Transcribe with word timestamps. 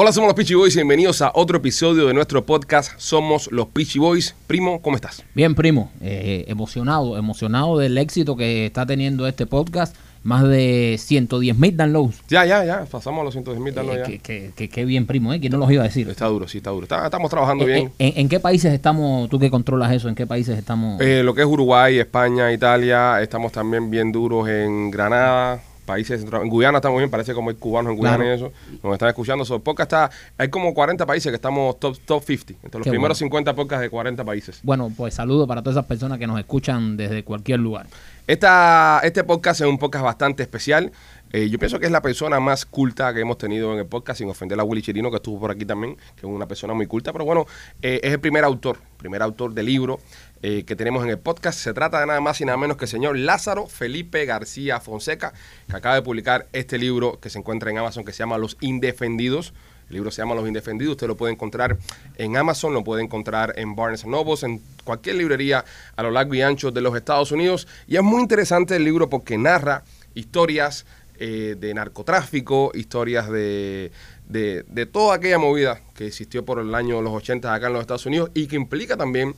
Hola, 0.00 0.12
somos 0.12 0.28
los 0.28 0.36
Peachy 0.36 0.54
Boys 0.54 0.74
y 0.74 0.78
bienvenidos 0.78 1.22
a 1.22 1.32
otro 1.34 1.56
episodio 1.56 2.06
de 2.06 2.14
nuestro 2.14 2.46
podcast 2.46 2.92
Somos 2.98 3.50
los 3.50 3.66
Peachy 3.66 3.98
Boys. 3.98 4.32
Primo, 4.46 4.80
¿cómo 4.80 4.94
estás? 4.94 5.24
Bien, 5.34 5.56
primo, 5.56 5.90
eh, 6.00 6.44
emocionado, 6.46 7.18
emocionado 7.18 7.76
del 7.78 7.98
éxito 7.98 8.36
que 8.36 8.66
está 8.66 8.86
teniendo 8.86 9.26
este 9.26 9.44
podcast. 9.46 9.96
Más 10.22 10.46
de 10.48 10.96
110 11.00 11.56
mil 11.58 11.76
downloads. 11.76 12.22
Ya, 12.28 12.44
ya, 12.44 12.64
ya, 12.64 12.84
pasamos 12.84 13.22
a 13.22 13.24
los 13.24 13.34
110 13.34 13.60
mil 13.60 13.74
Eh, 13.76 14.02
que, 14.06 14.18
que- 14.20 14.50
que- 14.54 14.68
que 14.68 14.84
bien, 14.84 15.04
primo, 15.06 15.32
¿eh? 15.32 15.40
¿Quién 15.40 15.50
no 15.52 15.58
los 15.58 15.70
iba 15.72 15.82
a 15.82 15.86
decir? 15.86 16.08
Está 16.08 16.26
duro, 16.26 16.46
sí, 16.46 16.58
está 16.58 16.70
duro. 16.70 16.84
Está- 16.84 17.04
estamos 17.04 17.28
trabajando 17.30 17.64
Eh, 17.64 17.66
bien. 17.72 17.86
eh, 17.98 18.12
¿En, 18.14 18.20
en 18.22 18.28
qué 18.28 18.38
países 18.38 18.72
estamos, 18.72 19.28
tú 19.28 19.38
que 19.40 19.50
controlas 19.50 19.90
eso, 19.92 20.08
en 20.08 20.14
qué 20.14 20.26
países 20.28 20.56
estamos? 20.58 21.00
Eh, 21.00 21.22
lo 21.24 21.34
que 21.34 21.40
es 21.42 21.46
Uruguay, 21.46 21.98
España, 21.98 22.52
Italia, 22.52 23.20
estamos 23.22 23.50
también 23.52 23.90
bien 23.90 24.12
duros 24.12 24.48
en 24.48 24.90
Granada, 24.92 25.60
países 25.88 26.22
en 26.22 26.48
Guyana 26.48 26.78
estamos 26.78 26.98
bien, 26.98 27.10
parece 27.10 27.32
como 27.34 27.48
hay 27.50 27.56
cubanos 27.56 27.92
en 27.92 27.96
Guyana 27.98 28.18
Claro. 28.18 28.30
y 28.30 28.34
eso, 28.36 28.52
nos 28.82 28.92
están 28.92 29.08
escuchando. 29.08 29.44
So, 29.44 29.58
podcast 29.58 29.90
está, 29.92 30.10
hay 30.36 30.48
como 30.50 30.74
40 30.74 31.06
países 31.06 31.30
que 31.32 31.36
estamos 31.36 31.80
top, 31.80 31.98
top 32.04 32.22
50, 32.22 32.66
entre 32.66 32.78
los 32.78 32.84
Qué 32.84 32.90
primeros 32.90 33.18
bueno. 33.18 33.30
50 33.30 33.54
podcasts 33.56 33.82
de 33.82 33.90
40 33.90 34.24
países. 34.24 34.60
Bueno, 34.62 34.92
pues 34.94 35.14
saludo 35.14 35.46
para 35.46 35.62
todas 35.62 35.76
esas 35.76 35.86
personas 35.86 36.18
que 36.18 36.26
nos 36.26 36.38
escuchan 36.38 36.96
desde 36.96 37.24
cualquier 37.24 37.60
lugar. 37.60 37.86
Esta, 38.26 39.00
este 39.04 39.24
podcast 39.24 39.62
es 39.62 39.66
un 39.66 39.78
podcast 39.78 40.04
bastante 40.04 40.42
especial. 40.42 40.92
Eh, 41.32 41.48
yo 41.48 41.58
pienso 41.58 41.78
que 41.78 41.86
es 41.86 41.92
la 41.92 42.02
persona 42.02 42.40
más 42.40 42.66
culta 42.66 43.12
que 43.14 43.20
hemos 43.20 43.38
tenido 43.38 43.72
en 43.72 43.78
el 43.80 43.86
podcast, 43.86 44.18
sin 44.18 44.28
ofender 44.30 44.58
a 44.60 44.64
Willy 44.64 44.82
Chirino, 44.82 45.10
que 45.10 45.16
estuvo 45.16 45.40
por 45.40 45.50
aquí 45.50 45.64
también, 45.64 45.96
que 45.96 46.20
es 46.20 46.24
una 46.24 46.46
persona 46.46 46.74
muy 46.74 46.86
culta. 46.86 47.12
Pero 47.12 47.24
bueno, 47.24 47.46
eh, 47.82 48.00
es 48.02 48.12
el 48.12 48.20
primer 48.20 48.44
autor, 48.44 48.78
primer 48.98 49.22
autor 49.22 49.54
de 49.54 49.62
libro 49.62 49.98
eh, 50.40 50.64
que 50.64 50.76
tenemos 50.76 51.02
en 51.02 51.10
el 51.10 51.18
podcast. 51.18 51.58
Se 51.58 51.72
trata 51.72 51.98
de 51.98 52.06
nada 52.06 52.20
más 52.20 52.40
y 52.40 52.44
nada 52.44 52.56
menos 52.56 52.76
que 52.76 52.84
el 52.84 52.90
señor 52.90 53.18
Lázaro 53.18 53.66
Felipe 53.66 54.24
García 54.24 54.78
Fonseca, 54.78 55.32
que 55.68 55.76
acaba 55.76 55.96
de 55.96 56.02
publicar 56.02 56.46
este 56.52 56.78
libro 56.78 57.18
que 57.20 57.28
se 57.28 57.38
encuentra 57.38 57.70
en 57.70 57.78
Amazon, 57.78 58.04
que 58.04 58.12
se 58.12 58.18
llama 58.18 58.38
Los 58.38 58.56
Indefendidos. 58.60 59.52
El 59.88 59.94
libro 59.94 60.10
se 60.10 60.22
llama 60.22 60.36
Los 60.36 60.46
Indefendidos. 60.46 60.92
Usted 60.92 61.08
lo 61.08 61.16
puede 61.16 61.32
encontrar 61.32 61.76
en 62.16 62.36
Amazon, 62.36 62.72
lo 62.72 62.84
puede 62.84 63.02
encontrar 63.02 63.54
en 63.56 63.74
Barnes 63.74 64.06
Nobles, 64.06 64.44
en 64.44 64.60
cualquier 64.84 65.16
librería 65.16 65.64
a 65.96 66.02
lo 66.02 66.10
largo 66.10 66.34
y 66.34 66.42
ancho 66.42 66.70
de 66.70 66.82
los 66.82 66.94
Estados 66.94 67.32
Unidos. 67.32 67.66
Y 67.88 67.96
es 67.96 68.02
muy 68.02 68.22
interesante 68.22 68.76
el 68.76 68.84
libro 68.84 69.10
porque 69.10 69.38
narra 69.38 69.82
historias 70.14 70.86
eh, 71.18 71.56
de 71.58 71.74
narcotráfico, 71.74 72.70
historias 72.74 73.28
de, 73.28 73.90
de, 74.28 74.64
de 74.68 74.86
toda 74.86 75.16
aquella 75.16 75.38
movida 75.38 75.80
que 75.94 76.06
existió 76.06 76.44
por 76.44 76.60
el 76.60 76.72
año 76.76 77.02
los 77.02 77.12
80 77.12 77.52
acá 77.52 77.66
en 77.66 77.72
los 77.72 77.80
Estados 77.80 78.06
Unidos 78.06 78.30
y 78.34 78.46
que 78.46 78.54
implica 78.54 78.96
también 78.96 79.34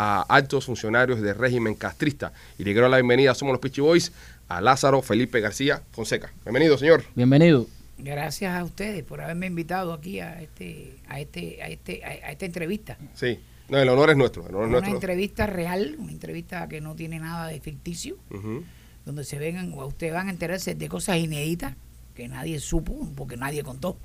a 0.00 0.22
altos 0.28 0.66
funcionarios 0.66 1.20
del 1.20 1.34
régimen 1.34 1.74
castrista. 1.74 2.32
Y 2.56 2.62
le 2.62 2.70
quiero 2.70 2.82
dar 2.82 2.92
la 2.92 2.96
bienvenida, 2.98 3.34
somos 3.34 3.50
los 3.52 3.60
Pichi 3.60 3.80
Boys, 3.80 4.12
a 4.46 4.60
Lázaro 4.60 5.02
Felipe 5.02 5.40
García 5.40 5.82
Fonseca. 5.90 6.32
Bienvenido, 6.44 6.78
señor. 6.78 7.02
Bienvenido. 7.16 7.66
Gracias 7.98 8.56
a 8.56 8.62
ustedes 8.62 9.02
por 9.02 9.20
haberme 9.20 9.46
invitado 9.46 9.92
aquí 9.92 10.20
a 10.20 10.40
este, 10.40 10.94
a 11.08 11.18
este, 11.18 11.60
a 11.64 11.68
este, 11.68 12.04
a, 12.04 12.30
esta 12.30 12.46
entrevista. 12.46 12.96
Sí, 13.14 13.40
no, 13.68 13.78
el 13.78 13.88
honor 13.88 14.10
es 14.10 14.16
nuestro. 14.16 14.42
El 14.48 14.54
honor 14.54 14.62
es 14.62 14.68
Una 14.68 14.78
nuestro. 14.78 14.94
entrevista 14.94 15.46
real, 15.48 15.96
una 15.98 16.12
entrevista 16.12 16.68
que 16.68 16.80
no 16.80 16.94
tiene 16.94 17.18
nada 17.18 17.48
de 17.48 17.58
ficticio, 17.58 18.16
donde 19.04 19.24
se 19.24 19.40
vengan, 19.40 19.72
o 19.74 19.84
ustedes 19.84 20.12
van 20.12 20.28
a 20.28 20.30
enterarse 20.30 20.76
de 20.76 20.88
cosas 20.88 21.16
inéditas 21.16 21.74
que 22.14 22.28
nadie 22.28 22.60
supo, 22.60 22.94
porque 23.16 23.36
nadie 23.36 23.64
contó, 23.64 23.96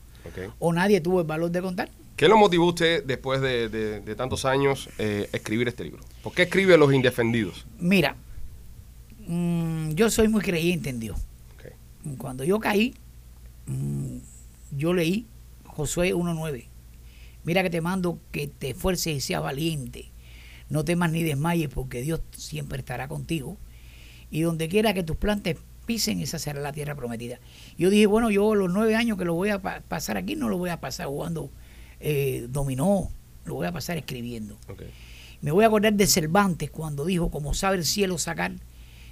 o 0.58 0.74
nadie 0.74 1.02
tuvo 1.02 1.22
el 1.22 1.28
valor 1.28 1.52
de 1.52 1.62
contar. 1.62 1.90
¿Qué 2.16 2.28
lo 2.28 2.38
motivó 2.38 2.68
usted 2.68 3.04
después 3.04 3.42
de, 3.42 3.70
de- 3.70 4.00
de 4.02 4.16
tantos 4.16 4.46
años 4.46 4.90
eh, 5.00 5.30
escribir 5.34 5.68
este 5.68 5.84
libro? 5.84 6.04
¿Por 6.22 6.34
qué 6.34 6.44
escribe 6.44 6.78
Los 6.78 6.94
Indefendidos? 6.94 7.66
Mira, 7.80 8.16
mm, 9.28 9.92
yo 9.92 10.10
soy 10.10 10.28
muy 10.28 10.42
creyente 10.42 10.90
en 10.90 11.00
Dios. 11.00 11.20
Cuando 12.18 12.44
yo 12.44 12.60
caí, 12.60 12.94
mm, 13.66 14.18
yo 14.78 14.94
leí 14.94 15.26
Josué 15.66 16.14
1.9. 16.14 16.66
Mira 17.46 17.64
que 17.64 17.70
te 17.70 17.80
mando 17.82 18.20
que 18.32 18.48
te 18.48 18.72
esfuerces 18.72 19.16
y 19.16 19.22
seas 19.22 19.42
valiente. 19.42 20.12
No 20.70 20.84
temas 20.84 21.12
ni 21.12 21.24
desmayes 21.24 21.70
porque 21.70 22.02
Dios 22.02 22.22
siempre 22.36 22.80
estará 22.80 23.08
contigo. 23.08 23.58
Y 24.32 24.42
donde 24.42 24.68
quiera 24.68 24.94
que 24.94 25.04
tus 25.04 25.16
plantes 25.16 25.58
pisen, 25.86 26.20
esa 26.20 26.40
será 26.40 26.60
la 26.62 26.74
tierra 26.74 26.96
prometida. 26.96 27.40
Yo 27.78 27.90
dije, 27.90 28.06
bueno, 28.06 28.30
yo 28.32 28.54
los 28.56 28.72
nueve 28.72 28.96
años 28.96 29.18
que 29.18 29.26
lo 29.26 29.34
voy 29.34 29.50
a 29.50 29.62
pa- 29.62 29.82
pasar 29.88 30.18
aquí 30.18 30.36
no 30.36 30.50
lo 30.50 30.58
voy 30.58 30.70
a 30.72 30.80
pasar 30.82 31.08
jugando 31.08 31.50
eh, 32.06 32.48
dominó, 32.50 33.10
lo 33.46 33.56
voy 33.56 33.66
a 33.68 33.72
pasar 33.72 33.98
escribiendo. 33.98 34.58
Me 35.42 35.52
voy 35.52 35.64
a 35.64 35.68
acordar 35.68 35.94
de 35.94 36.06
Cervantes 36.08 36.70
cuando 36.70 37.06
dijo, 37.06 37.32
como 37.32 37.54
sabe 37.54 37.78
el 37.78 37.86
cielo 37.86 38.18
sacar 38.18 38.52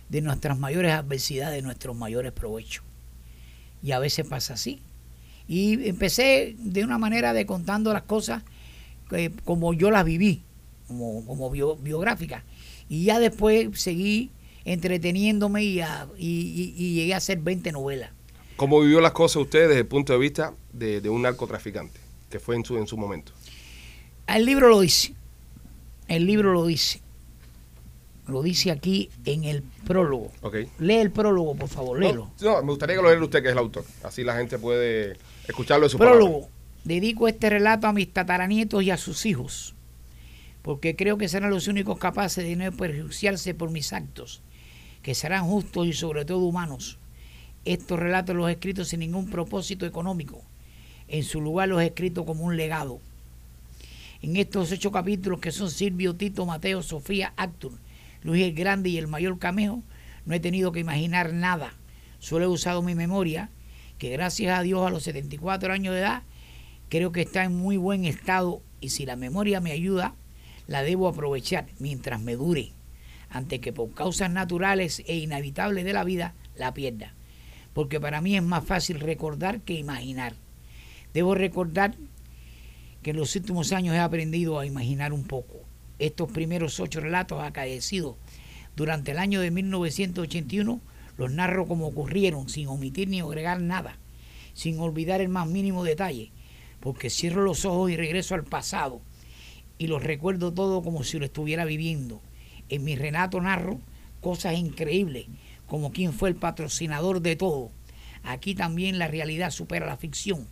de 0.10 0.22
nuestras 0.22 0.60
mayores 0.60 0.92
adversidades 0.94 1.64
nuestros 1.64 1.96
mayores 1.96 2.32
provechos. 2.34 2.84
Y 3.82 3.92
a 3.92 4.00
veces 4.00 4.28
pasa 4.28 4.54
así. 4.54 4.82
Y 5.48 5.88
empecé 5.88 6.56
de 6.60 6.84
una 6.84 6.98
manera 6.98 7.34
de 7.34 7.46
contando 7.46 7.92
las 7.94 8.04
cosas 8.04 8.44
eh, 9.12 9.32
como 9.46 9.74
yo 9.74 9.90
las 9.92 10.06
viví, 10.06 10.42
como, 10.88 11.26
como 11.26 11.50
bio- 11.50 11.78
biográficas. 11.78 12.44
Y 12.90 13.06
ya 13.06 13.20
después 13.20 13.70
seguí 13.82 14.30
entreteniéndome 14.66 15.64
y, 15.64 15.80
a- 15.82 16.08
y- 16.18 16.28
y- 16.28 16.74
y 16.78 16.94
llegué 16.96 17.14
a 17.14 17.18
hacer 17.18 17.40
20 17.40 17.72
novelas. 17.72 18.12
¿Cómo 18.58 18.80
vivió 18.82 19.02
las 19.02 19.12
cosas 19.14 19.38
usted 19.44 19.68
desde 19.68 19.80
el 19.82 19.88
punto 19.88 20.14
de 20.14 20.20
vista 20.20 20.54
de, 20.74 21.02
de 21.02 21.10
un 21.10 21.22
narcotraficante, 21.24 22.00
que 22.32 22.40
fue 22.40 22.56
en 22.56 22.66
su, 22.66 22.78
en 22.78 22.88
su 22.88 22.98
momento? 22.98 23.32
El 24.26 24.46
libro 24.46 24.70
lo 24.70 24.80
dice. 24.80 25.14
El 26.08 26.26
libro 26.26 26.54
lo 26.54 26.66
dice. 26.66 27.02
Lo 28.28 28.42
dice 28.42 28.72
aquí 28.72 29.10
en 29.26 29.44
el 29.44 29.62
prólogo. 29.86 30.32
Ok. 30.42 30.56
Lee 30.80 30.96
el 30.96 31.12
prólogo, 31.12 31.54
por 31.56 31.70
favor, 31.70 32.00
léelo. 32.00 32.32
No, 32.42 32.54
no, 32.54 32.62
me 32.64 32.70
gustaría 32.70 32.96
que 32.96 33.02
lo 33.02 33.10
leyera 33.10 33.26
usted, 33.26 33.42
que 33.42 33.50
es 33.50 33.52
el 33.52 33.58
autor. 33.58 33.84
Así 34.04 34.24
la 34.24 34.36
gente 34.36 34.58
puede 34.58 35.18
escucharlo 35.48 35.86
de 35.86 35.90
su 35.90 35.98
prólogo. 35.98 36.50
Dedico 36.84 37.28
este 37.28 37.50
relato 37.50 37.88
a 37.88 37.94
mis 37.94 38.12
tataranietos 38.12 38.82
y 38.84 38.90
a 38.90 38.98
sus 38.98 39.26
hijos, 39.26 39.76
porque 40.62 40.96
creo 40.96 41.18
que 41.18 41.28
serán 41.28 41.52
los 41.52 41.68
únicos 41.68 42.00
capaces 42.00 42.44
de 42.44 42.56
no 42.56 42.72
perjuiciarse 42.72 43.54
por 43.54 43.70
mis 43.70 43.94
actos, 43.94 44.42
que 45.04 45.14
serán 45.14 45.46
justos 45.46 45.88
y 45.88 45.94
sobre 45.94 46.26
todo 46.26 46.40
humanos. 46.40 46.98
Estos 47.66 48.00
relatos 48.00 48.36
los 48.36 48.50
he 48.50 48.54
escrito 48.54 48.86
sin 48.86 49.02
ningún 49.02 49.30
propósito 49.30 49.86
económico. 49.86 50.44
En 51.12 51.26
su 51.26 51.42
lugar 51.42 51.68
los 51.68 51.82
he 51.82 51.88
escrito 51.88 52.24
como 52.24 52.46
un 52.46 52.56
legado. 52.56 53.02
En 54.22 54.38
estos 54.38 54.72
ocho 54.72 54.94
capítulos 54.94 55.42
que 55.42 55.52
son 55.52 55.70
Silvio, 55.70 56.16
Tito, 56.16 56.46
Mateo, 56.46 56.82
Sofía, 56.82 57.34
Actur, 57.36 57.74
Luis 58.24 58.46
el 58.46 58.54
Grande 58.54 58.88
y 58.88 58.98
el 58.98 59.10
Mayor 59.10 59.38
Camejo, 59.38 59.84
no 60.26 60.34
he 60.34 60.40
tenido 60.40 60.72
que 60.72 60.80
imaginar 60.80 61.34
nada. 61.34 61.74
Solo 62.20 62.46
he 62.46 62.48
usado 62.48 62.82
mi 62.82 62.96
memoria, 62.96 63.50
que 63.98 64.10
gracias 64.10 64.58
a 64.58 64.62
Dios 64.62 64.88
a 64.88 64.90
los 64.90 65.04
74 65.04 65.74
años 65.74 65.94
de 65.94 66.00
edad, 66.00 66.24
creo 66.88 67.12
que 67.12 67.24
está 67.24 67.44
en 67.44 67.58
muy 67.58 67.76
buen 67.76 68.06
estado 68.06 68.62
y 68.80 68.92
si 68.92 69.06
la 69.06 69.18
memoria 69.18 69.60
me 69.60 69.74
ayuda, 69.74 70.16
la 70.68 70.82
debo 70.82 71.10
aprovechar 71.10 71.66
mientras 71.80 72.22
me 72.22 72.38
dure, 72.38 72.70
antes 73.30 73.60
que 73.60 73.74
por 73.74 73.92
causas 73.94 74.32
naturales 74.32 75.04
e 75.08 75.18
inevitables 75.18 75.84
de 75.84 75.92
la 75.92 76.06
vida 76.06 76.36
la 76.56 76.74
pierda. 76.74 77.12
Porque 77.74 78.00
para 78.00 78.22
mí 78.22 78.38
es 78.38 78.44
más 78.44 78.64
fácil 78.64 79.02
recordar 79.02 79.60
que 79.60 79.74
imaginar. 79.74 80.36
Debo 81.14 81.36
recordar 81.36 81.96
que 83.02 83.12
en 83.12 83.18
los 83.18 83.36
últimos 83.36 83.74
años 83.74 83.96
he 83.96 84.00
aprendido 84.00 84.60
a 84.60 84.66
imaginar 84.66 85.12
un 85.12 85.24
poco. 85.24 85.60
Estos 86.00 86.32
primeros 86.32 86.80
ocho 86.80 87.02
relatos 87.02 87.44
acaecidos 87.44 88.16
durante 88.76 89.12
el 89.12 89.18
año 89.18 89.42
de 89.42 89.52
1981 89.52 90.80
los 91.18 91.32
narro 91.32 91.68
como 91.68 91.88
ocurrieron, 91.88 92.50
sin 92.50 92.68
omitir 92.68 93.10
ni 93.10 93.20
agregar 93.20 93.62
nada, 93.62 93.98
sin 94.54 94.80
olvidar 94.80 95.22
el 95.22 95.30
más 95.30 95.48
mínimo 95.48 95.84
detalle, 95.84 96.32
porque 96.80 97.10
cierro 97.10 97.44
los 97.44 97.66
ojos 97.66 97.92
y 97.92 97.98
regreso 97.98 98.34
al 98.34 98.46
pasado 98.46 99.02
y 99.78 99.88
los 99.88 100.02
recuerdo 100.02 100.54
todo 100.54 100.82
como 100.82 101.04
si 101.04 101.20
lo 101.20 101.26
estuviera 101.26 101.66
viviendo. 101.66 102.22
En 102.70 102.84
mi 102.86 102.96
relato 102.96 103.42
narro 103.42 103.80
cosas 104.22 104.58
increíbles, 104.58 105.26
como 105.68 105.92
quién 105.92 106.14
fue 106.14 106.30
el 106.30 106.36
patrocinador 106.36 107.22
de 107.22 107.36
todo. 107.36 107.72
Aquí 108.24 108.56
también 108.56 108.98
la 108.98 109.08
realidad 109.08 109.52
supera 109.52 109.86
la 109.86 109.98
ficción 109.98 110.48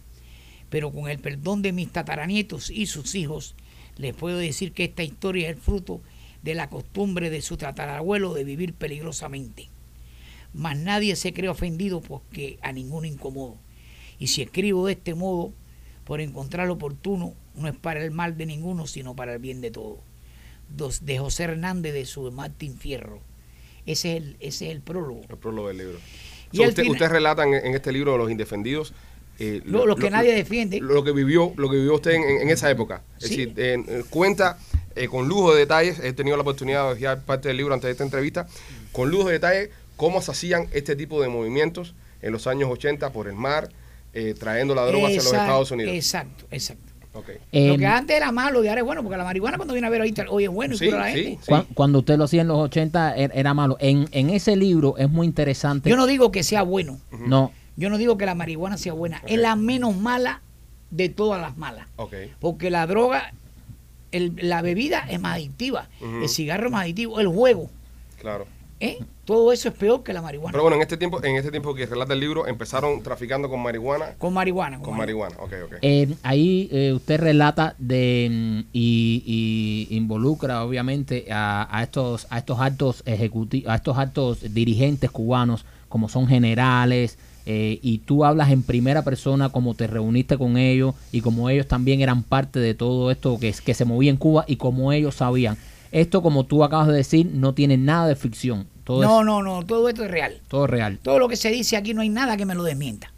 pero 0.70 0.92
con 0.92 1.10
el 1.10 1.20
perdón 1.20 1.62
de 1.62 1.72
mis 1.72 1.92
tataranietos 1.92 2.70
y 2.70 2.86
sus 2.86 3.16
hijos, 3.16 3.56
les 3.98 4.14
puedo 4.14 4.38
decir 4.38 4.72
que 4.72 4.86
esta 4.86 5.04
historia 5.04 5.50
es 5.50 5.56
el 5.56 5.62
fruto 5.62 6.02
de 6.44 6.56
la 6.56 6.70
costumbre 6.70 7.30
de 7.30 7.42
su 7.42 7.58
tatarabuelo 7.58 8.34
de 8.34 8.44
vivir 8.44 8.74
peligrosamente. 8.74 9.68
Mas 10.54 10.78
nadie 10.78 11.16
se 11.16 11.34
cree 11.34 11.50
ofendido 11.50 12.02
porque 12.02 12.58
a 12.62 12.72
ninguno 12.72 13.06
incomodo. 13.08 13.58
Y 14.20 14.28
si 14.28 14.42
escribo 14.42 14.86
de 14.88 14.94
este 14.94 15.14
modo, 15.16 15.54
por 16.06 16.22
encontrar 16.22 16.70
oportuno, 16.70 17.34
no 17.56 17.68
es 17.68 17.76
para 17.76 18.04
el 18.04 18.12
mal 18.12 18.38
de 18.38 18.46
ninguno, 18.46 18.88
sino 18.88 19.16
para 19.16 19.34
el 19.34 19.40
bien 19.40 19.62
de 19.62 19.70
todos. 19.72 20.00
Dos- 20.76 21.06
De 21.06 21.20
José 21.20 21.44
Hernández 21.44 21.94
de 21.94 22.06
su 22.06 22.32
Martín 22.32 22.78
Fierro. 22.78 23.20
Ese 23.86 24.16
es 24.18 24.24
el, 24.24 24.38
ese 24.40 24.66
es 24.68 24.72
el 24.72 24.82
prólogo. 24.82 25.22
El 25.30 25.38
prólogo 25.38 25.68
del 25.68 25.78
libro. 25.78 26.00
Y 26.52 26.58
So, 26.58 26.64
al 26.64 26.70
usted, 26.70 26.84
final- 26.84 26.96
usted 26.96 27.10
relata 27.12 27.44
en, 27.44 27.54
en 27.54 27.76
este 27.76 27.92
libro 27.92 28.14
de 28.14 28.18
Los 28.18 28.32
Indefendidos 28.32 28.94
eh, 29.40 29.62
Lo- 29.66 29.86
lo 29.86 29.96
que 29.96 30.10
nadie 30.10 30.34
defiende. 30.34 30.80
Lo 30.82 31.04
que 31.04 31.12
vivió, 31.12 31.54
lo 31.58 31.70
que 31.70 31.78
vivió 31.78 31.96
usted 31.96 32.12
en, 32.12 32.24
en- 32.24 32.42
en 32.42 32.50
esa 32.50 32.70
época. 32.70 33.02
Es 33.20 33.28
Sí. 33.30 33.46
decir, 33.46 33.54
en- 33.60 33.86
en- 33.90 34.04
cuenta 34.04 34.58
eh, 34.96 35.08
con 35.08 35.28
lujo 35.30 35.54
de 35.54 35.60
detalles. 35.60 36.00
He 36.00 36.12
tenido 36.14 36.36
la 36.36 36.42
oportunidad 36.42 36.90
de 36.90 36.96
dejar 37.00 37.22
parte 37.22 37.48
del 37.48 37.56
libro 37.58 37.74
antes 37.74 37.88
de 37.88 37.92
esta 37.92 38.04
entrevista. 38.04 38.48
Con 38.92 39.10
lujo 39.12 39.28
de 39.28 39.34
detalles 39.34 39.70
cómo 39.96 40.22
se 40.22 40.32
hacían 40.32 40.68
este 40.74 40.96
tipo 40.96 41.22
de 41.22 41.30
movimientos 41.30 41.94
en 42.22 42.34
los 42.34 42.48
años 42.48 42.70
80 42.70 43.12
por 43.14 43.28
el 43.28 43.36
mar, 43.36 43.70
eh, 44.14 44.34
trayendo 44.38 44.76
la 44.76 44.86
droga 44.86 45.08
hacia 45.08 45.18
los 45.24 45.28
Estados 45.32 45.72
Unidos. 45.72 45.94
Exacto, 45.94 46.46
exacto. 46.52 46.84
Eh, 47.52 47.68
lo 47.68 47.78
que 47.78 47.86
antes 47.86 48.16
era 48.16 48.32
malo 48.32 48.64
y 48.64 48.68
ahora 48.68 48.82
es 48.82 48.86
bueno, 48.86 49.02
porque 49.04 49.18
la 49.18 49.24
marihuana 49.24 49.58
cuando 49.58 49.74
viene 49.74 49.88
a 49.88 49.90
ver 49.90 50.02
hoy, 50.02 50.14
hoy 50.30 50.44
es 50.46 50.50
bueno 50.50 50.76
y 50.76 50.78
Sí, 50.78 50.86
cura 50.86 51.04
a 51.04 51.08
la 51.08 51.14
sí, 51.14 51.38
gente. 51.46 51.66
Cuando 51.74 52.00
usted 52.00 52.18
lo 52.18 52.24
hacía 52.26 52.42
en 52.42 52.48
los 52.48 52.58
80 52.60 53.16
er- 53.18 53.32
era 53.34 53.54
malo. 53.54 53.78
En, 53.80 54.08
en 54.12 54.30
ese 54.30 54.56
libro 54.56 54.96
es 54.98 55.10
muy 55.10 55.28
interesante. 55.28 55.90
Yo 55.90 55.98
no 55.98 56.08
digo 56.08 56.32
que 56.32 56.44
sea 56.44 56.62
bueno, 56.64 57.00
No, 57.12 57.52
yo 57.80 57.90
no 57.90 57.98
digo 57.98 58.18
que 58.18 58.26
la 58.26 58.36
marihuana 58.36 58.78
sea 58.78 58.94
buena, 58.94 59.22
es 59.26 59.40
la 59.40 59.56
menos 59.56 59.96
mala 59.98 60.42
de 60.92 61.10
todas 61.10 61.42
las 61.42 61.58
malas. 61.58 61.88
Porque 62.40 62.70
la 62.70 62.86
droga, 62.86 63.32
el- 64.12 64.34
la 64.42 64.62
bebida 64.62 65.06
es 65.10 65.20
más 65.20 65.36
adictiva, 65.36 65.88
el 66.22 66.30
cigarro 66.30 66.68
es 66.68 66.72
más 66.72 66.82
adictivo, 66.84 67.20
el 67.20 67.28
juego, 67.28 67.70
Claro. 68.20 68.46
¿eh? 68.80 69.00
todo 69.26 69.52
eso 69.54 69.70
es 69.70 69.76
peor 69.76 70.02
que 70.02 70.12
la 70.12 70.24
marihuana. 70.24 70.52
Pero 70.52 70.64
bueno, 70.64 70.76
en 70.78 70.82
este 70.82 70.98
tiempo, 70.98 71.24
en 71.24 71.36
este 71.36 71.52
tiempo 71.52 71.76
que 71.76 71.86
relata 71.86 72.14
el 72.14 72.20
libro, 72.20 72.48
empezaron 72.48 73.04
traficando 73.04 73.48
con 73.48 73.62
marihuana. 73.62 74.16
con 74.18 74.34
marihuana. 74.34 74.78
Con 74.78 74.86
Con 74.86 74.98
marihuana. 74.98 75.36
marihuana. 75.38 75.66
Ok, 75.68 75.72
ok. 75.74 75.80
Eh, 75.84 76.16
ahí 76.24 76.68
eh, 76.72 76.94
usted 76.94 77.20
relata 77.20 77.76
de 77.78 78.28
mm, 78.32 78.70
y, 78.74 79.88
y 79.92 79.96
involucra 79.96 80.64
obviamente 80.66 81.28
a, 81.32 81.68
a 81.70 81.84
estos 81.84 82.26
a 82.32 82.40
estos 82.40 82.60
altos 82.60 83.04
ejecutivos, 83.06 83.70
a 83.72 83.76
estos 83.76 83.96
altos 84.00 84.40
dirigentes 84.56 85.12
cubanos 85.12 85.64
como 85.90 86.10
son 86.10 86.26
generales 86.28 87.20
eh, 87.52 87.80
y 87.82 87.98
tú 88.00 88.26
hablas 88.26 88.52
en 88.52 88.62
primera 88.62 89.02
persona 89.04 89.50
como 89.50 89.74
te 89.74 89.88
reuniste 89.88 90.38
con 90.38 90.56
ellos 90.56 90.94
y 91.12 91.22
como 91.22 91.50
ellos 91.50 91.66
también 91.68 92.00
eran 92.02 92.22
parte 92.22 92.60
de 92.60 92.76
todo 92.76 93.10
esto 93.10 93.40
que, 93.40 93.50
es- 93.50 93.60
que 93.62 93.74
se 93.74 93.86
movía 93.86 94.12
en 94.12 94.18
Cuba 94.18 94.46
y 94.48 94.58
como 94.58 94.92
ellos 94.94 95.16
sabían. 95.16 95.58
Esto, 95.92 96.22
como 96.22 96.44
tú 96.46 96.64
acabas 96.64 96.88
de 96.90 96.94
decir, 96.94 97.26
no 97.34 97.54
tiene 97.56 97.76
nada 97.76 98.08
de 98.08 98.16
ficción. 98.16 98.68
Todo 98.84 99.02
No, 99.02 99.22
es 99.22 99.26
no, 99.26 99.42
no, 99.42 99.66
todo 99.66 99.90
esto 99.90 100.04
es 100.06 100.12
real. 100.12 100.40
todo 100.48 100.68
real. 100.68 101.00
Todo 101.02 101.18
lo 101.18 101.28
que 101.28 101.36
se 101.38 101.50
dice 101.50 101.76
aquí 101.76 101.96
no 101.96 102.02
hay 102.02 102.10
nada 102.10 102.38
que 102.38 102.46
me 102.46 102.54
lo 102.54 102.62
desmienta. 102.64 103.12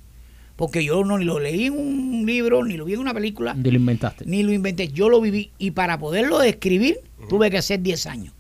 Porque 0.56 0.86
yo 0.86 1.04
no 1.04 1.18
ni 1.18 1.26
lo 1.26 1.40
leí 1.40 1.66
en 1.66 1.74
un 1.74 2.26
libro, 2.26 2.64
ni 2.64 2.78
lo 2.78 2.86
vi 2.86 2.94
en 2.94 3.00
una 3.00 3.14
película, 3.14 3.54
Ni 3.54 3.70
lo 3.72 3.78
inventaste. 3.78 4.24
ni 4.26 4.44
lo 4.44 4.54
inventé. 4.54 4.88
Yo 4.88 5.10
lo 5.10 5.20
viví 5.20 5.52
y 5.58 5.72
para 5.72 5.98
poderlo 6.00 6.40
describir 6.40 7.00
tuve 7.28 7.50
que 7.52 7.58
hacer 7.58 7.82
10 7.82 8.06
años. 8.06 8.34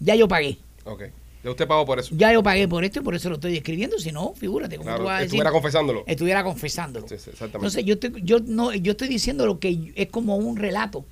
Ya 0.00 0.14
yo 0.16 0.28
pagué. 0.28 0.58
Ok. 0.84 1.04
Ya 1.42 1.50
usted 1.50 1.66
pagó 1.66 1.86
por 1.86 1.98
eso. 1.98 2.14
Ya 2.14 2.32
yo 2.32 2.42
pagué 2.42 2.68
por 2.68 2.84
esto 2.84 3.00
y 3.00 3.02
por 3.02 3.14
eso 3.14 3.30
lo 3.30 3.36
estoy 3.36 3.52
describiendo. 3.52 3.98
Si 3.98 4.12
no, 4.12 4.34
figúrate, 4.34 4.76
¿cómo 4.76 4.94
tú 4.94 5.04
vas 5.04 5.12
a 5.12 5.14
decir? 5.22 5.26
Estuviera 5.26 5.50
confesándolo. 5.50 6.04
Estuviera 6.06 6.44
confesándolo. 6.44 7.08
Sí, 7.08 7.16
sí, 7.16 7.30
exactamente. 7.30 7.56
Entonces, 7.56 7.84
yo 7.84 7.94
estoy, 7.94 8.22
yo, 8.22 8.38
no, 8.40 8.74
yo 8.74 8.92
estoy 8.92 9.08
diciendo 9.08 9.46
lo 9.46 9.58
que 9.58 9.92
es 9.94 10.08
como 10.08 10.36
un 10.36 10.56
relato. 10.56 11.06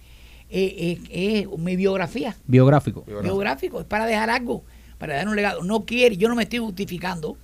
Eh, 0.50 1.00
eh, 1.10 1.46
es 1.50 1.58
mi 1.58 1.76
biografía. 1.76 2.36
Biográfico. 2.46 3.04
Biográfico. 3.06 3.32
Biográfico. 3.32 3.80
Es 3.80 3.86
para 3.86 4.06
dejar 4.06 4.28
algo, 4.28 4.64
para 4.98 5.14
dejar 5.14 5.28
un 5.28 5.36
legado. 5.36 5.62
No 5.62 5.84
quiere, 5.86 6.16
yo 6.19 6.28
no 6.28 6.34
me 6.34 6.42
estoy 6.42 6.58
justificando. 6.58 7.38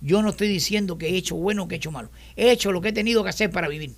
Yo 0.00 0.22
no 0.22 0.30
estoy 0.30 0.48
diciendo 0.48 0.98
que 0.98 1.08
he 1.08 1.16
hecho 1.16 1.36
bueno 1.36 1.64
o 1.64 1.68
que 1.68 1.76
he 1.76 1.78
hecho 1.78 1.92
malo. 1.92 2.10
He 2.36 2.50
hecho 2.50 2.72
lo 2.72 2.80
que 2.80 2.88
he 2.88 2.92
tenido 2.92 3.22
que 3.22 3.30
hacer 3.30 3.50
para 3.50 3.68
vivir. 3.68 3.94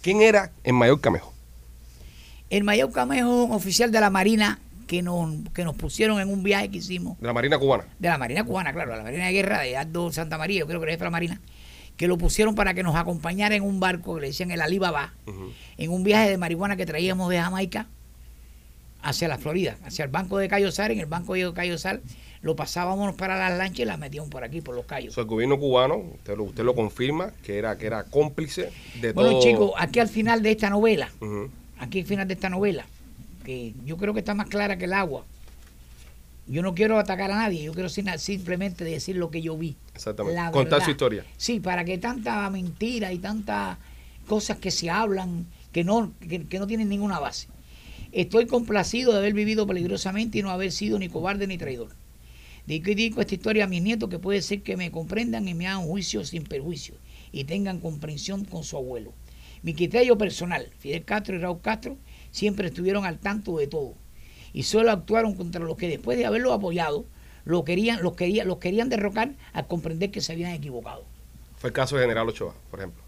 ¿Quién 0.00 0.20
era 0.20 0.52
en 0.64 0.74
Mayor 0.76 1.00
Camejo? 1.00 1.32
El 2.50 2.64
mayor 2.64 2.90
Camejo, 2.92 3.44
un 3.44 3.52
oficial 3.52 3.92
de 3.92 4.00
la 4.00 4.10
Marina 4.10 4.58
que 4.88 5.02
nos, 5.02 5.32
que 5.54 5.62
nos 5.62 5.76
pusieron 5.76 6.20
en 6.20 6.28
un 6.28 6.42
viaje 6.42 6.68
que 6.70 6.78
hicimos, 6.78 7.16
De 7.20 7.26
la 7.28 7.32
Marina 7.32 7.58
Cubana. 7.58 7.84
de 8.00 8.08
la 8.08 8.18
Marina 8.18 8.42
cubana, 8.42 8.72
claro, 8.72 8.96
la 8.96 9.04
Marina 9.04 9.26
de 9.26 9.32
Guerra 9.32 9.60
de 9.60 9.76
Aldo 9.76 10.10
Santa 10.10 10.36
María, 10.38 10.58
yo 10.60 10.66
creo 10.66 10.80
que 10.80 10.86
de 10.90 10.96
la 10.96 11.10
Marina, 11.10 11.40
que 11.96 12.08
lo 12.08 12.18
pusieron 12.18 12.54
para 12.56 12.74
que 12.74 12.82
nos 12.82 12.96
acompañara 12.96 13.54
en 13.54 13.62
un 13.62 13.78
barco 13.80 14.16
que 14.16 14.22
le 14.22 14.26
decían 14.28 14.50
el 14.50 14.60
Alibaba, 14.60 15.12
en 15.76 15.90
un 15.92 16.02
viaje 16.02 16.30
de 16.30 16.38
marihuana 16.38 16.74
que 16.76 16.86
traíamos 16.86 17.28
de 17.30 17.38
Jamaica 17.40 17.86
hacia 19.02 19.28
la 19.28 19.38
Florida, 19.38 19.76
hacia 19.84 20.04
el 20.04 20.10
banco 20.10 20.38
de 20.38 20.48
Cayo 20.48 20.72
Sal, 20.72 20.90
en 20.90 20.98
el 21.00 21.06
banco 21.06 21.34
de 21.34 21.52
Cayo 21.52 21.78
Sal, 21.78 22.00
lo 22.40 22.56
pasábamos 22.56 23.14
para 23.14 23.36
las 23.36 23.56
lanchas 23.58 23.80
y 23.80 23.84
las 23.84 23.98
metíamos 23.98 24.30
por 24.30 24.44
aquí, 24.44 24.60
por 24.60 24.74
los 24.74 24.84
O 24.84 24.86
callos. 24.86 25.14
sea, 25.14 25.22
el 25.22 25.28
gobierno 25.28 25.58
cubano, 25.58 25.96
usted 25.96 26.36
lo, 26.36 26.44
usted 26.44 26.64
lo 26.64 26.74
confirma, 26.74 27.32
que 27.42 27.58
era, 27.58 27.76
que 27.78 27.86
era 27.86 28.04
cómplice 28.04 28.70
de 29.00 29.12
Bueno, 29.12 29.30
todo. 29.32 29.42
chicos, 29.42 29.72
aquí 29.76 29.98
al 30.00 30.08
final 30.08 30.42
de 30.42 30.52
esta 30.52 30.70
novela, 30.70 31.10
aquí 31.78 32.00
al 32.00 32.06
final 32.06 32.26
de 32.28 32.34
esta 32.34 32.48
novela, 32.48 32.86
que 33.48 33.72
yo 33.86 33.96
creo 33.96 34.12
que 34.12 34.20
está 34.20 34.34
más 34.34 34.46
clara 34.46 34.76
que 34.76 34.84
el 34.84 34.92
agua. 34.92 35.24
Yo 36.46 36.60
no 36.60 36.74
quiero 36.74 36.98
atacar 36.98 37.30
a 37.30 37.36
nadie, 37.36 37.62
yo 37.62 37.72
quiero 37.72 37.88
simplemente 37.88 38.84
decir 38.84 39.16
lo 39.16 39.30
que 39.30 39.40
yo 39.40 39.56
vi. 39.56 39.74
Exactamente. 39.94 40.52
Contar 40.52 40.84
su 40.84 40.90
historia. 40.90 41.24
Sí, 41.38 41.58
para 41.58 41.82
que 41.82 41.96
tanta 41.96 42.50
mentira 42.50 43.10
y 43.10 43.18
tantas 43.18 43.78
cosas 44.26 44.58
que 44.58 44.70
se 44.70 44.90
hablan 44.90 45.46
que 45.72 45.82
no, 45.82 46.12
que, 46.20 46.44
que 46.44 46.58
no 46.58 46.66
tienen 46.66 46.90
ninguna 46.90 47.20
base. 47.20 47.48
Estoy 48.12 48.46
complacido 48.46 49.12
de 49.12 49.18
haber 49.20 49.32
vivido 49.32 49.66
peligrosamente 49.66 50.40
y 50.40 50.42
no 50.42 50.50
haber 50.50 50.70
sido 50.70 50.98
ni 50.98 51.08
cobarde 51.08 51.46
ni 51.46 51.56
traidor. 51.56 51.88
Digo 52.66 52.90
y 52.90 52.94
digo 52.96 53.22
esta 53.22 53.34
historia 53.34 53.64
a 53.64 53.66
mis 53.66 53.80
nietos 53.80 54.10
que 54.10 54.18
puede 54.18 54.42
ser 54.42 54.60
que 54.60 54.76
me 54.76 54.90
comprendan 54.90 55.48
y 55.48 55.54
me 55.54 55.68
hagan 55.68 55.86
juicio 55.86 56.22
sin 56.26 56.44
perjuicio 56.44 56.96
y 57.32 57.44
tengan 57.44 57.80
comprensión 57.80 58.44
con 58.44 58.62
su 58.62 58.76
abuelo. 58.76 59.14
Mi 59.62 59.72
criterio 59.72 60.18
personal, 60.18 60.68
Fidel 60.78 61.06
Castro 61.06 61.34
y 61.34 61.38
Raúl 61.38 61.62
Castro 61.62 61.96
siempre 62.30 62.68
estuvieron 62.68 63.04
al 63.04 63.18
tanto 63.18 63.58
de 63.58 63.66
todo 63.66 63.94
y 64.52 64.62
solo 64.64 64.90
actuaron 64.90 65.34
contra 65.34 65.62
los 65.64 65.76
que 65.76 65.88
después 65.88 66.16
de 66.18 66.26
haberlo 66.26 66.52
apoyado 66.52 67.04
lo 67.44 67.64
querían, 67.64 68.02
los 68.02 68.14
querían, 68.14 68.46
los 68.48 68.58
querían 68.58 68.88
derrocar 68.88 69.32
al 69.52 69.66
comprender 69.66 70.10
que 70.10 70.20
se 70.20 70.32
habían 70.32 70.52
equivocado. 70.52 71.04
Fue 71.56 71.68
el 71.68 71.74
caso 71.74 71.96
de 71.96 72.02
General 72.02 72.28
Ochoa, 72.28 72.54
por 72.70 72.80
ejemplo. 72.80 73.02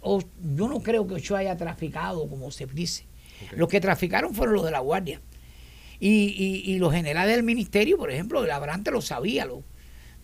O- 0.00 0.22
yo 0.56 0.68
no 0.68 0.80
creo 0.80 1.06
que 1.06 1.14
Ochoa 1.14 1.40
haya 1.40 1.56
traficado, 1.56 2.28
como 2.28 2.50
se 2.50 2.66
dice. 2.66 3.04
Los 3.54 3.68
que 3.68 3.80
traficaron 3.80 4.34
fueron 4.34 4.54
los 4.54 4.64
de 4.64 4.70
la 4.70 4.80
Guardia. 4.80 5.20
Y, 5.98 6.08
y- 6.66 6.70
y 6.72 6.78
los 6.78 6.92
generales 6.92 7.34
del 7.36 7.44
ministerio, 7.44 7.96
por 7.96 8.10
ejemplo, 8.10 8.44
el 8.44 8.50
Abrante 8.50 8.90
lo 8.90 9.00
sabía. 9.00 9.46
Lo, 9.46 9.62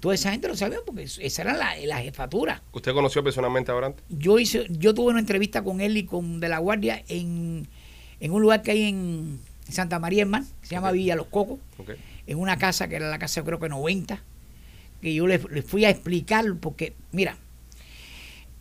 toda 0.01 0.15
esa 0.15 0.31
gente 0.33 0.49
lo 0.49 0.57
sabía 0.57 0.79
porque 0.85 1.05
esa 1.05 1.43
era 1.43 1.55
la, 1.55 1.75
la 1.87 1.99
jefatura. 1.99 2.63
¿Usted 2.73 2.93
conoció 2.93 3.23
personalmente 3.25 3.71
a 3.71 3.75
Brandt? 3.75 4.01
Yo 4.09 4.39
hice, 4.39 4.67
yo 4.69 4.93
tuve 4.95 5.11
una 5.11 5.21
entrevista 5.21 5.63
con 5.65 5.81
él 5.81 5.97
y 5.97 6.05
con 6.05 6.41
de 6.41 6.49
la 6.49 6.59
Guardia 6.59 7.03
en, 7.09 7.69
en 8.23 8.31
un 8.31 8.41
lugar 8.41 8.63
que 8.63 8.71
hay 8.71 8.85
en 8.85 9.41
Santa 9.69 9.99
María 9.99 10.23
Hermán, 10.23 10.47
que 10.61 10.69
se 10.69 10.75
llama. 10.77 10.93
Villa 10.93 11.17
Los 11.17 11.27
Cocos, 11.27 11.59
en 12.29 12.39
una 12.39 12.57
casa 12.57 12.87
que 12.87 12.95
era 12.95 13.11
la 13.11 13.19
casa 13.19 13.43
creo 13.43 13.59
que 13.59 13.69
90, 13.69 14.23
que 15.03 15.13
yo 15.13 15.27
les, 15.27 15.43
les 15.51 15.65
fui 15.65 15.85
a 15.85 15.91
explicar, 15.91 16.45
porque 16.61 16.95
mira, 17.11 17.37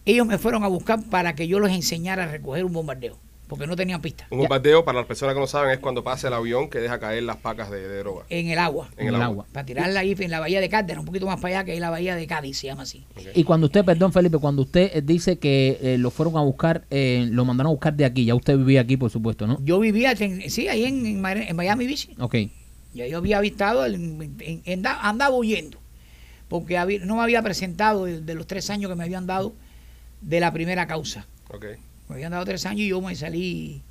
ellos 0.05 0.25
me 0.25 0.39
fueron 0.39 0.63
a 0.63 0.67
buscar 0.67 1.03
para 1.03 1.35
que 1.35 1.47
yo 1.47 1.59
les 1.59 1.73
enseñara 1.73 2.23
a 2.23 2.27
recoger 2.27 2.65
un 2.65 2.73
bombardeo, 2.73 3.17
porque 3.51 3.67
no 3.67 3.75
tenían 3.75 4.01
pista. 4.01 4.25
Un 4.29 4.37
bombardeo, 4.39 4.85
para 4.85 4.99
las 4.99 5.07
personas 5.07 5.35
que 5.35 5.41
no 5.41 5.45
saben, 5.45 5.71
es 5.71 5.79
cuando 5.79 6.05
pasa 6.05 6.29
el 6.29 6.33
avión 6.35 6.69
que 6.69 6.79
deja 6.79 6.99
caer 7.01 7.23
las 7.23 7.35
pacas 7.35 7.69
de, 7.69 7.85
de 7.85 7.97
droga. 7.99 8.23
En 8.29 8.47
el 8.47 8.57
agua, 8.57 8.87
En 8.95 9.09
el 9.09 9.21
agua. 9.21 9.45
para 9.51 9.65
tirarla 9.65 9.99
ahí 9.99 10.15
en 10.17 10.31
la 10.31 10.39
bahía 10.39 10.61
de 10.61 10.69
Cárdenas, 10.69 10.99
un 11.01 11.05
poquito 11.05 11.25
más 11.25 11.35
para 11.41 11.57
allá, 11.59 11.65
que 11.65 11.73
es 11.73 11.81
la 11.81 11.89
bahía 11.89 12.15
de 12.15 12.25
Cádiz, 12.27 12.57
se 12.59 12.67
llama 12.67 12.83
así. 12.83 13.03
Y 13.35 13.43
cuando 13.43 13.65
usted, 13.67 13.83
perdón 13.83 14.13
Felipe, 14.13 14.37
cuando 14.37 14.61
usted 14.61 14.91
eh, 14.93 15.01
dice 15.01 15.37
que 15.37 15.77
eh, 15.81 15.97
lo 15.97 16.11
fueron 16.11 16.37
a 16.37 16.41
buscar, 16.41 16.85
eh, 16.89 17.27
lo 17.29 17.43
mandaron 17.43 17.71
a 17.71 17.73
buscar 17.73 17.93
de 17.93 18.05
aquí, 18.05 18.23
ya 18.23 18.35
usted 18.35 18.57
vivía 18.57 18.79
aquí, 18.79 18.95
por 18.95 19.11
supuesto, 19.11 19.45
¿no? 19.47 19.59
Yo 19.65 19.81
vivía, 19.81 20.13
en- 20.13 20.49
sí, 20.49 20.69
ahí 20.69 20.85
en, 20.85 21.05
en 21.05 21.19
Miami- 21.21 21.45
en 21.49 21.55
Miami 21.57 21.87
Beach, 21.87 22.09
Ok. 22.19 22.35
Ya 22.93 23.05
yo 23.07 23.17
había 23.17 23.37
avistado, 23.39 23.85
el- 23.85 23.95
en- 23.95 24.61
en- 24.65 24.79
anda- 24.79 25.01
andaba 25.01 25.35
huyendo, 25.35 25.77
porque 26.47 26.77
había- 26.77 27.03
no 27.03 27.17
me 27.17 27.23
había 27.23 27.41
presentado 27.41 28.05
de, 28.05 28.21
de 28.21 28.33
los 28.33 28.47
tres 28.47 28.69
años 28.69 28.89
que 28.89 28.95
me 28.95 29.03
habían 29.03 29.27
dado 29.27 29.53
de 30.21 30.39
la 30.39 30.53
primera 30.53 30.87
causa. 30.87 31.27
Ok. 31.49 31.65
Me 32.11 32.15
habían 32.17 32.31
dado 32.33 32.43
tres 32.43 32.65
años 32.65 32.81
y 32.81 32.89
yo 32.89 32.99
me 33.01 33.15
salí, 33.15 33.81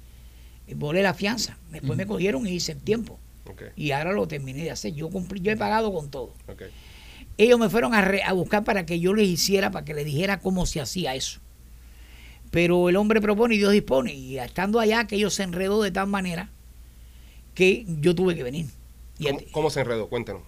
eh, 0.67 0.75
volé 0.75 1.03
la 1.03 1.15
fianza. 1.15 1.57
Después 1.71 1.97
me 1.97 2.07
cogieron 2.07 2.47
y 2.47 2.51
hice 2.51 2.73
el 2.73 2.79
tiempo. 2.79 3.19
Y 3.77 3.93
ahora 3.93 4.13
lo 4.13 4.29
terminé 4.29 4.63
de 4.65 4.71
hacer. 4.71 4.93
Yo 4.93 5.09
cumplí, 5.09 5.41
yo 5.41 5.51
he 5.51 5.57
pagado 5.57 5.91
con 5.93 6.11
todo. 6.11 6.35
Ellos 7.39 7.59
me 7.59 7.71
fueron 7.71 7.95
a, 7.95 8.03
re- 8.03 8.23
a 8.23 8.35
buscar 8.35 8.63
para 8.63 8.85
que 8.85 9.01
yo 9.01 9.15
les 9.15 9.27
hiciera, 9.27 9.71
para 9.71 9.85
que 9.87 9.95
les 9.95 10.05
dijera 10.05 10.39
cómo 10.41 10.67
se 10.67 10.81
hacía 10.83 11.15
eso. 11.15 11.41
Pero 12.51 12.91
el 12.91 12.97
hombre 12.97 13.21
propone 13.23 13.55
y 13.55 13.59
Dios 13.59 13.73
dispone. 13.73 14.13
Y 14.13 14.39
estando 14.39 14.81
allá, 14.81 15.07
que 15.07 15.17
ellos 15.17 15.33
se 15.33 15.45
enredó 15.45 15.83
de 15.83 15.91
tal 15.91 16.09
manera 16.09 16.51
que 17.55 17.87
yo 18.01 18.15
tuve 18.15 18.35
que 18.35 18.43
venir. 18.43 18.67
Y 19.19 19.29
¿Cómo, 19.51 19.71
se 19.71 19.81
enredó? 19.81 20.09
Cuéntenos. 20.09 20.43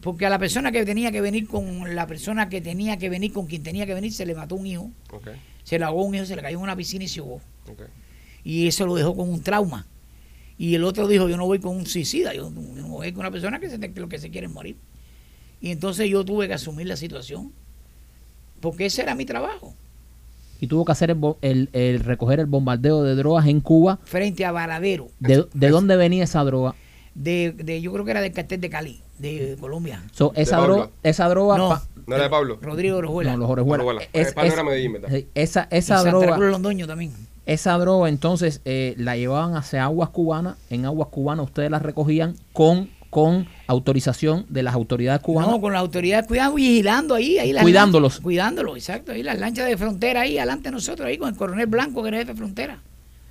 Porque 0.00 0.26
a 0.26 0.30
la 0.30 0.38
persona 0.38 0.72
que 0.72 0.84
tenía 0.84 1.12
que 1.12 1.20
venir 1.20 1.46
con 1.46 1.94
la 1.94 2.06
persona 2.06 2.48
que 2.48 2.60
tenía 2.60 2.96
que 2.96 3.08
venir 3.10 3.32
con 3.32 3.46
quien 3.46 3.62
tenía 3.62 3.86
que 3.86 3.94
venir 3.94 4.12
se 4.12 4.26
le 4.26 4.34
mató 4.34 4.54
un 4.56 4.66
hijo. 4.66 4.90
Se 5.70 5.78
le 5.78 5.84
ahogó 5.84 6.02
un 6.04 6.14
hijo, 6.16 6.26
se 6.26 6.34
le 6.34 6.42
cayó 6.42 6.56
en 6.58 6.62
una 6.64 6.74
piscina 6.74 7.04
y 7.04 7.08
se 7.08 7.20
ahogó. 7.20 7.40
Y 8.42 8.66
eso 8.66 8.86
lo 8.86 8.96
dejó 8.96 9.14
con 9.14 9.30
un 9.30 9.40
trauma. 9.40 9.86
Y 10.58 10.74
el 10.74 10.82
otro 10.82 11.06
dijo, 11.06 11.28
yo 11.28 11.36
no 11.36 11.46
voy 11.46 11.60
con 11.60 11.76
un 11.76 11.86
suicida, 11.86 12.34
yo 12.34 12.50
no 12.50 12.60
yo 12.74 12.82
no 12.82 12.88
voy 12.88 13.12
con 13.12 13.20
una 13.20 13.30
persona 13.30 13.60
que, 13.60 13.70
se, 13.70 13.78
que 13.78 14.00
lo 14.00 14.08
que 14.08 14.18
se 14.18 14.30
quiere 14.30 14.48
es 14.48 14.52
morir. 14.52 14.76
Y 15.60 15.70
entonces 15.70 16.10
yo 16.10 16.24
tuve 16.24 16.48
que 16.48 16.54
asumir 16.54 16.86
la 16.88 16.96
situación, 16.96 17.52
porque 18.60 18.86
ese 18.86 19.02
era 19.02 19.14
mi 19.14 19.24
trabajo. 19.24 19.74
Y 20.60 20.66
tuvo 20.66 20.84
que 20.84 20.92
hacer 20.92 21.10
el, 21.10 21.16
bo- 21.16 21.38
el- 21.40 21.70
el 21.72 22.00
recoger 22.00 22.40
el 22.40 22.46
bombardeo 22.46 23.02
de 23.04 23.14
drogas 23.14 23.46
en 23.46 23.60
Cuba. 23.60 23.98
Frente 24.04 24.44
a 24.44 24.52
Varadero, 24.52 25.08
¿De, 25.20 25.46
de 25.54 25.68
dónde 25.70 25.96
venía 25.96 26.24
esa 26.24 26.42
droga? 26.44 26.74
de, 27.14 27.52
de- 27.52 27.80
yo 27.80 27.92
creo 27.92 28.04
que 28.04 28.10
era 28.10 28.20
del 28.20 28.32
cartel 28.32 28.60
de 28.60 28.68
Cali, 28.70 29.00
de 29.20 29.56
Colombia. 29.60 30.02
So, 30.12 30.32
esa, 30.34 30.58
droga, 30.58 30.90
esa 31.02 31.28
droga... 31.28 31.58
No, 31.58 31.68
pa- 31.70 31.82
¿No 32.06 32.14
era 32.16 32.24
de 32.24 32.30
Pablo? 32.30 32.58
Rodrigo 32.60 32.96
Orejuela. 32.98 33.32
no, 33.32 33.38
los 33.38 33.50
orejuelas. 33.50 33.86
Orejuela. 33.86 34.10
Es- 34.12 34.32
Pablo 34.34 34.48
es- 34.48 34.54
era 34.54 34.62
Medellín, 34.64 34.92
¿verdad? 34.94 35.10
Esa, 35.34 35.68
Y 35.70 35.76
esa 35.76 35.96
Santa 35.98 36.10
droga... 36.10 36.36
Cruz 36.36 36.50
Londoño 36.50 36.86
también. 36.86 37.12
Esa 37.46 37.76
droga 37.78 38.08
entonces 38.08 38.60
eh, 38.64 38.94
la 38.96 39.16
llevaban 39.16 39.56
hacia 39.56 39.84
aguas 39.84 40.10
cubanas, 40.10 40.56
en 40.70 40.84
aguas 40.86 41.08
cubanas 41.10 41.46
ustedes 41.46 41.70
la 41.70 41.78
recogían 41.78 42.34
con 42.52 42.88
con 43.10 43.48
autorización 43.66 44.46
de 44.48 44.62
las 44.62 44.72
autoridades 44.72 45.20
cubanas. 45.20 45.50
No, 45.50 45.60
con 45.60 45.72
las 45.72 45.80
autoridades 45.80 46.28
cuidando, 46.28 46.54
vigilando 46.54 47.14
ahí, 47.16 47.38
ahí 47.38 47.52
las 47.52 47.64
Cuidándolos. 47.64 48.12
lanchas- 48.18 48.22
cuidándolos, 48.22 48.76
exacto. 48.76 49.10
Ahí 49.10 49.24
las 49.24 49.36
lanchas 49.40 49.66
de 49.66 49.76
frontera 49.76 50.20
ahí, 50.20 50.38
adelante 50.38 50.68
de 50.68 50.72
nosotros, 50.72 51.08
ahí 51.08 51.18
con 51.18 51.28
el 51.28 51.34
coronel 51.34 51.66
Blanco, 51.66 52.02
que 52.02 52.08
era 52.08 52.18
jefe 52.18 52.30
de 52.32 52.36
frontera. 52.38 52.78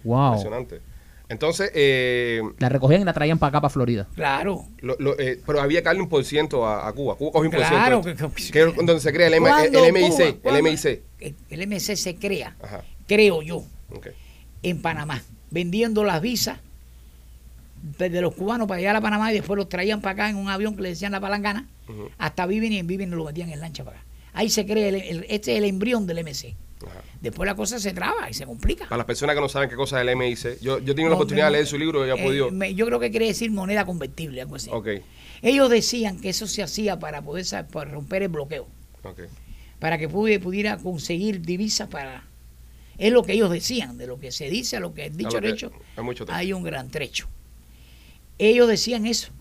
wow. 0.03 0.27
Impresionante. 0.33 0.81
Entonces, 1.29 1.71
eh, 1.75 2.41
La 2.57 2.69
recogían 2.69 3.01
y 3.01 3.05
la 3.05 3.13
traían 3.13 3.37
para 3.37 3.49
acá, 3.49 3.61
para 3.61 3.69
Florida. 3.69 4.07
Claro. 4.15 4.65
lo- 4.81 4.95
lo- 4.99 5.17
eh, 5.19 5.39
pero 5.45 5.61
había 5.61 5.79
que 5.81 5.85
darle 5.85 6.01
un 6.01 6.09
por 6.09 6.25
ciento 6.25 6.65
a, 6.65 6.87
a 6.87 6.91
Cuba. 6.93 7.15
Cuba 7.15 7.31
cogió 7.31 7.49
un 7.49 7.55
por 7.55 7.65
Claro, 7.67 8.03
ciento. 8.03 8.31
que- 8.33 8.51
Que 8.51 8.61
es 8.63 8.75
donde 8.75 8.99
se 8.99 9.13
crea 9.13 9.27
el, 9.27 9.35
M- 9.35 9.47
¿Cuándo 9.47 9.85
el 9.85 9.93
MIC. 9.93 10.41
Cuba- 10.41 10.57
el 10.57 10.63
MIC. 10.63 11.01
El, 11.19 11.35
el 11.51 11.61
MC 11.67 11.95
se 11.95 12.15
crea, 12.15 12.55
Ajá. 12.61 12.83
creo 13.07 13.41
yo, 13.43 13.57
ok. 13.95 14.07
en 14.63 14.81
Panamá, 14.81 15.21
vendiendo 15.51 16.03
las 16.03 16.19
visas 16.21 16.57
desde 17.97 18.21
los 18.21 18.35
cubanos 18.35 18.67
para 18.67 18.79
llegar 18.79 18.95
a 18.95 19.01
Panamá 19.01 19.31
y 19.31 19.35
después 19.35 19.55
los 19.57 19.69
traían 19.69 20.01
para 20.01 20.11
acá 20.13 20.29
en 20.29 20.35
un 20.35 20.49
avión 20.49 20.75
que 20.75 20.81
le 20.81 20.89
decían 20.89 21.11
la 21.13 21.19
palangana, 21.21 21.67
hasta 22.17 22.45
Viven 22.45 22.73
y 22.73 22.77
en 22.79 22.87
Viven 22.87 23.09
lo 23.11 23.23
metían 23.25 23.49
en 23.51 23.59
lancha 23.61 23.83
para 23.83 23.97
acá. 23.97 24.05
Ahí 24.33 24.49
se 24.49 24.65
crea, 24.65 24.87
el, 24.89 24.95
el- 24.95 25.25
este 25.29 25.53
es 25.53 25.57
el 25.59 25.63
embrión 25.65 26.05
del 26.07 26.19
MC. 26.23 26.55
Después 27.21 27.45
la 27.47 27.55
cosa 27.55 27.79
se 27.79 27.91
traba 27.91 28.29
y 28.29 28.33
se 28.33 28.45
complica. 28.45 28.85
Para 28.85 28.97
las 28.97 29.05
personas 29.05 29.35
que 29.35 29.41
no 29.41 29.49
saben 29.49 29.69
qué 29.69 29.75
cosa 29.75 30.01
es 30.01 30.07
el 30.07 30.15
MIC, 30.15 30.59
yo, 30.61 30.79
yo 30.79 30.91
he 30.93 30.95
tenido 30.95 31.03
la 31.03 31.09
No, 31.09 31.15
oportunidad 31.15 31.47
de 31.47 31.51
leer 31.51 31.67
su 31.67 31.77
libro 31.77 32.05
y 32.05 32.09
he 32.09 32.13
eh, 32.13 32.23
podido. 32.23 32.49
me- 32.51 32.73
yo 32.73 32.85
creo 32.85 32.99
que 32.99 33.11
quiere 33.11 33.25
decir 33.27 33.51
moneda 33.51 33.85
convertible, 33.85 34.41
algo 34.41 34.55
así. 34.55 34.69
Ok, 34.71 34.87
Ellos 35.41 35.69
decían 35.69 36.19
que 36.21 36.29
eso 36.29 36.47
se 36.47 36.63
hacía 36.63 36.97
para 36.99 37.21
poder 37.21 37.45
para 37.71 37.91
romper 37.91 38.23
el 38.23 38.29
bloqueo, 38.29 38.67
ok. 39.03 39.21
para 39.79 39.97
que 39.97 40.07
pude- 40.09 40.39
pudiera 40.39 40.77
conseguir 40.77 41.41
divisas 41.41 41.89
para... 41.89 42.23
Es 42.97 43.11
lo 43.13 43.23
que 43.23 43.33
ellos 43.33 43.49
decían, 43.49 43.97
de 43.97 44.07
lo 44.07 44.19
que 44.19 44.31
se 44.31 44.49
dice 44.49 44.77
a 44.77 44.79
lo 44.81 44.93
que 44.93 45.05
es 45.05 45.15
dicho 45.17 45.39
que 45.41 45.49
hecho, 45.49 45.71
hay 45.97 46.03
mucho 46.03 46.25
trecho. 46.25 46.37
hay 46.37 46.51
un 46.53 46.63
gran 46.63 46.89
trecho. 46.89 47.27
Ellos 48.37 48.67
decían 48.69 49.05
eso 49.05 49.31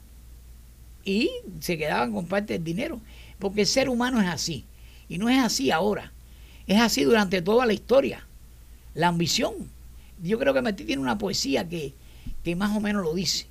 y 1.04 1.30
se 1.61 1.78
quedaban 1.78 2.12
con 2.12 2.26
parte 2.26 2.54
del 2.54 2.64
dinero, 2.64 3.00
porque 3.38 3.62
el 3.62 3.66
ser 3.66 3.88
humano 3.88 4.20
es 4.20 4.28
así, 4.28 4.64
y 5.08 5.18
no 5.18 5.28
es 5.28 5.38
así 5.38 5.70
ahora, 5.70 6.12
es 6.69 6.81
así 6.81 7.03
durante 7.03 7.43
toda 7.43 7.67
la 7.67 7.73
historia. 7.73 8.25
La 8.95 9.09
ambición. 9.09 9.55
Yo 10.23 10.39
creo 10.39 10.55
que 10.55 10.63
Martí 10.63 10.85
tiene 10.85 11.03
una 11.03 11.19
poesía 11.19 11.69
que, 11.69 11.95
que 12.45 12.55
más 12.55 12.77
o 12.77 12.81
menos 12.81 13.03
lo 13.03 13.15
dice. 13.15 13.47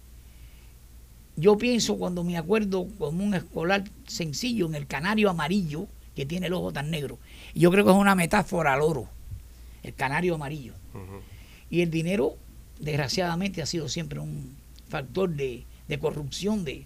Yo 1.36 1.58
pienso 1.58 1.98
cuando 1.98 2.24
me 2.24 2.38
acuerdo 2.38 2.88
como 2.98 3.24
un 3.24 3.34
escolar 3.34 3.84
sencillo 4.08 4.68
en 4.68 4.76
el 4.76 4.88
canario 4.88 5.30
amarillo 5.30 5.88
que 6.16 6.26
tiene 6.26 6.48
el 6.48 6.54
ojo 6.54 6.72
tan 6.72 6.90
negro. 6.90 7.18
Y 7.54 7.62
yo 7.62 7.72
creo 7.72 7.86
que 7.86 7.92
es 7.92 7.98
una 7.98 8.16
metáfora 8.16 8.74
al 8.74 8.82
oro, 8.82 9.08
el 9.84 9.94
canario 9.94 10.36
amarillo. 10.36 10.74
Y 11.70 11.82
el 11.82 11.92
dinero, 11.92 12.36
desgraciadamente, 12.80 13.62
ha 13.62 13.66
sido 13.66 13.90
siempre 13.90 14.20
un 14.20 14.56
factor 14.90 15.30
de, 15.30 15.64
de 15.88 16.00
corrupción, 16.00 16.64
de, 16.66 16.86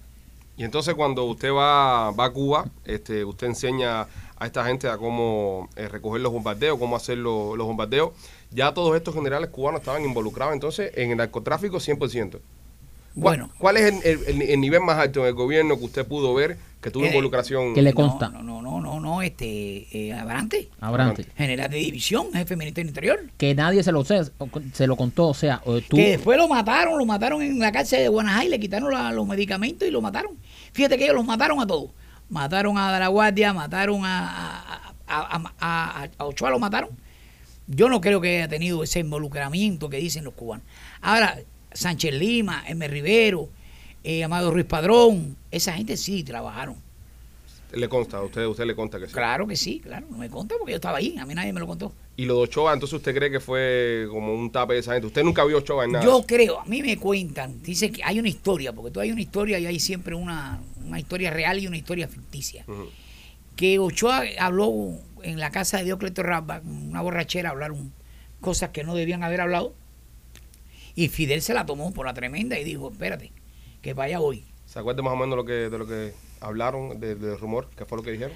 Y 0.58 0.64
entonces 0.64 0.96
cuando 0.96 1.26
usted 1.26 1.52
va, 1.52 2.12
va 2.12 2.26
a 2.26 2.32
Cuba, 2.32 2.70
este, 2.84 3.24
usted 3.24 3.48
enseña 3.48 4.08
a 4.42 4.48
esta 4.48 4.66
gente 4.66 4.88
a 4.88 4.98
cómo 4.98 5.70
eh, 5.76 5.88
recoger 5.88 6.20
los 6.22 6.34
bombardeos, 6.34 6.80
cómo 6.80 6.96
hacer 6.96 7.18
lo- 7.18 7.56
los 7.56 7.68
bombardeos. 7.68 8.12
Ya 8.50 8.74
todos 8.74 8.96
estos 8.98 9.14
generales 9.14 9.50
cubanos 9.52 9.82
estaban 9.82 10.04
involucrados 10.04 10.54
entonces 10.56 10.92
en 10.96 11.12
el 11.12 11.18
narcotráfico 11.18 11.78
100%. 11.80 12.32
¿Cuál- 12.32 12.40
Bueno. 13.14 13.50
¿Cuál 13.60 13.78
es 13.78 13.84
el, 13.84 13.96
el- 14.04 14.26
el- 14.26 14.42
el 14.50 14.60
nivel 14.62 14.82
más 14.82 14.98
alto 14.98 15.22
en 15.22 15.28
el 15.28 15.34
gobierno 15.34 15.78
que 15.78 15.86
usted 15.86 16.08
pudo 16.08 16.34
ver 16.34 16.58
que 16.82 16.90
tuvo 16.90 17.04
Eh, 17.04 17.10
involucración? 17.10 17.76
que 17.76 17.82
le 17.84 17.94
consta. 17.94 18.30
No, 18.30 18.42
no, 18.42 18.62
no, 18.64 18.82
no, 18.82 19.00
no, 19.00 19.22
este, 19.22 19.86
eh, 19.92 20.14
Abrante, 20.14 20.70
Abrante. 20.80 21.26
general 21.38 21.70
de 21.70 21.78
división, 21.78 22.32
jefe 22.34 22.56
Ministerio 22.56 22.90
Interior. 22.90 23.20
Que 23.38 23.54
nadie 23.54 23.84
se 23.84 23.92
lo, 23.92 24.04
se, 24.06 24.22
se 24.74 24.88
lo 24.88 24.96
contó. 24.96 25.28
O 25.28 25.34
sea, 25.36 25.62
tú. 25.88 25.98
Que 25.98 26.12
después 26.12 26.38
lo 26.40 26.48
mataron, 26.48 26.98
lo 26.98 27.06
mataron 27.06 27.44
en 27.44 27.60
la 27.60 27.72
cárcel 27.72 28.00
de 28.00 28.08
Guanajay, 28.08 28.48
le 28.50 28.60
quitaron 28.60 28.92
la- 28.92 29.12
los 29.12 29.28
medicamentos 29.28 29.88
y 29.88 29.92
lo 29.92 30.02
mataron. 30.02 30.32
Fíjate 30.74 30.98
que 30.98 31.04
ellos 31.04 31.16
los 31.18 31.26
mataron 31.26 31.60
a 31.60 31.68
todos. 31.68 31.92
Mataron 32.32 32.78
a 32.78 32.98
la 32.98 33.08
Guardia, 33.10 33.54
mataron 33.54 34.02
a- 34.06 34.92
a 35.08 36.26
Ochoa, 36.26 36.50
lo 36.50 36.58
mataron. 36.60 36.90
Yo 37.68 37.90
no 37.90 38.02
creo 38.02 38.20
que 38.22 38.38
haya 38.38 38.48
tenido 38.48 38.84
ese 38.84 39.00
involucramiento 39.00 39.90
que 39.90 39.98
dicen 39.98 40.24
los 40.24 40.34
cubanos. 40.34 40.66
Ahora, 41.02 41.38
Sánchez 41.74 42.14
Lima, 42.14 42.64
M. 42.68 42.88
Rivero, 42.88 43.50
eh, 44.04 44.24
Amado 44.24 44.52
Ruiz 44.52 44.66
Padrón, 44.66 45.38
esa 45.52 45.74
gente 45.74 45.96
sí 45.98 46.24
trabajaron. 46.24 46.78
Le 47.74 47.88
consta, 47.88 48.18
a 48.18 48.24
usted, 48.24 48.46
usted 48.46 48.66
le 48.66 48.76
consta 48.76 49.00
que 49.00 49.08
sí. 49.08 49.14
Claro 49.14 49.48
que 49.48 49.56
sí, 49.56 49.80
claro, 49.80 50.08
no 50.10 50.18
me 50.18 50.30
conta 50.30 50.56
porque 50.58 50.72
yo 50.72 50.76
estaba 50.76 50.98
ahí, 50.98 51.18
a 51.18 51.26
mí 51.26 51.34
nadie 51.34 51.54
me 51.54 51.60
lo 51.60 51.68
contó. 51.68 51.94
Y 52.18 52.26
lo 52.26 52.36
de 52.36 52.42
Ochoa, 52.42 52.74
entonces 52.74 52.98
usted 52.98 53.16
cree 53.16 53.32
que 53.32 53.40
fue 53.40 54.08
como 54.10 54.34
un 54.34 54.52
tape 54.52 54.74
de 54.74 54.80
esa 54.80 54.94
gente. 54.94 55.08
Usted 55.08 55.24
nunca 55.24 55.44
vio 55.46 55.58
Ochoa 55.60 55.86
en 55.86 55.94
nada. 55.94 56.06
Yo 56.06 56.24
creo, 56.28 56.60
a 56.60 56.66
mí 56.66 56.82
me 56.82 56.98
cuentan, 56.98 57.62
dice 57.64 57.92
que 57.92 58.04
hay 58.04 58.20
una 58.20 58.28
historia, 58.28 58.74
porque 58.74 58.92
tú 58.92 59.00
hay 59.00 59.12
una 59.12 59.22
historia 59.22 59.58
y 59.60 59.66
hay 59.66 59.80
siempre 59.80 60.16
una, 60.16 60.62
una 60.86 61.00
historia 61.00 61.32
real 61.32 61.60
y 61.60 61.68
una 61.68 61.78
historia 61.78 62.08
ficticia. 62.08 62.66
Que 63.56 63.80
Ochoa 63.80 64.24
habló 64.40 64.98
en 65.24 65.40
la 65.40 65.52
casa 65.52 65.78
de 65.78 65.86
Diocleto 65.86 66.24
Rabba, 66.24 66.62
una 66.66 67.02
borrachera, 67.02 67.52
hablaron 67.52 67.94
cosas 68.42 68.72
que 68.72 68.84
no 68.84 68.96
debían 68.96 69.24
haber 69.24 69.42
hablado. 69.42 69.74
Y 70.94 71.08
Fidel 71.08 71.42
se 71.42 71.54
la 71.54 71.66
tomó 71.66 71.94
por 71.94 72.06
la 72.06 72.14
tremenda 72.14 72.60
y 72.60 72.66
dijo, 72.66 72.92
espérate, 72.92 73.32
que 73.82 73.94
vaya 73.94 74.20
hoy. 74.20 74.44
¿Se 74.66 74.80
acuerda 74.80 75.02
más 75.02 75.14
o 75.14 75.16
menos 75.16 75.38
lo 75.38 75.46
que, 75.46 75.54
de 75.54 75.78
lo 75.78 75.88
que 75.88 76.14
hablaron, 76.42 77.00
de- 77.00 77.16
del 77.16 77.40
rumor? 77.40 77.70
¿Qué 77.78 77.86
fue 77.86 77.98
lo 77.98 78.04
que 78.04 78.12
dijeron? 78.12 78.34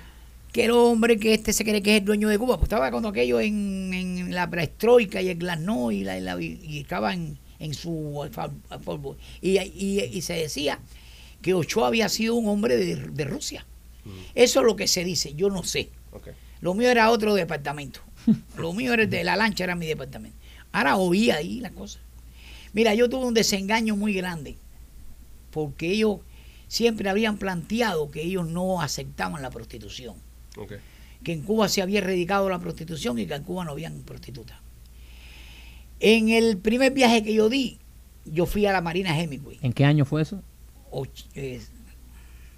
Que 0.53 0.65
el 0.65 0.71
hombre 0.71 1.17
que 1.17 1.33
este 1.33 1.51
se 1.51 1.65
cree 1.65 1.81
que 1.83 1.95
es 1.95 2.00
el 2.00 2.05
dueño 2.05 2.29
de 2.29 2.38
Cuba, 2.39 2.55
pues 2.57 2.67
estaba 2.67 2.89
cuando 2.89 3.09
aquello 3.09 3.41
en, 3.41 3.93
en 3.93 4.33
la 4.33 4.50
preestroika 4.50 5.21
y 5.21 5.27
el 5.29 5.38
glasnost 5.38 5.93
y, 5.93 6.03
la, 6.05 6.17
y, 6.17 6.21
la- 6.21 6.41
y 6.41 6.79
estaba 6.79 7.13
en, 7.13 7.38
en 7.59 7.74
su 7.74 8.25
y, 9.41 9.59
y, 9.59 10.01
y 10.13 10.21
se 10.21 10.33
decía 10.33 10.79
que 11.41 11.53
Ochoa 11.53 11.88
había 11.88 12.07
sido 12.09 12.35
un 12.35 12.47
hombre 12.47 12.77
de, 12.77 12.95
de 12.95 13.25
Rusia. 13.25 13.65
Eso 14.35 14.59
es 14.62 14.65
lo 14.65 14.75
que 14.75 14.88
se 14.88 15.03
dice, 15.03 15.33
yo 15.33 15.50
no 15.50 15.63
sé. 15.63 15.89
Lo 16.62 16.74
mío 16.74 16.89
era 16.89 17.09
otro 17.12 17.33
departamento. 17.33 18.00
Lo 18.57 18.71
mío 18.74 18.93
era 18.93 19.03
el 19.03 19.09
de 19.09 19.24
la 19.24 19.35
lancha, 19.35 19.63
era 19.65 19.75
mi 19.75 19.85
departamento. 19.88 20.38
Ahora 20.71 20.95
oí 20.95 21.31
ahí 21.31 21.59
las 21.59 21.71
cosas. 21.74 22.01
Mira, 22.74 22.93
yo 22.95 23.09
tuve 23.09 23.25
un 23.25 23.33
desengaño 23.33 23.95
muy 23.95 24.13
grande, 24.13 24.57
porque 25.51 25.91
ellos 25.91 26.19
siempre 26.67 27.10
habían 27.10 27.38
planteado 27.38 28.10
que 28.12 28.22
ellos 28.22 28.48
no 28.48 28.81
aceptaban 28.81 29.41
la 29.41 29.50
prostitución, 29.51 30.15
que 31.24 31.34
en 31.34 31.41
Cuba 31.41 31.67
se 31.69 31.81
había 31.81 32.00
erradicado 32.00 32.50
la 32.50 32.60
prostitución 32.60 33.17
y 33.19 33.25
que 33.25 33.34
en 33.36 33.43
Cuba 33.43 33.65
no 33.65 33.72
habían 33.72 34.00
prostitutas. 34.03 34.57
En 36.00 36.29
el 36.29 36.57
primer 36.57 36.91
viaje 36.93 37.24
que 37.24 37.34
yo 37.34 37.50
di, 37.50 37.77
yo 38.25 38.45
fui 38.45 38.65
a 38.65 38.72
la 38.74 38.81
Marina 38.81 39.17
Hemingway, 39.19 39.60
¿En 39.62 39.74
qué 39.74 39.86
año 39.86 40.05
fue 40.05 40.22
eso? 40.22 40.41
och- 40.91 41.25
eh, 41.36 41.62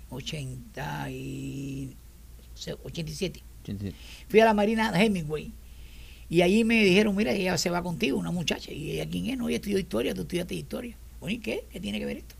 80 0.09 1.09
y 1.11 1.95
87. 2.83 3.41
Fui 4.29 4.39
a 4.39 4.45
la 4.45 4.53
Marina 4.53 4.91
Hemingway 4.99 5.51
y 6.29 6.41
allí 6.41 6.63
me 6.63 6.83
dijeron, 6.83 7.15
mira, 7.15 7.31
ella 7.33 7.57
se 7.57 7.69
va 7.69 7.83
contigo, 7.83 8.17
una 8.17 8.31
muchacha. 8.31 8.71
Y 8.71 8.91
ella, 8.91 9.07
¿quién 9.09 9.27
es? 9.27 9.37
No, 9.37 9.47
ella 9.49 9.57
estudió 9.57 9.77
historia, 9.79 10.13
tú 10.13 10.21
estudiaste 10.21 10.55
historia. 10.55 10.97
Bueno, 11.19 11.35
¿y 11.35 11.39
qué? 11.39 11.65
¿Qué 11.71 11.79
tiene 11.79 11.99
que 11.99 12.05
ver 12.05 12.17
esto? 12.17 12.35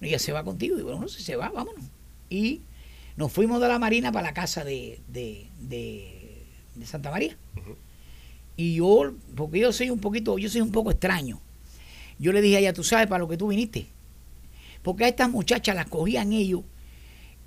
Ella 0.00 0.18
se 0.18 0.32
va 0.32 0.44
contigo. 0.44 0.78
Y 0.78 0.82
bueno, 0.82 1.08
si 1.08 1.22
se 1.22 1.36
va, 1.36 1.48
vámonos. 1.48 1.84
Y 2.28 2.62
nos 3.16 3.32
fuimos 3.32 3.60
de 3.60 3.68
la 3.68 3.78
Marina 3.78 4.12
para 4.12 4.28
la 4.28 4.34
casa 4.34 4.64
de, 4.64 5.00
de, 5.08 5.48
de, 5.60 6.44
de 6.74 6.86
Santa 6.86 7.10
María. 7.10 7.36
Y 8.56 8.76
yo, 8.76 9.12
porque 9.34 9.60
yo 9.60 9.72
soy 9.72 9.90
un 9.90 10.00
poquito, 10.00 10.38
yo 10.38 10.48
soy 10.48 10.60
un 10.60 10.72
poco 10.72 10.90
extraño. 10.90 11.40
Yo 12.18 12.32
le 12.32 12.40
dije 12.40 12.56
a 12.56 12.60
ella, 12.60 12.72
tú 12.72 12.84
sabes 12.84 13.06
para 13.06 13.18
lo 13.18 13.28
que 13.28 13.36
tú 13.36 13.48
viniste. 13.48 13.86
Porque 14.82 15.04
a 15.04 15.08
estas 15.08 15.30
muchachas 15.30 15.74
las 15.74 15.86
cogían 15.86 16.32
ellos 16.32 16.62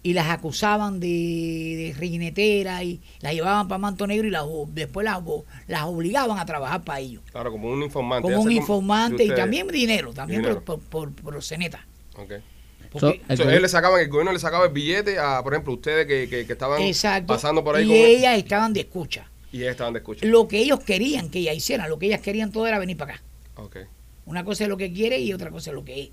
y 0.01 0.13
las 0.13 0.29
acusaban 0.29 0.99
de, 0.99 1.93
de 1.97 2.05
y 2.05 3.01
las 3.19 3.33
llevaban 3.33 3.67
para 3.67 3.79
Manto 3.79 4.07
Negro 4.07 4.27
y 4.27 4.31
las, 4.31 4.43
después 4.69 5.03
las, 5.03 5.21
las 5.67 5.83
obligaban 5.83 6.39
a 6.39 6.45
trabajar 6.45 6.83
para 6.83 6.99
ellos. 6.99 7.23
Claro, 7.31 7.51
como 7.51 7.69
un 7.69 7.83
informante. 7.83 8.29
Como 8.29 8.41
un 8.41 8.51
informante 8.51 9.23
y 9.25 9.35
también 9.35 9.67
dinero, 9.67 10.13
también 10.13 10.41
Dinero. 10.41 10.63
por, 10.63 10.79
por, 10.79 11.11
por, 11.11 11.33
por 11.33 11.43
Ceneta. 11.43 11.85
Ok. 12.21 12.33
Porque- 12.91 13.21
So, 13.37 13.43
ellos 13.49 13.61
le 13.61 13.69
sacaban, 13.69 13.99
el 14.01 14.07
gobierno 14.09 14.31
le 14.33 14.39
sacaba 14.39 14.65
el 14.65 14.71
billete 14.71 15.19
a, 15.19 15.43
por 15.43 15.53
ejemplo, 15.53 15.73
ustedes 15.73 16.07
que, 16.07 16.27
que, 16.27 16.45
que 16.47 16.53
estaban 16.53 16.81
exacto. 16.81 17.33
pasando 17.33 17.63
por 17.63 17.75
ahí 17.75 17.83
y 17.85 17.87
con 17.87 17.95
ellas 17.95 18.37
estaban 18.37 18.73
de 18.73 18.79
escucha. 18.81 19.29
y 19.51 19.59
ellas 19.61 19.71
estaban 19.71 19.93
de 19.93 19.99
escucha. 19.99 20.25
Lo 20.25 20.47
que 20.47 20.59
ellos 20.59 20.79
querían 20.79 21.29
que 21.29 21.39
ellas 21.39 21.55
hicieran, 21.55 21.89
lo 21.89 21.99
que 21.99 22.07
ellas 22.07 22.21
querían 22.21 22.51
todo 22.51 22.65
era 22.67 22.79
venir 22.79 22.97
para 22.97 23.13
acá. 23.15 23.23
Ok. 23.55 23.77
Una 24.25 24.43
cosa 24.43 24.63
es 24.63 24.69
lo 24.69 24.77
que 24.77 24.91
quiere 24.93 25.19
y 25.19 25.33
otra 25.33 25.51
cosa 25.51 25.69
es 25.71 25.75
lo 25.75 25.83
que 25.85 26.01
es. 26.03 26.09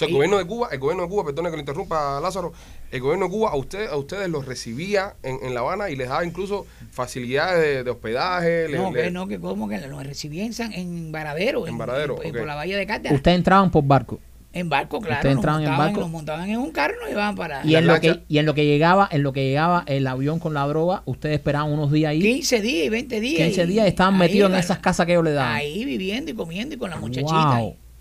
El 0.00 0.12
gobierno 0.12 0.38
de 0.38 0.44
Cuba, 0.46 0.68
el 0.70 0.78
gobierno 0.78 1.02
de 1.04 1.08
Cuba, 1.08 1.24
perdone 1.24 1.50
que 1.50 1.56
lo 1.56 1.60
interrumpa 1.60 2.20
Lázaro, 2.20 2.52
el 2.92 3.00
gobierno 3.00 3.26
de 3.26 3.30
Cuba 3.32 3.50
a 3.50 3.56
usted, 3.56 3.88
a 3.88 3.96
ustedes 3.96 4.28
los 4.28 4.46
recibía 4.46 5.16
en, 5.24 5.38
en 5.42 5.54
La 5.54 5.60
Habana 5.60 5.90
y 5.90 5.96
les 5.96 6.08
daba 6.08 6.24
incluso 6.24 6.66
facilidades 6.92 7.60
de, 7.60 7.84
de 7.84 7.90
hospedaje. 7.90 8.68
le- 8.68 8.78
No, 8.78 8.92
que 8.92 9.10
no, 9.10 9.26
que 9.26 9.40
como 9.40 9.68
que 9.68 9.78
nos 9.78 10.06
recibían 10.06 10.52
en, 10.58 10.72
en 10.72 11.12
Varadero, 11.12 11.66
En 11.66 11.76
Varadero, 11.78 12.22
en- 12.22 12.32
por 12.32 12.46
la 12.46 12.54
bahía 12.54 12.76
de 12.76 12.86
Cárdenas. 12.86 13.14
Ustedes 13.16 13.38
entraban 13.38 13.70
por 13.72 13.82
barco. 13.84 14.20
En 14.58 14.68
barco, 14.68 15.00
claro. 15.00 15.16
Ustedes 15.16 15.36
entraban 15.36 15.62
en 15.62 15.68
montaban, 15.68 15.86
barco. 15.88 16.00
Nos 16.00 16.10
montaban 16.10 16.50
en 16.50 16.58
un 16.58 16.70
carro 16.70 16.94
y 16.96 17.00
nos 17.00 17.08
llevaban 17.10 17.34
para 17.36 17.64
Y 17.66 17.74
en, 17.76 17.86
lo 17.86 18.00
que, 18.00 18.22
y 18.28 18.38
en 18.38 18.46
lo 18.46 18.54
que 18.54 18.64
llegaba, 18.66 19.08
en 19.10 19.22
lo 19.22 19.32
que 19.32 19.44
llegaba 19.44 19.84
el 19.86 20.06
avión 20.06 20.38
con 20.38 20.54
la 20.54 20.66
droga, 20.66 21.02
ustedes 21.06 21.36
esperaban 21.36 21.70
unos 21.72 21.92
días 21.92 22.10
ahí. 22.10 22.20
15 22.20 22.60
días 22.60 22.86
y 22.86 22.88
20 22.88 23.20
días. 23.20 23.46
15 23.48 23.64
y- 23.64 23.66
días 23.66 23.86
estaban 23.86 24.14
ahí, 24.14 24.20
metidos 24.20 24.50
en 24.50 24.58
esas 24.58 24.78
casas 24.78 25.06
que 25.06 25.12
ellos 25.12 25.24
le 25.24 25.32
daban. 25.32 25.54
Ahí 25.56 25.84
viviendo 25.84 26.30
y 26.30 26.34
comiendo 26.34 26.74
y 26.74 26.78
con 26.78 26.90
la 26.90 26.96
muchachita. 26.96 27.58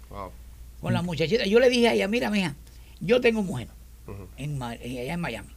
Wow. 0.09 0.31
Con 0.81 0.93
la 0.93 1.01
muchachita. 1.01 1.45
Yo 1.45 1.59
le 1.59 1.69
dije 1.69 1.89
a 1.89 1.93
ella, 1.93 2.07
mira, 2.07 2.29
mija, 2.29 2.55
Yo 2.99 3.21
tengo 3.21 3.43
mujer 3.43 3.67
Ujú. 4.07 4.27
en, 4.37 4.61
allá 4.61 5.13
en 5.13 5.19
Miami. 5.19 5.49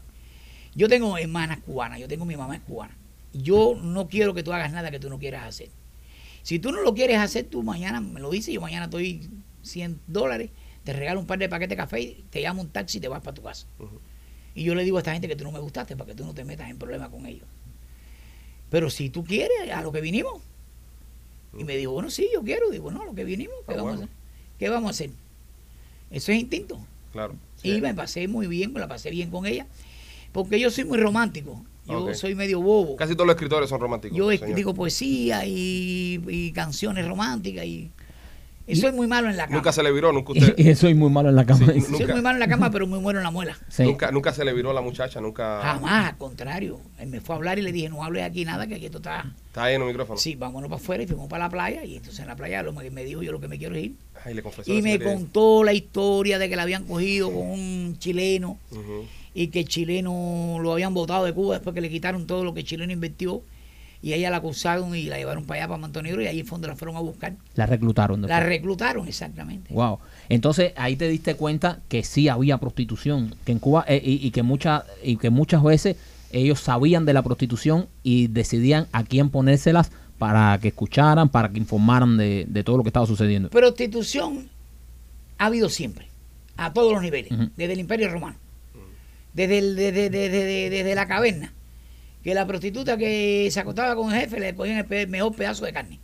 Yo 0.75 0.89
tengo 0.89 1.17
hermanas 1.19 1.59
cubanas, 1.65 1.99
yo 1.99 2.07
tengo 2.09 2.25
mi 2.25 2.37
mamá 2.37 2.55
es 2.57 2.63
cubana. 2.63 2.97
Yo 3.33 3.77
no 3.83 4.09
quiero 4.09 4.35
que 4.35 4.43
tú 4.43 4.53
hagas 4.53 4.73
nada 4.73 4.91
que 4.91 4.99
tú 4.99 5.09
no 5.09 5.19
quieras 5.19 5.47
hacer. 5.47 5.69
Si 6.43 6.59
tú 6.59 6.73
no 6.73 6.81
lo 6.83 6.95
quieres 6.95 7.19
hacer, 7.19 7.45
tú 7.45 7.63
mañana 7.63 8.01
me 8.01 8.21
lo 8.21 8.31
dices, 8.31 8.53
yo 8.55 8.61
mañana 8.61 8.85
estoy 8.87 9.29
100 9.63 10.01
dólares, 10.07 10.51
te 10.85 10.93
regalo 10.93 11.21
un 11.21 11.27
par 11.27 11.39
de 11.39 11.49
paquetes 11.49 11.71
de 11.71 11.77
café, 11.77 12.17
te 12.31 12.41
llamo 12.41 12.63
un 12.63 12.71
taxi 12.71 12.99
y 12.99 13.01
te 13.01 13.09
vas 13.09 13.23
para 13.23 13.35
tu 13.35 13.43
casa. 13.43 13.67
Y 14.55 14.65
yo 14.65 14.75
le 14.75 14.85
digo 14.85 14.97
a 14.97 15.01
esta 15.01 15.13
gente 15.13 15.29
que 15.29 15.37
tú 15.37 15.45
no 15.45 15.53
me 15.53 15.59
gustaste 15.61 15.97
para 15.97 16.09
que 16.09 16.15
tú 16.15 16.25
no 16.25 16.35
te 16.35 16.45
metas 16.45 16.71
en 16.71 16.79
problemas 16.79 17.09
con 17.11 17.27
ellos. 17.27 17.47
Pero 18.71 18.89
si 18.91 19.11
tú 19.11 19.25
quieres, 19.25 19.71
a 19.73 19.83
lo 19.83 19.93
que 19.93 20.01
vinimos. 20.01 20.41
Y 21.59 21.65
me 21.65 21.77
dijo, 21.77 21.93
bueno, 21.93 22.11
sí, 22.11 22.29
yo 22.33 22.43
quiero. 22.43 22.71
Digo, 22.71 22.91
no, 22.91 23.03
a 23.03 23.05
lo 23.05 23.15
que 23.15 23.25
vinimos, 23.25 23.55
¿qué, 23.67 23.75
Ah, 23.75 23.77
vamos, 23.77 23.83
bueno. 23.83 24.01
a 24.03 24.05
hacer? 24.05 24.17
¿qué 24.59 24.69
vamos 24.69 24.89
a 24.89 24.91
hacer? 24.91 25.11
Eso 26.11 26.33
es 26.33 26.39
instinto. 26.39 26.79
Claro. 27.13 27.35
Y 27.63 27.81
me 27.81 27.93
pasé 27.95 28.29
muy 28.29 28.47
bien, 28.47 28.73
me 28.73 28.81
la 28.81 28.89
pasé 28.89 29.11
bien 29.11 29.31
con 29.31 29.47
ella. 29.47 29.67
Porque 30.33 30.61
yo 30.61 30.71
soy 30.71 30.85
muy 30.85 30.99
romántico. 30.99 31.65
Yo 31.87 32.15
soy 32.15 32.37
medio 32.37 32.61
bobo. 32.61 32.95
Casi 32.95 33.15
todos 33.15 33.27
los 33.27 33.35
escritores 33.35 33.69
son 33.69 33.81
románticos. 33.81 34.17
Yo 34.17 34.31
señor. 34.31 34.55
digo 34.55 34.75
poesía 34.75 35.45
y, 35.45 36.23
y 36.29 36.53
canciones 36.53 37.07
románticas 37.09 37.65
y, 37.65 37.91
y 38.71 38.77
soy 38.77 38.93
muy 38.93 39.07
malo 39.07 39.29
en 39.29 39.37
la 39.37 39.45
cama. 39.45 39.57
Nunca 39.57 39.73
se 39.73 39.83
le 39.83 39.93
viró, 39.93 40.13
nunca 40.13 40.33
usted. 40.37 40.55
Y, 40.57 40.71
y 40.71 40.75
soy 40.75 40.95
muy 40.95 41.11
malo 41.11 41.29
en 41.29 41.37
la 41.37 41.45
cama. 41.45 41.67
Sí, 41.73 41.81
soy 41.81 42.07
muy 42.07 42.23
malo 42.23 42.37
en 42.37 42.41
la 42.41 42.49
cama, 42.49 42.71
pero 42.71 42.87
muy 42.87 42.99
bueno 42.99 43.21
en 43.21 43.25
la 43.25 43.31
muela. 43.31 43.57
Sí. 43.69 43.85
Nunca, 43.85 44.11
nunca 44.11 44.33
se 44.33 44.45
le 44.45 44.53
viró 44.53 44.73
la 44.73 44.81
muchacha, 44.81 45.21
nunca. 45.21 45.61
Jamás, 45.63 46.11
al 46.11 46.19
contrario. 46.19 46.81
Él 46.99 47.09
me 47.09 47.21
fue 47.21 47.35
a 47.35 47.39
hablar 47.39 47.59
y 47.59 47.63
le 47.63 47.73
dije, 47.73 47.89
no 47.89 48.05
hables 48.05 48.25
aquí 48.25 48.45
nada, 48.45 48.67
que 48.67 48.75
aquí 48.75 48.87
esto 48.87 48.99
está... 48.99 49.33
Está 49.47 49.65
ahí 49.65 49.75
en 49.75 49.83
el 49.83 49.89
micrófono. 49.89 50.19
Sí, 50.19 50.37
vámonos 50.37 50.69
para 50.71 50.81
afuera 50.81 51.03
y 51.03 51.07
fuimos 51.07 51.29
para 51.29 51.45
la 51.45 51.51
playa. 51.51 51.85
Y 51.85 51.97
entonces 51.97 52.21
en 52.21 52.29
la 52.29 52.37
playa 52.37 52.63
lo 52.63 52.75
que 52.77 52.91
me 52.91 53.05
dijo 53.05 53.23
yo 53.23 53.33
lo 53.33 53.41
que 53.41 53.49
me 53.49 53.59
quiero 53.59 53.75
es 53.75 53.85
ir. 53.85 53.95
Ay, 54.25 54.35
le 54.35 54.43
Y 54.67 54.83
me 54.83 55.01
contó 55.01 55.65
la 55.65 55.73
historia 55.73 56.39
de 56.39 56.49
que 56.49 56.57
la 56.57 56.63
habían 56.63 56.85
cogido 56.85 57.33
con 57.33 57.49
un 57.51 57.97
chileno 57.99 58.59
y 59.35 59.49
que 59.49 59.61
el 59.61 59.69
chileno 59.69 60.59
lo 60.61 60.73
habían 60.73 60.95
votado 60.95 61.25
de 61.25 61.33
Cuba 61.33 61.55
después 61.55 61.75
que 61.75 61.81
le 61.81 61.89
quitaron 61.91 62.27
todo 62.27 62.45
lo 62.45 62.55
que 62.55 62.61
el 62.61 62.67
chileno 62.67 62.93
invirtió. 62.93 63.43
Y 64.03 64.15
ella 64.15 64.31
la 64.31 64.39
acusaron 64.39 64.95
y 64.97 65.05
la 65.05 65.19
llevaron 65.19 65.45
para 65.45 65.61
allá, 65.61 65.69
para 65.69 65.79
Montenegro, 65.81 66.23
y 66.23 66.27
ahí 66.27 66.43
fue 66.43 66.57
donde 66.57 66.69
la 66.69 66.77
fueron 66.77 66.97
a 66.97 67.01
buscar. 67.01 67.35
La 67.55 67.67
reclutaron. 67.67 68.23
La 68.23 68.41
reclutaron, 68.41 69.07
exactamente. 69.07 69.73
Wow. 69.75 69.99
Entonces 70.31 70.73
ahí 70.77 70.97
te 70.97 71.07
diste 71.09 71.35
cuenta 71.35 71.81
que 71.89 72.03
sí 72.03 72.29
había 72.29 72.57
prostitución, 72.59 73.35
que 73.45 73.53
en 73.53 73.59
Cuba 73.59 73.85
eh, 73.89 74.01
y, 74.03 74.27
y 74.27 74.31
que 74.31 74.43
muchas 74.43 74.85
y 75.03 75.17
que 75.17 75.29
muchas 75.29 75.63
veces 75.63 75.97
ellos 76.33 76.61
sabían 76.61 77.05
de 77.05 77.13
la 77.13 77.23
prostitución 77.23 77.89
y 78.03 78.29
decidían 78.29 78.87
a 78.93 79.05
quién 79.05 79.29
ponérselas 79.31 79.91
para 80.19 80.57
que 80.61 80.69
escucharan, 80.69 81.29
para 81.29 81.49
que 81.51 81.59
informaran 81.59 82.17
de, 82.17 82.47
de 82.49 82.65
todo 82.65 82.77
lo 82.79 82.83
que 82.85 82.89
estaba 82.91 83.07
sucediendo. 83.07 83.51
Prostitución 83.51 84.49
ha 85.39 85.47
habido 85.47 85.69
siempre, 85.69 86.07
a 86.57 86.73
todos 86.73 86.93
los 86.93 87.03
niveles, 87.03 87.33
desde 87.57 87.73
el 87.73 87.81
Imperio 87.81 88.09
Romano, 88.11 88.37
desde, 89.35 89.59
el- 89.59 89.77
desde, 89.77 90.11
desde- 90.11 90.29
desde- 90.31 90.71
desde 90.71 90.95
la 90.95 91.07
caverna, 91.09 91.53
que 92.23 92.35
la 92.35 92.47
prostituta 92.47 92.97
que 92.97 93.49
se 93.51 93.61
acostaba 93.61 93.95
con 93.97 94.13
el 94.13 94.21
jefe 94.21 94.39
le 94.41 94.55
cogían 94.55 94.87
el 94.91 95.09
mejor 95.09 95.35
pedazo 95.35 95.65
de 95.65 95.73
carne. 95.73 96.01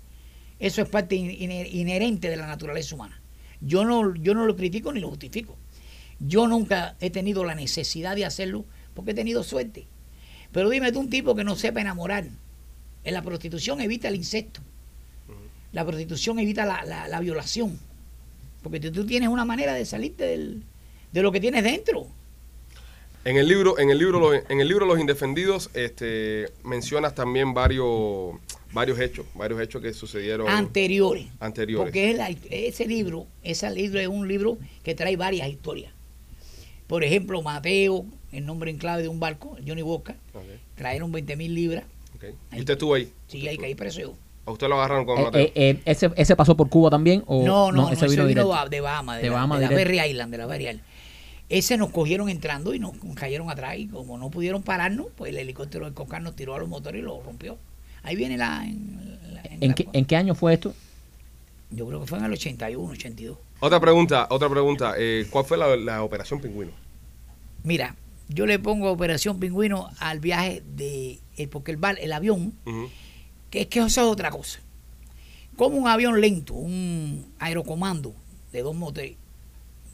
Eso 0.59 0.81
es 0.83 0.89
parte 0.89 1.15
inherente 1.17 2.31
de 2.31 2.37
la 2.37 2.47
naturaleza 2.47 2.95
humana. 2.95 3.21
Yo 3.61 3.85
no, 3.85 4.15
yo 4.15 4.35
no 4.35 4.47
lo 4.47 4.57
critico 4.57 4.93
ni 4.93 5.01
lo 5.01 5.09
justifico. 5.09 5.57
Yo 6.19 6.47
nunca 6.47 6.97
he 7.01 7.11
tenido 7.11 7.45
la 7.45 7.55
necesidad 7.55 8.17
de 8.17 8.25
hacerlo 8.25 8.65
porque 8.95 9.11
he 9.11 9.15
tenido 9.15 9.43
suerte. 9.43 9.87
Pero 10.53 10.71
dime 10.71 10.93
tú 10.93 11.01
un 11.01 11.11
tipo 11.11 11.35
que 11.35 11.45
no 11.45 11.57
sepa 11.57 11.81
enamorar. 11.83 12.27
En 13.05 13.15
la 13.15 13.23
prostitución 13.23 13.81
evita 13.81 14.09
el 14.09 14.17
incesto. 14.17 14.63
La 15.73 15.85
prostitución 15.85 16.39
evita 16.39 16.65
la, 16.65 16.85
la- 16.85 17.07
la 17.09 17.21
violación. 17.21 17.79
Porque 18.63 18.81
tú, 18.81 18.91
tú 18.91 19.05
tienes 19.07 19.29
una 19.29 19.45
manera 19.45 19.75
de 19.75 19.85
salirte 19.85 20.25
del- 20.25 20.63
de 21.13 21.23
lo 21.23 21.31
que 21.33 21.41
tienes 21.41 21.63
dentro. 21.65 22.09
En 23.27 23.37
el 23.37 23.49
libro, 23.49 23.77
en 23.81 23.91
el 23.91 23.99
libro, 23.99 24.21
Los- 24.21 24.41
en 24.49 24.61
el 24.61 24.69
libro 24.69 24.87
Los 24.87 25.01
Indefendidos, 25.01 25.69
este, 25.75 26.49
mencionas 26.63 27.17
también 27.17 27.55
varios, 27.55 28.37
varios 28.73 29.01
hechos, 29.01 29.27
varios 29.35 29.61
hechos 29.61 29.83
que 29.83 29.93
sucedieron 29.93 30.49
Anteriores. 30.49 31.27
anteriores. 31.41 31.87
Porque 31.87 32.11
es 32.13 32.17
la- 32.17 32.29
ese 32.51 32.87
libro, 32.87 33.27
ese 33.43 33.69
libro 33.73 33.99
es 33.99 34.07
un 34.07 34.29
libro 34.29 34.59
que 34.85 34.95
trae 34.95 35.17
varias 35.17 35.49
historias. 35.49 35.93
Por 36.87 37.03
ejemplo, 37.03 37.43
Mateo, 37.43 38.07
el 38.31 38.47
nombre 38.47 38.71
en 38.71 38.79
clave 38.79 39.03
de 39.03 39.09
un 39.09 39.19
barco, 39.19 39.57
Johnny 39.67 39.83
Walker, 39.83 40.15
Ok, 40.33 40.45
trajeron 40.77 41.11
20 41.11 41.35
mil 41.35 41.53
libras. 41.53 41.83
ok. 42.15 42.27
¿Y 42.53 42.61
usted 42.61 42.75
estuvo 42.75 42.95
ahí? 42.95 43.11
Sí, 43.27 43.49
ahí 43.49 43.57
caí 43.59 43.75
preso. 43.75 44.15
¿A 44.45 44.53
usted 44.53 44.69
lo 44.69 44.77
agarraron 44.77 45.05
con 45.05 45.19
Eh, 45.19 45.23
Mateo? 45.25 45.41
eh, 45.43 45.53
eh, 45.57 45.81
ese, 45.85 46.13
¿Ese 46.15 46.37
pasó 46.37 46.57
por 46.57 46.69
Cuba 46.69 46.91
también? 46.91 47.25
O, 47.27 47.45
no, 47.45 47.73
no, 47.73 47.87
no, 47.87 47.91
ese 47.93 48.07
vino, 48.07 48.25
directo? 48.25 48.51
ba- 48.51 48.69
de 48.69 48.81
Bahamas, 48.81 49.17
de, 49.17 49.23
De 49.25 49.29
la, 49.31 49.35
Bahamas 49.35 49.59
de 49.59 49.67
la. 49.69 49.75
Berry 49.75 49.99
Island, 50.01 50.31
de 50.31 50.39
la 50.39 50.47
Berry 50.47 50.69
Island. 50.69 50.83
Ese 51.49 51.77
nos 51.77 51.91
cogieron 51.91 52.29
entrando 52.29 52.75
y 52.75 52.79
nos 52.81 52.93
cayeron 53.15 53.51
atrás 53.51 53.77
y 53.79 53.87
como 53.87 54.19
no 54.19 54.31
pudieron 54.31 54.63
pararnos, 54.63 55.07
pues 55.17 55.31
el 55.31 55.39
helicóptero 55.39 55.85
del 55.85 55.95
Cocar 55.95 56.21
nos 56.23 56.35
tiró 56.35 56.55
a 56.55 56.59
los 56.59 56.69
motores 56.69 57.01
y 57.01 57.05
lo 57.05 57.21
rompió. 57.23 57.57
Ahí 58.03 58.17
viene 58.17 58.37
la... 58.37 58.65
En, 58.67 59.19
la- 59.33 59.41
en 59.45 59.63
¿En 59.63 59.69
la- 59.69 59.75
qué, 59.75 59.89
¿En 59.93 60.05
qué 60.05 60.17
año 60.17 60.35
fue 60.35 60.55
esto? 60.55 60.75
Yo 61.71 61.87
creo 61.87 62.01
que 62.01 62.07
fue 62.07 62.19
en 62.19 62.25
el 62.25 62.33
81, 62.33 62.93
82. 62.93 63.39
Otra 63.61 63.81
pregunta, 63.81 64.27
otra 64.31 64.49
pregunta. 64.49 64.95
eh, 64.99 65.27
¿Cuál 65.31 65.45
fue 65.45 65.57
la, 65.57 65.77
la 65.77 66.03
operación 66.03 66.41
Pingüino? 66.41 66.73
Mira, 67.65 67.97
yo 68.29 68.47
le 68.47 68.59
pongo 68.59 68.91
Operación 68.91 69.39
Pingüino 69.41 69.91
al 69.99 70.21
viaje 70.21 70.63
de... 70.77 71.21
eh, 71.37 71.49
porque 71.49 71.71
el, 71.73 71.79
el 72.01 72.13
avión, 72.13 72.55
que 73.51 73.63
es 73.63 73.67
que 73.69 73.79
eso 73.81 73.87
es 73.87 73.99
otra 73.99 74.31
cosa. 74.31 74.61
Como 75.57 75.77
un 75.77 75.89
avión 75.89 76.21
lento, 76.21 76.55
un 76.55 77.33
aerocomando 77.39 78.15
de 78.53 78.63
dos 78.63 78.75
motores. 78.77 79.17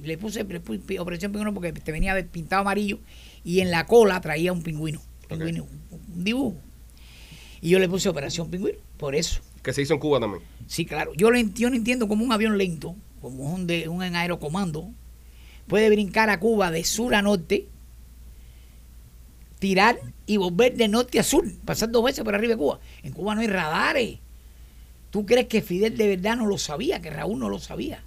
Le 0.03 0.19
puse, 0.19 0.45
le 0.45 0.61
puse 0.61 0.99
Operación 0.99 1.33
Pingüino 1.33 1.55
porque 1.55 1.73
te 1.73 1.93
venía 1.93 2.21
pintado 2.31 2.63
amarillo 2.63 2.99
y 3.45 3.61
en 3.61 3.71
la 3.71 3.87
cola 3.87 4.21
traía 4.21 4.53
un 4.53 4.63
pingüino. 4.63 5.01
pingüino, 5.29 5.67
Un 5.91 6.25
dibujo. 6.25 6.57
Y 7.61 7.71
yo 7.71 7.79
le 7.79 7.89
puse 7.89 8.09
Operación 8.09 8.51
Pingüino, 8.51 8.79
por 8.97 9.15
eso. 9.15 9.41
Que 9.63 9.73
se 9.73 9.83
hizo 9.83 9.95
en 9.95 10.01
Cuba 10.01 10.19
también. 10.19 10.43
Sí, 10.67 10.85
claro. 10.85 11.13
Yo, 11.15 11.31
no 11.31 11.37
entiendo 11.37 12.09
como 12.09 12.25
un 12.25 12.33
avión 12.33 12.59
lento, 12.59 12.97
como 13.21 13.55
un, 13.55 13.69
de, 13.69 13.89
un 13.89 14.03
aerocomando, 14.03 14.91
puede 15.69 15.89
brincar 15.89 16.29
a 16.31 16.41
Cuba 16.41 16.73
de 16.73 16.83
sur 16.83 17.15
a 17.15 17.23
norte, 17.23 17.69
tirar 19.61 20.01
y 20.27 20.39
volver 20.39 20.77
de 20.77 20.89
norte 20.89 21.21
a 21.21 21.23
sur, 21.23 21.45
pasar 21.65 21.93
dos 21.93 22.03
veces 22.05 22.25
por 22.25 22.35
arriba 22.35 22.55
de 22.55 22.59
Cuba. 22.59 22.81
En 23.05 23.13
Cuba 23.13 23.37
no 23.37 23.43
hay 23.43 23.47
radares. 23.47 24.19
¿Tú 25.11 25.25
crees 25.25 25.47
que 25.47 25.63
Fidel 25.63 25.97
de 25.97 26.09
verdad 26.09 26.37
no 26.37 26.47
lo 26.47 26.59
sabía, 26.59 27.01
que 27.01 27.11
Raúl 27.11 27.39
no 27.39 27.49
lo 27.49 27.61
sabía? 27.61 28.03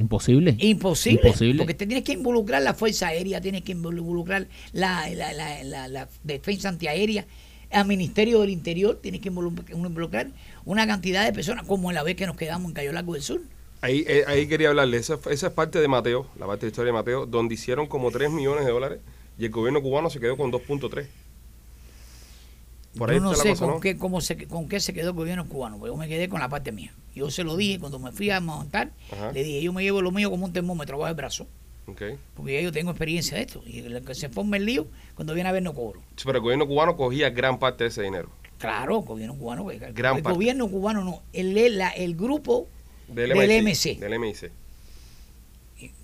Imposible. 0.00 0.56
Imposible. 0.58 1.20
Imposible. 1.24 1.58
Porque 1.58 1.74
te 1.74 1.86
tienes 1.86 2.04
que 2.04 2.12
involucrar 2.12 2.62
la 2.62 2.74
Fuerza 2.74 3.08
Aérea, 3.08 3.40
tienes 3.40 3.62
que 3.62 3.72
involucrar 3.72 4.46
la, 4.72 5.08
la, 5.14 5.32
la, 5.32 5.64
la- 5.64 5.88
la 5.88 6.08
defensa 6.24 6.68
antiaérea, 6.68 7.26
al 7.70 7.86
Ministerio 7.86 8.40
del 8.40 8.50
Interior, 8.50 8.98
tienes 9.02 9.20
que 9.20 9.30
involu- 9.32 9.64
involucrar 9.72 10.28
una 10.64 10.86
cantidad 10.86 11.24
de 11.24 11.32
personas, 11.32 11.64
como 11.66 11.90
la 11.92 12.02
vez 12.02 12.16
que 12.16 12.26
nos 12.26 12.36
quedamos 12.36 12.68
en 12.68 12.74
Cayo 12.74 12.92
Largo 12.92 13.14
del 13.14 13.22
Sur. 13.22 13.40
Ahí, 13.82 14.04
eh, 14.08 14.24
ahí 14.26 14.46
quería 14.46 14.68
hablarle. 14.70 14.96
Esa, 14.96 15.18
esa 15.30 15.46
es 15.48 15.52
parte 15.52 15.80
de 15.80 15.88
Mateo, 15.88 16.26
la 16.38 16.46
parte 16.46 16.66
de 16.66 16.70
historia 16.70 16.92
de 16.92 16.98
Mateo, 16.98 17.26
donde 17.26 17.54
hicieron 17.54 17.86
como 17.86 18.10
3 18.10 18.30
millones 18.30 18.64
de 18.64 18.70
dólares 18.72 19.00
y 19.38 19.44
el 19.44 19.50
gobierno 19.50 19.82
cubano 19.82 20.08
se 20.10 20.18
quedó 20.20 20.36
con 20.36 20.50
2.3. 20.52 21.06
Por 22.96 23.10
ahí 23.10 23.16
yo 23.16 23.22
no 23.22 23.34
sé 23.34 23.50
cosa, 23.50 23.64
con, 23.64 23.74
¿no? 23.74 23.80
qué, 23.80 23.96
cómo 23.96 24.20
se, 24.20 24.46
con 24.46 24.68
qué 24.68 24.80
se 24.80 24.92
quedó 24.94 25.10
el 25.10 25.16
gobierno 25.16 25.46
cubano, 25.48 25.78
porque 25.78 25.92
yo 25.92 25.96
me 25.96 26.08
quedé 26.08 26.28
con 26.28 26.40
la 26.40 26.48
parte 26.48 26.72
mía. 26.72 26.94
Yo 27.14 27.30
se 27.30 27.44
lo 27.44 27.56
dije 27.56 27.78
cuando 27.78 27.98
me 27.98 28.12
fui 28.12 28.30
a 28.30 28.40
montar, 28.40 28.90
Ajá. 29.12 29.32
le 29.32 29.42
dije, 29.44 29.62
yo 29.62 29.72
me 29.72 29.82
llevo 29.82 30.02
lo 30.02 30.10
mío 30.12 30.30
como 30.30 30.44
un 30.46 30.52
termómetro 30.52 30.98
bajo 30.98 31.08
el 31.10 31.14
brazo, 31.14 31.46
porque 31.84 32.18
ya 32.54 32.60
yo 32.60 32.72
tengo 32.72 32.90
experiencia 32.90 33.36
de 33.36 33.44
esto. 33.44 33.62
Y 33.66 33.78
el 33.80 34.02
que 34.04 34.14
se 34.14 34.28
forma 34.28 34.56
el 34.56 34.64
lío, 34.66 34.86
cuando 35.14 35.34
viene 35.34 35.48
a 35.48 35.52
ver 35.52 35.62
no 35.62 35.72
cobro. 35.74 36.00
Sí, 36.16 36.22
Pero 36.26 36.38
el 36.38 36.42
gobierno 36.42 36.66
cubano 36.66 36.96
cogía 36.96 37.30
gran 37.30 37.58
parte 37.58 37.84
de 37.84 37.88
ese 37.88 38.02
dinero. 38.02 38.30
Claro, 38.58 39.00
el 39.00 39.04
gobierno 39.04 39.34
cubano. 39.36 39.70
El, 39.70 39.78
Gran 39.92 40.16
el 40.16 40.22
parte. 40.22 40.34
gobierno 40.34 40.68
cubano 40.68 41.04
no, 41.04 41.22
el, 41.34 41.56
el, 41.58 41.78
la- 41.78 41.90
el 41.90 42.16
grupo 42.16 42.68
Del, 43.08 43.28
Del 43.34 43.62
MIC. 43.62 43.98
Del 43.98 44.18
MIC. 44.18 44.50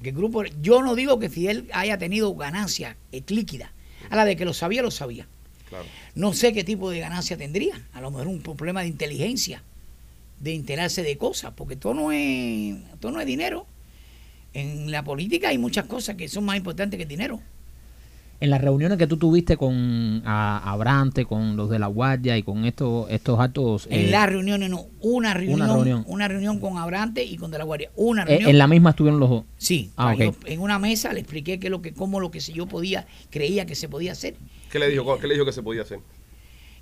el 0.05 0.13
grupo, 0.13 0.45
yo 0.61 0.83
no 0.83 0.95
digo 0.95 1.19
que 1.19 1.29
Fidel 1.31 1.69
haya 1.73 1.97
tenido 1.99 2.35
ganancia 2.35 2.97
eh, 3.11 3.23
líquida. 3.29 3.73
A 4.11 4.17
la 4.17 4.25
de 4.27 4.37
que 4.37 4.45
lo 4.45 4.53
sabía, 4.53 4.83
lo 4.83 4.91
sabía. 4.91 5.27
Claro. 5.73 5.87
No 6.15 6.35
sé 6.35 6.53
qué 6.53 6.65
tipo 6.65 6.91
de 6.91 7.01
ganancia 7.01 7.37
tendría. 7.39 7.81
A 7.95 8.01
lo 8.03 8.11
mejor 8.11 8.27
un 8.29 8.43
problema 8.43 8.83
de 8.83 8.89
inteligencia, 8.89 9.63
de 10.39 10.55
enterarse 10.55 11.03
de 11.03 11.17
cosas, 11.17 11.53
porque 11.57 11.77
todo 11.77 11.95
no 11.95 12.13
es, 12.13 12.77
todo 13.01 13.11
no 13.13 13.21
es 13.21 13.27
dinero. 13.27 13.67
En 14.53 14.91
la 14.91 15.03
política 15.03 15.49
hay 15.49 15.57
muchas 15.57 15.87
cosas 15.87 16.17
que 16.17 16.29
son 16.29 16.45
más 16.45 16.59
importantes 16.59 16.99
que 16.99 17.05
el 17.05 17.09
dinero. 17.09 17.41
En 18.39 18.51
las 18.51 18.61
reuniones 18.61 18.99
que 18.99 19.07
tú 19.07 19.17
tuviste 19.17 19.57
con 19.57 20.21
Abrante, 20.27 21.25
con 21.25 21.57
los 21.57 21.71
de 21.71 21.79
la 21.79 21.87
Guardia 21.87 22.37
y 22.37 22.43
con 22.43 22.65
estos 22.65 23.09
estos 23.09 23.39
actos 23.39 23.87
En 23.89 24.09
eh, 24.09 24.11
las 24.11 24.29
reuniones 24.29 24.69
no, 24.69 24.87
una 25.01 25.33
reunión, 25.33 25.61
una 25.63 25.75
reunión. 25.85 26.29
reunión, 26.29 26.59
con 26.59 26.77
Abrante 26.77 27.23
y 27.25 27.37
con 27.37 27.53
De 27.53 27.59
la 27.59 27.65
Guardia. 27.65 27.91
Una 27.95 28.23
eh, 28.23 28.27
reunión. 28.27 28.51
en 28.51 28.59
la 28.59 28.67
misma 28.67 28.91
estuvieron 28.91 29.21
los 29.21 29.31
dos. 29.31 29.45
Sí, 29.59 29.91
Ah, 29.97 30.15
yo 30.17 30.35
en 30.45 30.61
una 30.61 30.81
mesa 30.81 31.13
le 31.13 31.21
expliqué 31.21 31.61
que 31.61 31.71
lo 31.71 31.83
que, 31.83 31.95
cómo 31.95 32.19
lo 32.19 32.33
que 32.33 32.41
si 32.41 32.53
yo 32.53 32.67
podía, 32.67 33.07
creía 33.31 33.65
que 33.65 33.77
se 33.77 33.89
podía 33.89 34.11
hacer. 34.11 34.35
¿Qué 34.73 34.79
le 34.79 34.89
dijo? 34.89 35.19
¿Qué 35.19 35.27
le 35.27 35.35
dijo 35.35 35.45
que 35.45 35.53
se 35.53 35.63
podía 35.63 35.83
hacer? 35.83 36.01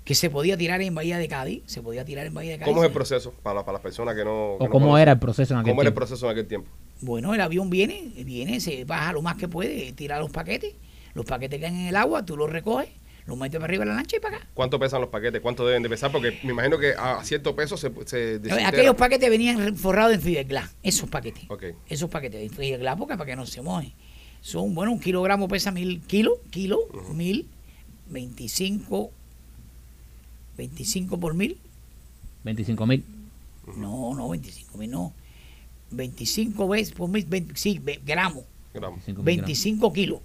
Que 0.05 0.15
se 0.15 0.29
podía 0.29 0.55
tirar 0.57 0.81
en 0.81 0.95
Bahía 0.95 1.17
de 1.17 1.27
Cádiz, 1.27 1.61
se 1.65 1.81
podía 1.81 2.05
tirar 2.05 2.25
en 2.25 2.33
Bahía 2.33 2.53
de 2.53 2.59
Cádiz. 2.59 2.71
¿Cómo 2.71 2.83
es 2.83 2.87
el 2.87 2.93
proceso 2.93 3.33
para, 3.43 3.65
para 3.65 3.73
las 3.73 3.81
personas 3.81 4.15
que 4.15 4.23
no... 4.23 4.55
que 4.57 4.63
O 4.63 4.67
no 4.67 4.69
cómo 4.71 4.85
conocen? 4.85 5.01
era 5.01 5.11
el 5.11 5.19
proceso 5.19 5.53
en 5.53 5.59
aquel 5.59 5.71
¿Cómo 5.73 5.81
era 5.81 5.89
el 5.89 5.93
tiempo. 5.93 5.99
proceso 6.07 6.25
en 6.25 6.31
aquel 6.31 6.47
tiempo? 6.47 6.69
Bueno, 7.01 7.33
el 7.33 7.41
avión 7.41 7.69
viene, 7.69 8.11
viene, 8.23 8.61
se 8.61 8.85
baja 8.85 9.11
lo 9.11 9.21
más 9.21 9.35
que 9.35 9.49
puede, 9.49 9.91
tira 9.91 10.19
los 10.19 10.31
paquetes, 10.31 10.73
los 11.15 11.25
paquetes 11.25 11.59
caen 11.59 11.75
en 11.75 11.87
el 11.87 11.95
agua, 11.97 12.25
tú 12.25 12.37
los 12.37 12.49
recoges, 12.49 12.89
los 13.25 13.37
metes 13.37 13.59
para 13.59 13.65
arriba 13.65 13.83
de 13.83 13.89
la 13.89 13.95
lancha 13.97 14.15
y 14.15 14.19
para 14.21 14.37
acá. 14.37 14.47
¿Cuánto 14.53 14.79
pesan 14.79 15.01
los 15.01 15.09
paquetes? 15.09 15.41
¿Cuánto 15.41 15.67
deben 15.67 15.83
de 15.83 15.89
pesar? 15.89 16.11
Porque 16.13 16.39
me 16.43 16.51
imagino 16.53 16.79
que 16.79 16.93
a 16.97 17.21
cierto 17.25 17.55
peso 17.55 17.75
se, 17.75 17.91
se 18.05 18.39
desintegra. 18.39 18.69
Aquellos 18.69 18.95
paquetes 18.95 19.29
venían 19.29 19.75
forrados 19.75 20.13
en 20.13 20.21
fiberglass, 20.21 20.73
esos 20.81 21.09
paquetes. 21.09 21.43
Esos 21.89 22.09
paquetes 22.09 22.39
de 22.41 22.49
fiberglass 22.49 22.97
porque 22.97 23.17
para 23.17 23.25
que 23.29 23.35
no 23.35 23.45
se 23.45 23.61
mojen. 23.61 23.91
Son, 24.39 24.73
bueno, 24.73 24.91
un 24.93 24.99
kilogramo 24.99 25.47
pesa 25.47 25.71
mil 25.71 26.01
kilos, 26.07 26.39
kilo, 26.49 26.79
mil, 27.13 27.47
25, 28.11 29.11
25 30.57 31.19
por 31.19 31.33
mil, 31.33 31.57
25 32.43 32.85
mil. 32.85 33.03
no, 33.77 34.13
no, 34.13 34.29
25 34.29 34.77
mil, 34.77 34.91
no. 34.91 35.13
25 35.91 36.67
veces 36.67 36.93
por 36.93 37.09
mil, 37.09 37.25
20 37.25 37.53
sí, 37.55 37.81
gramos, 38.05 38.43
Gramos. 38.73 39.01
25 39.05 39.91
kilos. 39.93 40.19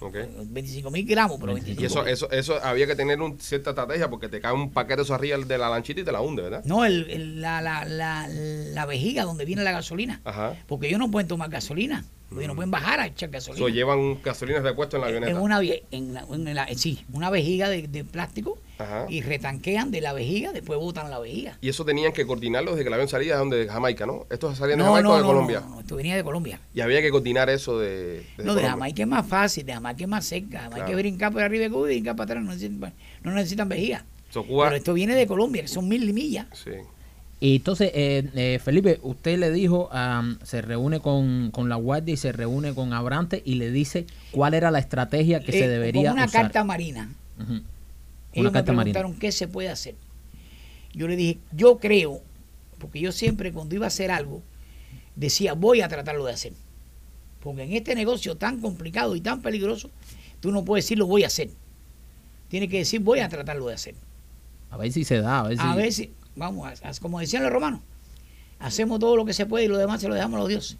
Ok. 0.00 0.16
25 0.46 0.90
mil 0.90 1.06
gramos, 1.06 1.38
pero 1.40 1.54
25 1.54 1.80
Y 1.80 1.86
eso, 1.86 2.04
eso, 2.04 2.30
eso 2.32 2.62
había 2.64 2.86
que 2.86 2.96
tener 2.96 3.20
un, 3.22 3.38
cierta 3.38 3.70
estrategia 3.70 4.10
porque 4.10 4.28
te 4.28 4.40
cae 4.40 4.52
un 4.52 4.70
paquete 4.72 4.96
de 4.96 5.02
eso 5.02 5.14
arriba 5.14 5.38
de 5.38 5.56
la 5.58 5.70
lanchita 5.70 6.00
y 6.00 6.04
te 6.04 6.10
la 6.12 6.20
hunde, 6.20 6.42
¿verdad? 6.42 6.64
No, 6.64 6.84
el, 6.84 7.08
el- 7.10 7.40
la, 7.40 7.60
la, 7.62 7.84
la, 7.84 8.26
la 8.28 8.86
vejiga 8.86 9.22
donde 9.24 9.44
viene 9.44 9.62
la 9.62 9.70
gasolina. 9.70 10.20
Ajá. 10.24 10.56
Porque 10.66 10.88
ellos 10.88 10.98
no 10.98 11.10
pueden 11.12 11.28
tomar 11.28 11.48
gasolina. 11.48 12.04
Porque 12.34 12.46
no 12.48 12.54
pueden 12.54 12.70
bajar 12.70 13.00
a 13.00 13.06
echar 13.06 13.30
gasolina. 13.30 13.68
llevan 13.68 14.20
gasolina 14.22 14.60
repuesto 14.60 14.96
en 14.96 15.02
la 15.02 15.08
en 15.08 15.16
avioneta. 15.16 15.40
una, 15.40 15.60
en 15.90 16.14
la- 16.14 16.26
en 16.30 16.54
la- 16.54 16.68
sí, 16.76 17.04
una 17.12 17.30
vejiga 17.30 17.68
de, 17.68 17.86
de 17.88 18.04
plástico 18.04 18.58
Ajá. 18.78 19.06
y 19.08 19.22
retanquean 19.22 19.90
de 19.90 20.00
la 20.00 20.12
vejiga, 20.12 20.52
después 20.52 20.78
botan 20.78 21.10
la 21.10 21.18
vejiga. 21.18 21.56
Y 21.60 21.68
eso 21.68 21.84
tenían 21.84 22.12
que 22.12 22.26
coordinarlo 22.26 22.72
desde 22.72 22.82
que 22.84 22.88
el 22.88 22.94
avión 22.94 23.08
salía 23.08 23.32
de 23.34 23.38
donde 23.38 23.56
de 23.58 23.68
Jamaica, 23.68 24.04
¿no? 24.06 24.26
Estos 24.30 24.56
salían 24.58 24.78
de 24.78 24.84
No, 24.84 24.90
Jamaica 24.94 25.08
no, 25.08 25.14
o 25.14 25.16
de 25.16 25.22
no, 25.22 25.26
Colombia. 25.28 25.60
no, 25.60 25.68
no, 25.76 25.80
esto 25.80 25.96
venía 25.96 26.16
de 26.16 26.24
Colombia. 26.24 26.60
Y 26.74 26.80
había 26.80 27.00
que 27.00 27.10
coordinar 27.10 27.48
eso 27.50 27.78
de, 27.78 28.24
No, 28.38 28.42
de 28.42 28.48
Colombia. 28.48 28.70
Jamaica 28.70 29.02
es 29.02 29.08
más 29.08 29.26
fácil, 29.26 29.64
de 29.66 29.72
Jamaica 29.74 30.02
es 30.04 30.08
más 30.08 30.24
cerca. 30.26 30.60
Jamaica 30.62 30.84
hay 30.86 30.90
que 30.90 30.96
brincar 30.96 31.32
por 31.32 31.42
arriba 31.42 31.64
de 31.64 31.70
Cuba 31.70 31.86
y 31.90 31.94
brincar 31.94 32.16
para 32.16 32.24
atrás, 32.32 32.44
no 32.44 32.52
necesitan, 32.52 32.92
no 33.22 33.30
necesitan 33.32 33.68
vejiga. 33.68 34.04
So, 34.30 34.44
Cuba- 34.44 34.64
Pero 34.64 34.76
esto 34.76 34.94
viene 34.94 35.14
de 35.14 35.26
Colombia, 35.28 35.62
que 35.62 35.68
son 35.68 35.86
mil 35.88 36.12
millas. 36.12 36.46
Sí. 36.52 36.70
Y 37.44 37.56
entonces, 37.56 37.90
eh, 37.92 38.30
eh, 38.36 38.58
Felipe, 38.58 39.00
usted 39.02 39.38
le 39.38 39.50
dijo, 39.50 39.90
se 40.44 40.62
reúne 40.62 41.00
con, 41.00 41.50
con 41.50 41.68
la 41.68 41.76
guardia 41.76 42.14
y 42.14 42.16
se 42.16 42.32
reúne 42.32 42.74
con 42.74 42.94
Abrante 42.94 43.42
y 43.44 43.56
le 43.56 43.70
dice 43.70 44.06
cuál 44.30 44.54
era 44.54 44.70
la 44.70 44.78
estrategia 44.78 45.40
que 45.40 45.52
se 45.52 45.66
Eh, 45.66 45.68
debería 45.68 46.08
con 46.08 46.12
una 46.20 46.24
usar. 46.24 46.42
carta 46.44 46.64
marina. 46.64 47.12
Ujú. 47.38 47.52
Ellos 47.52 47.64
Una 48.36 48.50
carta 48.52 48.72
me 48.72 48.76
marina. 48.76 48.94
preguntaron 48.94 49.20
qué 49.20 49.30
se 49.30 49.46
puede 49.46 49.68
hacer. 49.68 49.94
Yo 50.94 51.06
le 51.06 51.16
dije, 51.16 51.38
yo 51.52 51.76
creo, 51.76 52.22
porque 52.78 53.00
yo 53.00 53.12
siempre 53.12 53.52
cuando 53.52 53.74
iba 53.74 53.84
a 53.84 53.88
hacer 53.88 54.10
algo, 54.10 54.42
decía, 55.14 55.52
voy 55.52 55.82
a 55.82 55.88
tratarlo 55.88 56.24
de 56.24 56.32
hacer. 56.32 56.54
Porque 57.40 57.64
en 57.64 57.74
este 57.74 57.94
negocio 57.94 58.36
tan 58.38 58.58
complicado 58.62 59.16
y 59.16 59.20
tan 59.20 59.42
peligroso, 59.42 59.90
tú 60.40 60.50
no 60.50 60.64
puedes 60.64 60.86
decir 60.86 60.96
lo 60.96 61.06
voy 61.06 61.24
a 61.24 61.26
hacer. 61.26 61.50
Tienes 62.48 62.70
que 62.70 62.78
decir, 62.78 63.00
voy 63.00 63.18
a 63.18 63.28
tratarlo 63.28 63.66
de 63.66 63.74
hacer. 63.74 63.94
A 64.70 64.78
ver 64.78 64.90
si 64.92 65.04
se 65.04 65.20
da, 65.20 65.40
a 65.40 65.42
ver 65.48 65.58
si... 65.58 65.62
A 65.66 65.74
ver 65.76 65.92
si, 65.92 66.10
vamos, 66.36 66.66
a- 66.82 66.88
a- 66.88 66.94
como 67.00 67.20
decían 67.20 67.42
los 67.42 67.52
romanos, 67.52 67.80
hacemos 68.58 68.98
todo 69.00 69.16
lo 69.16 69.24
que 69.24 69.32
se 69.32 69.46
puede 69.46 69.64
y 69.64 69.68
lo 69.68 69.78
demás 69.78 70.00
se 70.00 70.08
lo 70.08 70.14
dejamos 70.14 70.36
a 70.36 70.40
los 70.40 70.48
dioses. 70.48 70.76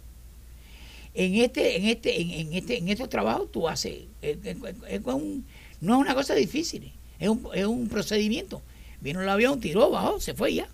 En 1.13 1.35
este, 1.35 1.77
en 1.77 1.85
este, 1.85 2.19
en, 2.21 2.31
en 2.31 2.53
este, 2.53 2.77
en 2.77 2.89
estos 2.89 3.09
trabajos 3.09 3.51
tú 3.51 3.67
haces, 3.69 4.03
es- 4.21 4.37
es- 4.43 4.57
es 4.89 5.01
un- 5.05 5.45
no 5.81 5.95
es 5.95 6.01
una 6.01 6.13
cosa 6.15 6.33
difícil, 6.35 6.91
es 7.19 7.29
un, 7.29 7.47
es 7.53 7.65
un 7.65 7.87
procedimiento. 7.87 8.61
Vino 9.01 9.21
el 9.21 9.29
avión, 9.29 9.59
tiró, 9.59 9.89
bajó, 9.91 10.19
se 10.19 10.33
fue 10.33 10.53
ya. 10.55 10.67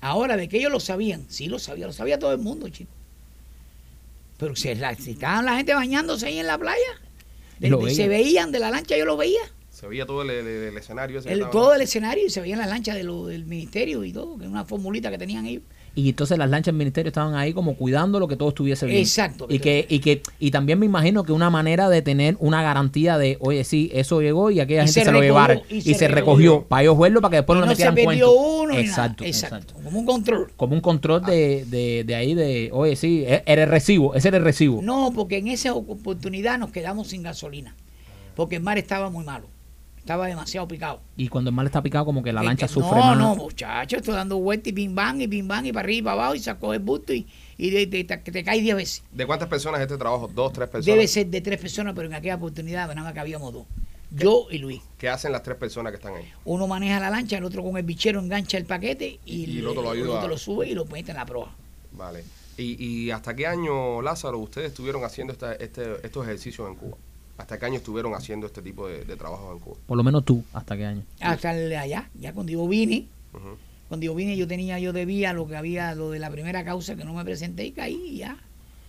Ahora, 0.00 0.36
de 0.36 0.48
que 0.48 0.58
ellos 0.58 0.72
lo 0.72 0.80
sabían, 0.80 1.26
sí 1.28 1.46
lo 1.46 1.58
sabía, 1.58 1.86
lo 1.86 1.92
sabía 1.92 2.18
todo 2.18 2.32
el 2.32 2.38
mundo, 2.38 2.68
chico. 2.68 2.90
Pero 4.38 4.56
si, 4.56 4.74
la- 4.74 4.94
si 4.96 5.12
estaban 5.12 5.44
la 5.44 5.56
gente 5.56 5.74
bañándose 5.74 6.26
ahí 6.26 6.38
en 6.38 6.46
la 6.46 6.58
playa, 6.58 6.78
de- 7.60 7.68
se 7.94 8.08
veían 8.08 8.50
de 8.50 8.58
la 8.58 8.70
lancha, 8.70 8.96
yo 8.96 9.04
lo 9.04 9.16
veía. 9.16 9.40
Se 9.82 9.88
veía 9.88 10.06
todo 10.06 10.22
el, 10.22 10.30
el- 10.30 10.46
el 10.46 10.76
escenario 10.78 11.18
ese. 11.18 11.26
que 11.26 11.34
El- 11.34 11.40
estaba- 11.40 11.50
todo 11.50 11.74
el 11.74 11.80
escenario 11.82 12.24
y 12.24 12.30
se 12.30 12.40
veían 12.40 12.60
las 12.60 12.68
lanchas 12.68 12.94
de 12.94 13.02
lo, 13.02 13.26
del 13.26 13.44
ministerio 13.46 14.04
y 14.04 14.12
todo, 14.12 14.38
que 14.38 14.44
es 14.44 14.48
una 14.50 14.64
formulita 14.64 15.10
que 15.10 15.18
tenían 15.18 15.44
ellos. 15.44 15.64
Y 15.96 16.08
entonces 16.10 16.38
las 16.38 16.48
lanchas 16.48 16.66
del 16.66 16.76
ministerio 16.76 17.08
estaban 17.08 17.34
ahí 17.34 17.52
como 17.52 17.74
cuidando 17.74 18.20
lo 18.20 18.28
que 18.28 18.36
todo 18.36 18.50
estuviese 18.50 18.86
bien. 18.86 19.00
Exacto. 19.00 19.48
Y 19.50 19.58
que, 19.58 19.84
y 19.88 19.98
que, 19.98 20.22
y 20.38 20.52
también 20.52 20.78
me 20.78 20.86
imagino 20.86 21.24
que 21.24 21.32
una 21.32 21.50
manera 21.50 21.88
de 21.88 22.00
tener 22.00 22.36
una 22.38 22.62
garantía 22.62 23.18
de, 23.18 23.38
oye, 23.40 23.64
sí, 23.64 23.90
eso 23.92 24.22
llegó 24.22 24.52
y 24.52 24.60
aquella 24.60 24.82
Y 24.84 24.86
gente 24.86 25.00
se 25.00 25.04
se, 25.04 25.10
lo 25.12 25.20
recogió, 25.20 25.28
llevaron. 25.34 25.62
y 25.68 25.76
Y, 25.78 25.80
se 25.82 25.94
se, 25.94 26.06
recogió. 26.06 26.52
recogió 26.52 26.68
para 26.68 26.82
ellos 26.82 26.98
verlo 27.00 27.20
para 27.20 27.30
que 27.30 27.36
después 27.38 27.56
Y 27.56 27.60
no, 27.60 27.66
no 27.66 27.72
le 27.72 27.76
se 27.76 27.92
perdió 27.92 28.30
uno 28.30 28.74
ni 28.74 28.78
exacto. 28.82 29.24
Exacto. 29.24 29.56
exacto. 29.56 29.74
Como 29.82 29.98
un 29.98 30.06
control. 30.06 30.52
Como 30.56 30.74
un 30.76 30.80
control 30.80 31.22
de, 31.24 31.64
de, 31.66 32.04
de 32.06 32.14
ahí 32.14 32.34
de, 32.34 32.70
oye, 32.72 32.94
sí, 32.94 33.24
e- 33.26 33.42
era 33.46 33.64
el 33.64 33.68
recibo, 33.68 34.14
ese 34.14 34.28
era 34.28 34.36
el 34.36 34.44
recibo. 34.44 34.80
No, 34.80 35.10
porque 35.12 35.38
en 35.38 35.48
esa 35.48 35.74
oportunidad 35.74 36.56
nos 36.60 36.70
quedamos 36.70 37.08
sin 37.08 37.24
gasolina. 37.24 37.74
Porque 38.36 38.54
el 38.56 38.62
mar 38.62 38.78
estaba 38.78 39.10
muy 39.10 39.24
malo. 39.24 39.48
Estaba 40.02 40.26
demasiado 40.26 40.66
picado. 40.66 41.00
Y 41.16 41.28
cuando 41.28 41.50
el 41.50 41.54
mar 41.56 41.64
está 41.64 41.80
picado, 41.80 42.04
como 42.04 42.24
que 42.24 42.32
la 42.32 42.42
lancha 42.42 42.66
que- 42.66 42.72
sufre 42.72 42.98
no, 42.98 43.04
más. 43.06 43.18
no, 43.18 43.36
muchacho, 43.36 43.96
estoy 43.96 44.14
dando 44.14 44.36
vueltas 44.38 44.66
y 44.68 44.72
pim 44.72 44.94
bam 44.96 45.20
y 45.20 45.28
pim 45.28 45.46
bam 45.46 45.64
y 45.64 45.72
para 45.72 45.84
arriba 45.84 45.98
y 45.98 46.02
para 46.02 46.12
abajo 46.14 46.34
y 46.34 46.40
sacó 46.40 46.74
el 46.74 46.80
busto 46.80 47.12
y, 47.14 47.24
y 47.56 47.70
de- 47.70 47.86
de- 47.86 48.02
te, 48.02 48.16
te 48.18 48.42
caes 48.42 48.62
10 48.62 48.74
veces. 48.74 49.02
¿De 49.12 49.24
cuántas 49.26 49.48
personas 49.48 49.80
este 49.80 49.96
trabajo? 49.96 50.28
¿Dos, 50.34 50.52
tres 50.52 50.68
personas? 50.68 50.86
Debe 50.86 51.06
ser 51.06 51.28
de 51.28 51.40
tres 51.40 51.60
personas, 51.60 51.94
pero 51.94 52.08
en 52.08 52.14
aquella 52.14 52.34
oportunidad 52.34 52.88
nada 52.88 53.02
más 53.04 53.12
que 53.12 53.20
habíamos 53.20 53.52
dos. 53.52 53.64
Yo 54.10 54.48
y 54.50 54.58
Luis. 54.58 54.82
¿Qué 54.98 55.08
hacen 55.08 55.30
las 55.30 55.42
tres 55.44 55.56
personas 55.56 55.92
que 55.92 55.96
están 55.96 56.14
ahí? 56.16 56.28
Uno 56.44 56.66
maneja 56.66 56.98
la 56.98 57.08
lancha, 57.08 57.38
el 57.38 57.44
otro 57.44 57.62
con 57.62 57.76
el 57.76 57.84
bichero 57.84 58.18
engancha 58.18 58.58
el 58.58 58.66
paquete 58.66 59.20
y, 59.24 59.44
Y 59.50 59.58
el 59.60 59.68
otro 59.68 59.82
lo 59.82 59.90
ayuda. 59.92 60.16
otro 60.18 60.28
lo 60.28 60.36
sube 60.36 60.68
y 60.68 60.74
lo 60.74 60.84
mete 60.84 61.12
en 61.12 61.16
la 61.18 61.24
proa. 61.24 61.54
Vale. 61.92 62.24
¿Y, 62.58 62.84
y 63.06 63.10
hasta 63.12 63.34
qué 63.36 63.46
año, 63.46 64.02
Lázaro, 64.02 64.38
ustedes 64.40 64.66
estuvieron 64.72 65.04
haciendo 65.04 65.32
esta- 65.32 65.54
este, 65.54 66.04
estos 66.04 66.24
ejercicios 66.26 66.68
en 66.68 66.74
Cuba? 66.74 66.96
¿Hasta 67.42 67.58
qué 67.58 67.66
año 67.66 67.78
estuvieron 67.78 68.14
haciendo 68.14 68.46
este 68.46 68.62
tipo 68.62 68.86
de, 68.86 69.04
de 69.04 69.16
trabajos 69.16 69.52
en 69.52 69.58
Cuba? 69.58 69.76
Por 69.84 69.96
lo 69.96 70.04
menos 70.04 70.24
tú, 70.24 70.44
¿hasta 70.52 70.76
qué 70.76 70.86
año? 70.86 71.02
Hasta 71.20 71.52
el- 71.58 71.74
allá, 71.76 72.08
ya 72.14 72.32
cuando 72.32 72.52
yo 72.52 72.68
vine, 72.68 73.08
Ujú. 73.34 73.56
cuando 73.88 74.04
yo 74.06 74.14
vine 74.14 74.36
yo 74.36 74.46
tenía, 74.46 74.78
yo 74.78 74.92
debía 74.92 75.32
lo 75.32 75.48
que 75.48 75.56
había, 75.56 75.92
lo 75.96 76.10
de 76.12 76.20
la 76.20 76.30
primera 76.30 76.64
causa 76.64 76.94
que 76.94 77.04
no 77.04 77.12
me 77.14 77.24
presenté 77.24 77.64
y 77.66 77.72
caí 77.72 78.00
y 78.10 78.16
ya. 78.18 78.38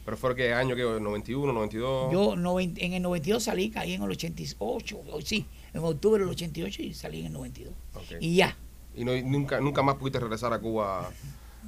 ¿Pero 0.06 0.18
fue 0.18 0.36
qué 0.36 0.54
año? 0.54 0.76
¿qué? 0.76 0.84
¿91, 0.84 1.52
92? 1.52 2.12
Yo 2.14 2.34
en 2.36 2.94
el 2.94 3.02
92 3.02 3.42
salí, 3.44 3.72
caí 3.72 3.94
en 3.94 4.04
el 4.04 4.12
88, 4.12 5.00
o 5.12 5.22
sí, 5.22 5.48
en 5.74 5.84
octubre 5.84 6.22
del 6.22 6.30
88 6.30 6.84
y 6.84 6.94
salí 6.94 7.22
en 7.22 7.26
el 7.28 7.34
92. 7.34 7.74
Ok. 7.96 8.04
Y 8.22 8.36
ya, 8.36 8.56
¿Y 8.96 9.04
no, 9.04 9.20
nunca, 9.24 9.60
nunca 9.62 9.82
más 9.82 9.96
pudiste 9.96 10.20
regresar 10.20 10.54
a 10.54 10.60
Cuba 10.60 11.10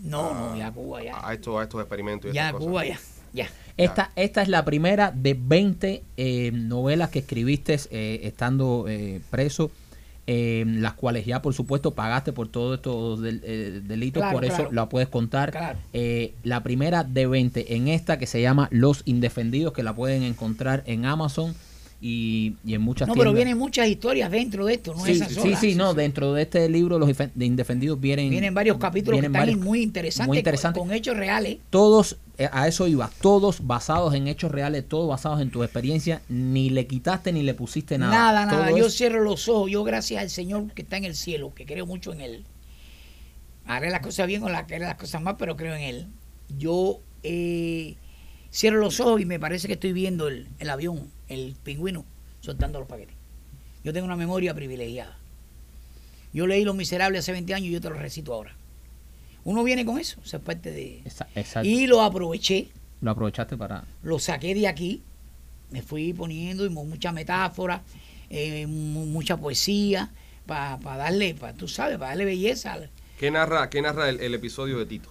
no, 0.03 0.29
Ah, 0.29 0.49
no, 0.51 0.55
ya 0.57 0.71
Cuba, 0.71 1.03
ya. 1.03 1.27
a, 1.27 1.33
estos, 1.33 1.59
a 1.59 1.63
estos 1.63 1.81
experimentos? 1.81 2.29
Y 2.29 2.35
Ya 2.35 2.49
estas 2.49 2.61
Cuba, 2.63 2.85
ya, 2.85 2.99
ya. 3.33 3.49
Esta, 3.77 4.11
esta 4.15 4.41
es 4.41 4.47
la 4.47 4.63
primera 4.63 5.11
de 5.11 5.37
20 5.39 6.03
eh, 6.17 6.51
novelas 6.53 7.09
que 7.09 7.19
escribiste 7.19 7.77
eh, 7.91 8.21
estando 8.23 8.85
eh, 8.87 9.19
preso, 9.29 9.69
eh, 10.27 10.63
las 10.67 10.93
cuales 10.93 11.25
ya 11.25 11.41
por 11.41 11.53
supuesto 11.53 11.91
pagaste 11.91 12.31
por 12.33 12.47
todos 12.47 12.77
estos 12.77 13.21
del- 13.21 13.41
eh, 13.43 13.81
delitos, 13.83 14.21
Claro, 14.21 14.33
por 14.37 14.45
eso 14.45 14.69
la 14.71 14.87
puedes 14.89 15.09
contar. 15.09 15.51
Claro. 15.51 15.77
Eh, 15.93 16.33
la 16.43 16.63
primera 16.63 17.03
de 17.03 17.27
20 17.27 17.75
en 17.75 17.89
esta 17.89 18.17
que 18.17 18.25
se 18.27 18.41
llama 18.41 18.67
Los 18.71 19.01
Indefendidos, 19.05 19.73
que 19.73 19.83
la 19.83 19.93
pueden 19.93 20.23
encontrar 20.23 20.81
en 20.87 21.05
Amazon 21.05 21.53
y, 22.01 22.55
y 22.65 22.73
en 22.75 22.81
muchas 22.81 23.07
No, 23.07 23.13
pero 23.15 23.33
vienen 23.33 23.57
muchas 23.57 23.87
historias 23.87 24.29
dentro 24.29 24.65
de 24.65 24.73
esto, 24.75 24.93
no 24.93 25.03
sí, 25.05 25.13
esas 25.13 25.29
sí, 25.31 25.55
sí, 25.59 25.75
no, 25.75 25.93
dentro 25.93 26.33
de 26.33 26.43
este 26.43 26.67
libro 26.69 26.99
Los 26.99 27.09
Indefendidos 27.39 27.99
vienen, 27.99 28.29
Vienen 28.29 28.53
varios 28.53 28.77
capítulos 28.77 29.19
vienen 29.21 29.31
que 29.31 29.37
están 29.37 29.47
varios- 29.55 29.65
muy 29.65 29.81
interesantes, 29.81 30.27
muy 30.27 30.35
con- 30.35 30.39
interesantes. 30.39 30.79
Con, 30.83 30.91
hechos 30.91 31.15
reales. 31.17 31.57
todos, 31.69 32.17
eh, 32.37 32.49
a 32.51 32.67
eso 32.67 32.87
iba, 32.87 33.09
todos 33.21 33.65
basados 33.65 34.13
en 34.13 34.27
hechos 34.27 34.51
reales, 34.51 34.87
todos 34.87 35.07
basados 35.09 35.41
en 35.41 35.49
tu 35.49 35.63
experiencia, 35.63 36.21
ni 36.29 36.69
le 36.69 36.85
quitaste 36.85 37.31
ni 37.31 37.43
le 37.43 37.53
pusiste 37.53 37.97
nada. 37.97 38.11
Nada, 38.13 38.45
nada. 38.45 38.67
Todo 38.67 38.77
Yo 38.77 38.85
es- 38.87 38.95
cierro 38.97 39.23
los 39.23 39.47
ojos. 39.47 39.71
Yo, 39.71 39.83
gracias 39.83 40.21
al 40.21 40.29
Señor 40.29 40.71
que 40.73 40.81
está 40.83 40.97
en 40.97 41.05
el 41.05 41.15
cielo, 41.15 41.53
que 41.55 41.65
creo 41.65 41.85
mucho 41.85 42.11
en 42.13 42.21
Él. 42.21 42.43
Haré 43.65 43.89
las 43.89 44.01
cosas 44.01 44.27
bien 44.27 44.43
o 44.43 44.49
la- 44.49 44.59
haré 44.59 44.79
las 44.79 44.95
cosas 44.95 45.21
mal, 45.21 45.37
pero 45.37 45.55
creo 45.57 45.73
en 45.75 45.81
Él. 45.81 46.07
Yo 46.59 46.99
eh, 47.23 47.95
cierro 48.51 48.77
los 48.79 48.99
ojos 48.99 49.19
y 49.21 49.25
me 49.25 49.39
parece 49.39 49.65
que 49.67 49.73
estoy 49.73 49.91
viendo 49.93 50.27
el, 50.27 50.47
el 50.59 50.69
avión, 50.69 51.09
el 51.27 51.55
pingüino, 51.63 52.05
soltando 52.41 52.79
los 52.79 52.87
paquetes. 52.87 53.15
Yo 53.83 53.93
tengo 53.93 54.05
una 54.05 54.15
memoria 54.15 54.53
privilegiada. 54.53 55.17
Yo 56.33 56.47
leí 56.47 56.63
Los 56.65 56.75
Miserables 56.75 57.19
hace 57.19 57.31
20 57.31 57.53
años 57.53 57.69
y 57.69 57.71
yo 57.71 57.81
te 57.81 57.89
lo 57.89 57.95
recito 57.95 58.33
ahora. 58.33 58.55
Uno 59.43 59.63
viene 59.63 59.85
con 59.85 59.99
eso, 59.99 60.19
es 60.23 60.33
parte 60.41 60.71
de... 60.71 61.01
Exacto. 61.35 61.63
Y 61.69 61.85
lo 61.87 62.01
aproveché 62.01 62.67
Lo 63.01 63.11
aprovechaste 63.11 63.55
para... 63.57 63.83
lo 64.01 64.17
saqué 64.19 64.55
de 64.55 64.67
aquí, 64.67 65.03
me 65.71 65.81
fui 65.83 66.13
poniendo 66.13 66.65
y 66.65 66.69
mu- 66.69 66.83
mucha 66.85 67.11
metáfora, 67.11 67.83
eh, 68.29 68.65
mu- 68.65 69.05
mucha 69.05 69.37
poesía, 69.37 70.11
para 70.47 70.77
darle, 70.97 71.35
pa, 71.35 71.53
tú 71.53 71.67
sabes, 71.67 71.97
para 71.97 72.09
darle 72.09 72.25
belleza. 72.25 72.77
¿Qué 73.19 73.29
narra, 73.31 73.69
qué 73.69 73.81
narra 73.83 74.09
el, 74.09 74.19
el 74.19 74.33
episodio 74.33 74.79
de 74.79 74.87
Tito? 74.87 75.09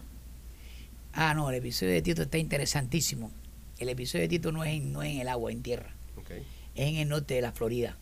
Ah, 1.13 1.33
no, 1.35 1.49
el 1.49 1.57
episodio 1.57 1.93
de 1.93 2.03
Tito 2.03 2.23
está 2.23 2.39
interesantísimo. 2.39 3.31
El 3.79 3.89
episodio 3.89 4.23
de 4.23 4.29
Tito 4.29 4.51
no 4.53 4.65
es 4.65 4.73
en, 4.75 4.93
no 4.93 5.03
es 5.03 5.13
en 5.15 5.21
el 5.21 5.29
agua, 5.29 5.53
en 5.53 5.63
tierra, 5.63 5.91
Ok. 6.17 6.31
es 6.31 6.45
en 6.75 6.97
el 6.97 7.09
norte 7.09 7.35
de 7.35 7.41
la 7.41 7.53
Florida. 7.53 7.97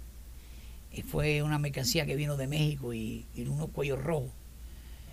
Eh, 0.93 1.03
fue 1.03 1.43
una 1.43 1.59
mercancía 1.59 2.07
que 2.07 2.17
vino 2.17 2.37
de 2.37 2.47
México 2.47 2.93
y, 2.93 3.27
y 3.35 3.43
unos 3.43 3.71
cuellos 3.71 4.03
rojos 4.03 4.31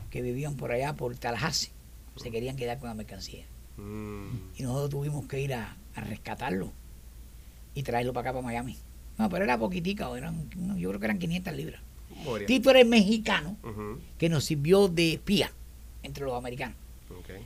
que 0.09 0.21
vivían 0.21 0.55
por 0.55 0.71
allá, 0.71 0.93
por 0.93 1.15
Tallahassee. 1.15 1.71
Se 2.15 2.31
querían 2.31 2.55
quedar 2.57 2.79
con 2.79 2.89
la 2.89 2.95
mercancía. 2.95 3.45
Mm. 3.77 4.27
Y 4.57 4.63
nosotros 4.63 4.89
tuvimos 4.89 5.25
que 5.27 5.39
ir 5.39 5.53
a, 5.53 5.77
a 5.95 6.01
rescatarlo 6.01 6.71
y 7.75 7.83
traerlo 7.83 8.13
para 8.13 8.29
acá, 8.31 8.33
para 8.37 8.45
Miami. 8.45 8.77
No, 9.17 9.29
pero 9.29 9.43
era 9.43 9.57
poquitica, 9.57 10.09
eran, 10.17 10.49
yo 10.77 10.89
creo 10.89 10.99
que 10.99 11.05
eran 11.05 11.19
500 11.19 11.53
libras. 11.53 11.81
Tito 12.47 12.69
era 12.69 12.79
el 12.81 12.87
mexicano 12.87 13.57
que 14.17 14.29
nos 14.29 14.43
sirvió 14.45 14.87
de 14.87 15.13
espía 15.13 15.51
entre 16.03 16.25
los 16.25 16.33
americanos. 16.33 16.75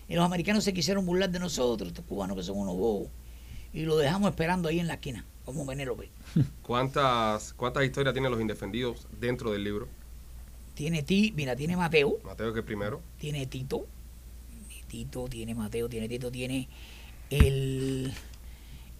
Y 0.07 0.15
los 0.15 0.25
americanos 0.25 0.63
se 0.63 0.73
quisieron 0.73 1.05
burlar 1.05 1.29
de 1.29 1.39
nosotros, 1.39 1.89
estos 1.89 2.05
cubanos 2.05 2.37
que 2.37 2.43
son 2.43 2.57
unos 2.57 2.75
bobos. 2.75 3.09
Y 3.73 3.83
lo 3.83 3.97
dejamos 3.97 4.29
esperando 4.29 4.69
ahí 4.69 4.79
en 4.79 4.87
la 4.87 4.95
esquina, 4.95 5.25
como 5.45 5.65
Penélope. 5.65 6.09
¿Cuántas, 6.61 7.53
¿Cuántas 7.53 7.83
historias 7.83 8.13
tienen 8.13 8.31
los 8.31 8.41
indefendidos 8.41 9.07
dentro 9.19 9.51
del 9.51 9.63
libro? 9.63 9.87
Tiene 10.75 11.03
ti, 11.03 11.33
mira, 11.35 11.55
tiene 11.55 11.77
Mateo, 11.77 12.17
Mateo 12.23 12.53
que 12.53 12.59
es 12.61 12.65
primero. 12.65 13.01
tiene 13.19 13.45
Tito, 13.45 13.85
tiene 14.67 14.83
Tito, 14.87 15.27
tiene 15.27 15.53
Mateo, 15.55 15.87
tiene 15.89 16.09
Tito, 16.09 16.31
tiene 16.31 16.67
el, 17.29 18.11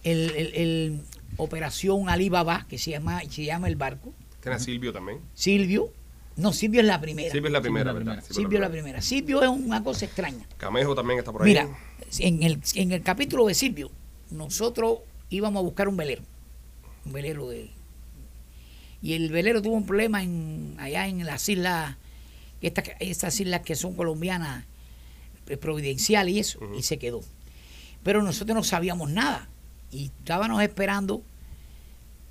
el, 0.04 0.30
el- 0.30 0.54
el 0.54 1.00
Operación 1.36 2.08
Alibaba, 2.08 2.64
que 2.68 2.78
se 2.78 2.92
llama, 2.92 3.20
se 3.28 3.44
llama 3.44 3.66
el 3.66 3.74
barco. 3.76 4.12
Tiene 4.40 4.54
a 4.56 4.60
Silvio 4.60 4.92
también. 4.92 5.18
Silvio, 5.34 5.90
no, 6.36 6.52
Silvio 6.52 6.80
es 6.80 6.86
la 6.86 7.00
primera. 7.00 7.32
Silvio 7.32 7.48
es 7.48 7.52
la 7.52 7.60
primera, 7.60 7.92
¿verdad? 7.92 8.18
primera. 8.18 8.34
Silvio 8.34 8.58
es 8.58 8.60
la 8.60 8.70
primera. 8.70 9.02
Silvio 9.02 9.42
es 9.42 9.48
una 9.48 9.82
cosa 9.82 10.04
extraña. 10.04 10.46
Camejo 10.58 10.94
también 10.94 11.18
está 11.18 11.32
por 11.32 11.42
ahí. 11.42 11.48
Mira, 11.48 11.68
en 12.20 12.42
el, 12.44 12.60
en 12.76 12.92
el 12.92 13.02
capítulo 13.02 13.46
de 13.46 13.54
Silvio, 13.54 13.90
nosotros 14.30 14.98
íbamos 15.30 15.60
a 15.60 15.64
buscar 15.64 15.88
un 15.88 15.96
velero. 15.96 16.22
Un 17.06 17.12
velero 17.12 17.48
de. 17.48 17.70
Y 19.02 19.12
el 19.14 19.30
velero 19.30 19.60
tuvo 19.60 19.74
un 19.74 19.84
problema 19.86 20.22
en, 20.22 20.76
allá 20.78 21.06
en 21.06 21.24
las 21.26 21.46
islas, 21.48 21.96
estas, 22.62 22.84
estas 23.00 23.38
islas 23.40 23.60
que 23.60 23.74
son 23.76 23.94
colombianas, 23.94 24.64
eh, 25.48 25.56
providencial 25.58 26.28
y 26.30 26.38
eso, 26.38 26.58
y 26.76 26.82
se 26.82 26.98
quedó. 26.98 27.20
Pero 28.02 28.22
nosotros 28.22 28.54
no 28.56 28.64
sabíamos 28.64 29.10
nada. 29.10 29.48
Y 29.90 30.06
estábamos 30.06 30.62
esperando 30.62 31.22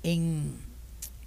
en, 0.02 0.52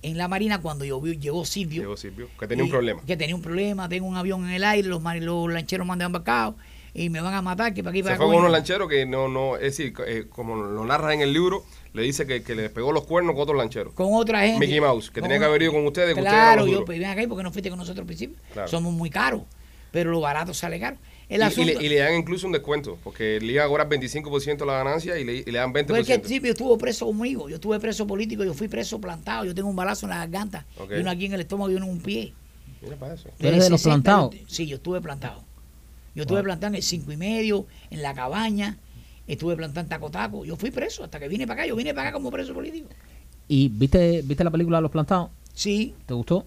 en 0.01 0.17
la 0.17 0.27
marina 0.27 0.62
cuando 0.62 0.86
llovió, 0.86 1.13
llegó 1.13 1.45
Silvio. 1.45 1.81
Llegó 1.83 1.97
Silvio, 1.97 2.27
que 2.39 2.47
tenía 2.47 2.63
un 2.63 2.67
Y- 2.69 2.71
problema. 2.71 3.01
Que 3.05 3.17
tenía 3.17 3.36
un 3.36 3.41
problema, 3.41 3.88
tengo 3.89 4.07
un 4.07 4.17
avión 4.17 4.43
en 4.45 4.51
el 4.51 4.63
aire, 4.63 4.88
los, 4.88 5.01
los 5.01 5.51
lancheros 5.51 5.88
me 5.88 5.93
han 5.93 6.01
embarcado 6.01 6.55
y 6.93 7.10
me 7.10 7.21
van 7.21 7.33
a 7.33 7.41
matar, 7.41 7.73
que 7.73 7.83
para 7.83 7.91
aquí, 7.91 7.99
Se 7.99 8.03
para 8.05 8.17
fue 8.17 8.25
acá. 8.25 8.31
con 8.33 8.39
unos 8.41 8.51
lancheros 8.51 8.89
que 8.89 9.05
no, 9.05 9.27
no, 9.27 9.55
es 9.55 9.62
decir, 9.77 9.93
eh, 10.07 10.25
como 10.29 10.55
lo 10.55 10.83
narra 10.86 11.13
en 11.13 11.21
el 11.21 11.31
libro, 11.33 11.63
le 11.97 12.03
dice 12.03 12.25
que, 12.25 12.41
que 12.43 12.55
le 12.55 12.69
pegó 12.69 12.91
los 12.93 13.03
cuernos 13.05 13.33
con 13.33 13.43
otros 13.43 13.57
lancheros. 13.57 13.93
Con 13.93 14.13
otra 14.13 14.41
gente. 14.41 14.60
Mickey 14.60 14.79
Mouse, 14.79 15.10
que 15.12 15.19
Con 15.19 15.27
tenía 15.29 15.39
que 15.39 15.45
haber 15.45 15.63
ido 15.63 15.73
con 15.73 15.86
ustedes, 15.86 16.13
que 16.13 16.21
ustedes 16.21 16.31
Claro, 16.33 16.62
eran 16.62 16.65
los 16.67 16.79
yo, 16.79 16.86
pues 16.86 16.99
ven 16.99 17.10
acá, 17.10 17.21
porque 17.27 17.43
no 17.43 17.51
fuiste 17.51 17.69
con 17.69 17.79
nosotros 17.79 18.01
al 18.03 18.07
principio? 18.07 18.38
Claro. 18.53 18.67
Somos 18.69 18.93
muy 18.93 19.10
caros, 19.10 19.41
pero 19.91 20.12
lo 20.12 20.21
barato 20.21 20.53
sale 20.53 20.79
caro. 20.79 20.97
El 21.29 21.41
Y- 21.41 21.43
y, 21.43 21.47
asunto, 21.47 21.73
le, 21.79 21.86
y 21.86 21.89
le 21.89 21.95
dan 21.97 22.13
incluso 22.15 22.47
un 22.47 22.53
descuento, 22.53 22.97
porque 23.03 23.39
le 23.41 23.51
iban 23.51 23.65
a 23.65 23.67
cobrar 23.67 23.89
25% 23.89 24.65
de 24.65 24.65
la 24.71 24.77
ganancia 24.77 25.19
y 25.19 25.25
le, 25.25 25.33
y 25.39 25.43
le 25.51 25.60
dan 25.60 25.73
20%. 25.73 25.88
pues 25.88 26.01
es 26.01 26.07
que 26.07 26.13
el 26.13 26.25
Silvio 26.25 26.51
estuvo 26.51 26.77
preso 26.77 27.05
conmigo, 27.05 27.49
yo 27.49 27.55
estuve 27.55 27.79
preso 27.81 28.07
político, 28.07 28.45
yo 28.45 28.53
fui 28.53 28.69
preso 28.69 29.01
plantado, 29.01 29.43
yo 29.43 29.53
tengo 29.53 29.67
un 29.69 29.75
balazo 29.75 30.05
en 30.05 30.12
la 30.12 30.19
garganta, 30.19 30.65
y 30.89 31.01
uno 31.01 31.10
aquí 31.12 31.25
en 31.25 31.33
el 31.33 31.41
estómago 31.41 31.69
y 31.69 31.75
uno 31.75 31.86
en 31.86 31.91
un 31.91 31.99
pie. 31.99 32.33
Mira 32.81 32.95
para 32.95 33.15
eso. 33.15 33.29
¿Tú 33.38 33.47
eres 33.47 33.63
de 33.65 33.69
los 33.71 33.81
60, 33.81 34.03
plantados? 34.03 34.36
Sí, 34.47 34.67
yo 34.67 34.77
estuve 34.77 35.01
plantado. 35.01 35.43
Yo 36.15 36.21
estuve 36.23 36.38
Wow. 36.39 36.45
plantado 36.45 36.69
en 36.69 36.75
el 36.75 36.83
cinco 36.83 37.12
y 37.12 37.17
medio, 37.17 37.65
en 37.91 38.01
la 38.01 38.13
cabaña, 38.13 38.77
estuve 39.27 39.55
plantado 39.55 39.81
en 39.81 39.89
Taco 39.89 40.09
Taco. 40.09 40.45
Yo 40.45 40.55
fui 40.55 40.71
preso 40.71 41.03
hasta 41.03 41.19
que 41.19 41.27
vine 41.27 41.45
para 41.45 41.61
acá. 41.61 41.67
Yo 41.67 41.75
vine 41.75 41.93
para 41.93 42.09
acá 42.09 42.17
como 42.17 42.31
preso 42.31 42.53
político. 42.53 42.89
¿Y 43.47 43.69
viste, 43.69 44.21
viste 44.23 44.43
la 44.43 44.51
película 44.51 44.77
de 44.77 44.81
Los 44.81 44.91
Plantados? 44.91 45.29
Sí, 45.53 45.93
¿Te 46.05 46.13
gustó? 46.13 46.45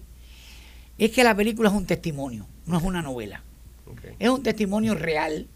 es 0.97 1.11
que 1.11 1.23
la 1.23 1.35
película 1.35 1.69
es 1.69 1.75
un 1.75 1.85
testimonio, 1.85 2.45
no 2.67 2.77
es 2.77 2.83
una 2.83 3.01
novela. 3.01 3.43
Es 4.19 4.29
un 4.29 4.43
testimonio 4.43 4.93
real 4.93 5.47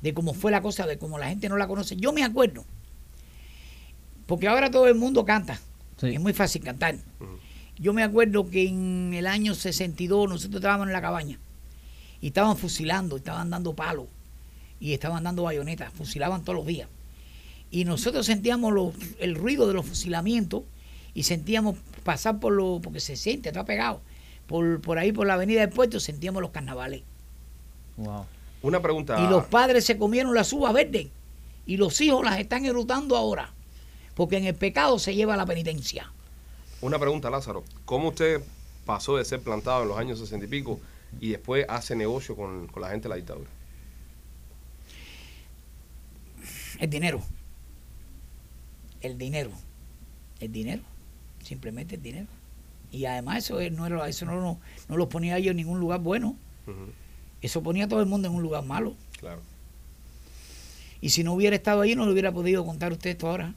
de 0.00 0.14
cómo 0.14 0.32
fue 0.32 0.50
la 0.50 0.62
cosa, 0.62 0.86
de 0.86 0.98
cómo 0.98 1.18
la 1.18 1.28
gente 1.28 1.48
no 1.48 1.56
la 1.56 1.68
conoce. 1.68 1.96
Yo 1.96 2.12
me 2.12 2.24
acuerdo, 2.24 2.64
porque 4.26 4.48
ahora 4.48 4.70
todo 4.70 4.88
el 4.88 4.94
mundo 4.94 5.24
canta. 5.24 5.60
Sí. 5.98 6.14
Es 6.14 6.20
muy 6.20 6.32
fácil 6.32 6.62
cantar. 6.62 6.96
Yo 7.78 7.92
me 7.92 8.02
acuerdo 8.02 8.48
que 8.48 8.66
en 8.66 9.12
el 9.14 9.26
año 9.26 9.54
62 9.54 10.28
nosotros 10.28 10.56
estábamos 10.56 10.86
en 10.86 10.92
la 10.94 11.02
cabaña 11.02 11.38
y 12.20 12.28
estaban 12.28 12.56
fusilando, 12.56 13.16
estaban 13.16 13.50
dando 13.50 13.74
palos 13.74 14.06
y 14.80 14.92
estaban 14.92 15.24
dando 15.24 15.44
bayonetas, 15.44 15.92
fusilaban 15.92 16.42
todos 16.42 16.56
los 16.58 16.66
días. 16.66 16.88
Y 17.70 17.84
nosotros 17.84 18.26
sentíamos 18.26 18.72
los- 18.72 18.94
el 19.18 19.34
ruido 19.34 19.66
de 19.66 19.74
los 19.74 19.86
fusilamientos 19.86 20.62
y 21.14 21.22
sentíamos 21.24 21.76
pasar 22.04 22.38
por 22.40 22.52
lo, 22.52 22.80
porque 22.82 23.00
se 23.00 23.16
siente, 23.16 23.48
está 23.48 23.64
pegado, 23.64 24.00
por, 24.46 24.80
por 24.80 24.98
ahí 24.98 25.12
por 25.12 25.26
la 25.26 25.34
avenida 25.34 25.60
del 25.60 25.70
puerto, 25.70 25.98
sentíamos 26.00 26.42
los 26.42 26.50
carnavales. 26.50 27.02
Wow. 27.96 28.26
Una 28.62 28.80
pregunta. 28.80 29.18
Y 29.24 29.28
los 29.28 29.44
padres 29.46 29.84
se 29.84 29.98
comieron 29.98 30.34
las 30.34 30.52
uvas 30.52 30.72
verdes 30.72 31.08
y 31.66 31.76
los 31.76 32.00
hijos 32.00 32.24
las 32.24 32.38
están 32.38 32.64
erutando 32.64 33.16
ahora, 33.16 33.52
porque 34.14 34.36
en 34.36 34.44
el 34.44 34.54
pecado 34.54 34.98
se 34.98 35.14
lleva 35.14 35.36
la 35.36 35.46
penitencia. 35.46 36.10
Una 36.80 36.98
pregunta, 36.98 37.30
Lázaro. 37.30 37.64
¿Cómo 37.84 38.08
usted 38.08 38.42
pasó 38.84 39.16
de 39.16 39.24
ser 39.24 39.40
plantado 39.40 39.82
en 39.82 39.88
los 39.88 39.98
años 39.98 40.18
60 40.18 40.44
y 40.46 40.48
pico 40.48 40.80
y 41.20 41.30
después 41.30 41.64
hace 41.68 41.96
negocio 41.96 42.36
con, 42.36 42.66
con 42.68 42.82
la 42.82 42.90
gente 42.90 43.04
de 43.04 43.08
la 43.10 43.16
dictadura? 43.16 43.48
El 46.78 46.90
dinero. 46.90 47.22
El 49.00 49.18
dinero. 49.18 49.50
El 50.40 50.52
dinero. 50.52 50.82
Simplemente 51.42 51.96
el 51.96 52.02
dinero. 52.02 52.26
Y 52.90 53.04
además 53.06 53.38
eso 53.44 53.60
es- 53.60 53.72
no 53.72 53.86
era, 53.86 54.08
eso 54.08 54.24
no, 54.24 54.40
no, 54.40 54.58
no 54.88 54.96
los 54.96 55.08
ponía 55.08 55.38
yo 55.38 55.50
en 55.50 55.56
ningún 55.56 55.80
lugar 55.80 56.00
bueno. 56.00 56.36
Eso 57.42 57.62
ponía 57.62 57.84
a 57.84 57.88
todo 57.88 58.00
el 58.00 58.06
mundo 58.06 58.28
en 58.28 58.34
un 58.34 58.42
lugar 58.42 58.64
malo. 58.64 58.94
Claro. 59.20 59.42
Y 61.00 61.10
si 61.10 61.22
no 61.24 61.34
hubiera 61.34 61.54
estado 61.56 61.82
ahí, 61.82 61.94
no 61.94 62.06
lo 62.06 62.12
hubiera 62.12 62.32
podido 62.32 62.64
contar 62.64 62.92
usted 62.92 63.10
esto 63.10 63.28
ahora. 63.28 63.54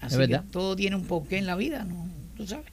Así 0.00 0.14
Es 0.14 0.20
que 0.20 0.26
verdad. 0.26 0.44
todo 0.50 0.74
tiene 0.74 0.96
un 0.96 1.04
porqué 1.04 1.36
en 1.38 1.46
la 1.46 1.54
vida, 1.54 1.84
¿no? 1.84 2.06
Tú 2.36 2.46
sabes. 2.46 2.66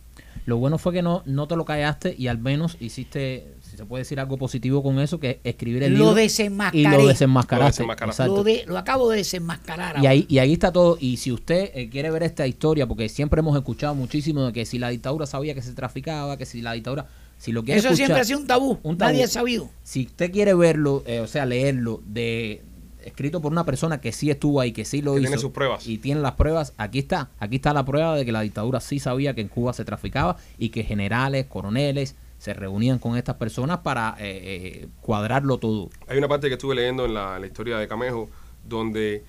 Lo 0.45 0.57
bueno 0.57 0.77
fue 0.77 0.93
que 0.93 1.01
no, 1.01 1.21
no 1.25 1.47
te 1.47 1.55
lo 1.57 1.65
callaste 1.65 2.15
y 2.17 2.27
al 2.27 2.37
menos 2.39 2.77
hiciste, 2.79 3.53
si 3.69 3.77
se 3.77 3.85
puede 3.85 4.01
decir 4.01 4.19
algo 4.19 4.37
positivo 4.37 4.81
con 4.83 4.99
eso, 4.99 5.19
que 5.19 5.29
es 5.29 5.37
escribir 5.43 5.83
el 5.83 5.93
Lo 5.93 5.97
libro 5.99 6.13
desenmascaré. 6.15 6.79
y 6.79 6.83
lo 6.83 7.07
desenmascaraste. 7.07 7.83
Lo 7.83 7.87
desenmascaraste. 7.89 8.23
Exacto. 8.23 8.37
Lo, 8.37 8.43
de- 8.43 8.63
lo 8.67 8.77
acabo 8.77 9.09
de 9.09 9.17
desenmascarar. 9.17 10.03
Y 10.03 10.07
ahí, 10.07 10.25
y 10.27 10.39
ahí 10.39 10.53
está 10.53 10.71
todo. 10.71 10.97
Y 10.99 11.17
si 11.17 11.31
usted 11.31 11.71
eh, 11.73 11.89
quiere 11.89 12.09
ver 12.11 12.23
esta 12.23 12.47
historia, 12.47 12.87
porque 12.87 13.09
siempre 13.09 13.39
hemos 13.39 13.55
escuchado 13.55 13.95
muchísimo 13.95 14.45
de 14.45 14.53
que 14.53 14.65
si 14.65 14.79
la 14.79 14.89
dictadura 14.89 15.25
sabía 15.25 15.53
que 15.53 15.61
se 15.61 15.73
traficaba, 15.73 16.37
que 16.37 16.45
si 16.45 16.61
la 16.61 16.73
dictadura, 16.73 17.07
si 17.37 17.51
lo 17.51 17.63
quiere 17.63 17.79
Eso 17.79 17.89
escuchar, 17.89 18.05
siempre 18.07 18.21
ha 18.21 18.25
sido 18.25 18.39
un 18.39 18.47
tabú. 18.47 18.79
un 18.83 18.97
tabú. 18.97 19.11
Nadie 19.11 19.23
ha 19.23 19.27
sabido. 19.27 19.69
si 19.83 20.05
usted 20.07 20.31
quiere 20.31 20.53
verlo, 20.53 21.03
eh, 21.05 21.19
o 21.21 21.27
sea, 21.27 21.45
leerlo 21.45 22.01
de 22.05 22.63
escrito 23.05 23.39
por 23.41 23.51
una 23.51 23.65
persona 23.65 24.01
que 24.01 24.11
sí 24.11 24.29
estuvo 24.29 24.59
ahí, 24.59 24.71
que 24.73 24.83
sí 24.83 25.01
lo 25.01 25.13
Que 25.13 25.19
hizo 25.21 25.27
tiene 25.29 25.41
sus 25.41 25.51
pruebas. 25.51 25.87
y 25.87 25.97
tiene 25.99 26.19
las 26.21 26.33
pruebas, 26.33 26.73
aquí 26.77 26.99
está, 26.99 27.29
aquí 27.39 27.55
está 27.55 27.73
la 27.73 27.85
prueba 27.85 28.15
de 28.15 28.25
que 28.25 28.31
la 28.33 28.41
dictadura 28.41 28.81
sí 28.81 28.99
sabía 28.99 29.33
que 29.33 29.41
en 29.41 29.47
Cuba 29.47 29.71
se 29.73 29.85
traficaba 29.85 30.35
y 30.57 30.69
que 30.69 30.83
generales, 30.83 31.45
coroneles 31.47 32.15
se 32.39 32.53
reunían 32.55 32.97
con 32.99 33.15
estas 33.17 33.35
personas 33.35 33.79
para 33.79 34.15
eh, 34.19 34.81
eh, 34.83 34.87
cuadrarlo 35.01 35.57
todo. 35.59 35.89
Hay 36.07 36.17
una 36.17 36.27
parte 36.27 36.47
que 36.47 36.53
estuve 36.53 36.73
leyendo 36.73 37.05
en 37.05 37.13
la, 37.13 37.35
en 37.35 37.41
la 37.41 37.47
historia 37.47 37.77
de 37.77 37.87
Camejo 37.87 38.29
donde 38.67 39.23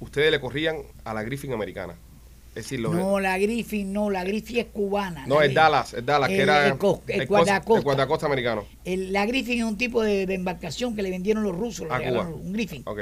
ustedes 0.00 0.30
le 0.30 0.40
corrían 0.40 0.76
a 1.04 1.12
la 1.14 1.22
Griffin 1.22 1.52
americana. 1.52 1.94
Es 2.50 2.62
decir, 2.64 2.80
los, 2.80 2.94
No, 2.94 3.20
la 3.20 3.36
Griffin, 3.38 3.92
no, 3.92 4.08
la 4.08 4.24
Griffin 4.24 4.56
es 4.58 4.66
cubana. 4.72 5.26
no, 5.26 5.42
es 5.42 5.52
Dallas, 5.52 5.92
es 5.92 6.06
Dallas, 6.06 6.28
que 6.30 6.40
era 6.40 6.66
el 6.68 6.78
cos- 6.78 7.00
el 7.06 7.26
guardacosta. 7.26 7.78
el 7.78 7.84
guardacosta 7.84 8.24
americano. 8.26 8.64
El- 8.84 9.12
la 9.12 9.26
Griffin 9.26 9.58
es 9.58 9.64
un 9.64 9.76
tipo 9.76 10.02
de, 10.02 10.24
de 10.24 10.34
embarcación 10.34 10.96
que 10.96 11.02
le 11.02 11.10
vendieron 11.10 11.42
los 11.42 11.54
rusos, 11.54 11.86
A 11.90 12.00
Cuba. 12.00 12.22
un 12.28 12.52
Griffin. 12.54 12.82
Ok. 12.86 13.00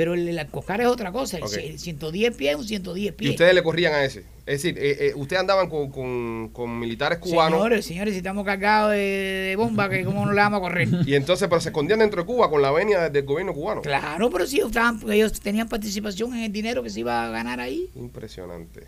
Pero 0.00 0.14
el, 0.14 0.26
el 0.26 0.46
Coscar 0.46 0.80
es 0.80 0.86
otra 0.86 1.12
cosa, 1.12 1.36
el 1.36 1.42
Ok. 1.42 1.50
c- 1.50 1.76
110 1.76 2.34
pies 2.34 2.52
es 2.52 2.56
un 2.58 2.66
110 2.66 3.08
Y 3.08 3.12
pies. 3.12 3.30
ustedes 3.32 3.54
le 3.54 3.62
corrían 3.62 3.92
a 3.92 4.02
ese. 4.02 4.20
Es 4.46 4.62
decir, 4.62 4.78
eh, 4.78 5.08
eh, 5.08 5.12
ustedes 5.14 5.40
andaban 5.40 5.68
con, 5.68 5.90
con- 5.90 6.48
con 6.54 6.78
militares 6.78 7.18
cubanos 7.18 7.58
Señores, 7.58 7.84
señores, 7.84 8.14
si 8.14 8.18
estamos 8.18 8.46
cargados 8.46 8.92
de, 8.92 8.96
de 8.98 9.56
bomba, 9.56 9.90
que 9.90 10.02
¿cómo 10.06 10.24
no 10.24 10.32
le 10.32 10.40
vamos 10.40 10.56
a 10.56 10.60
correr? 10.62 10.88
y 11.06 11.14
entonces, 11.16 11.48
pero 11.48 11.60
se 11.60 11.68
escondían 11.68 11.98
dentro 11.98 12.22
de 12.22 12.26
Cuba 12.26 12.48
con 12.48 12.62
la 12.62 12.70
venia 12.70 13.10
del 13.10 13.26
gobierno 13.26 13.52
cubano. 13.52 13.82
claro, 13.82 14.30
pero 14.30 14.46
sí, 14.46 14.60
estaban, 14.60 14.98
ellos 15.12 15.38
tenían 15.38 15.68
participación 15.68 16.34
en 16.34 16.44
el 16.44 16.52
dinero 16.52 16.82
que 16.82 16.88
se 16.88 17.00
iba 17.00 17.26
a 17.26 17.28
ganar 17.28 17.60
ahí. 17.60 17.90
Impresionante. 17.94 18.84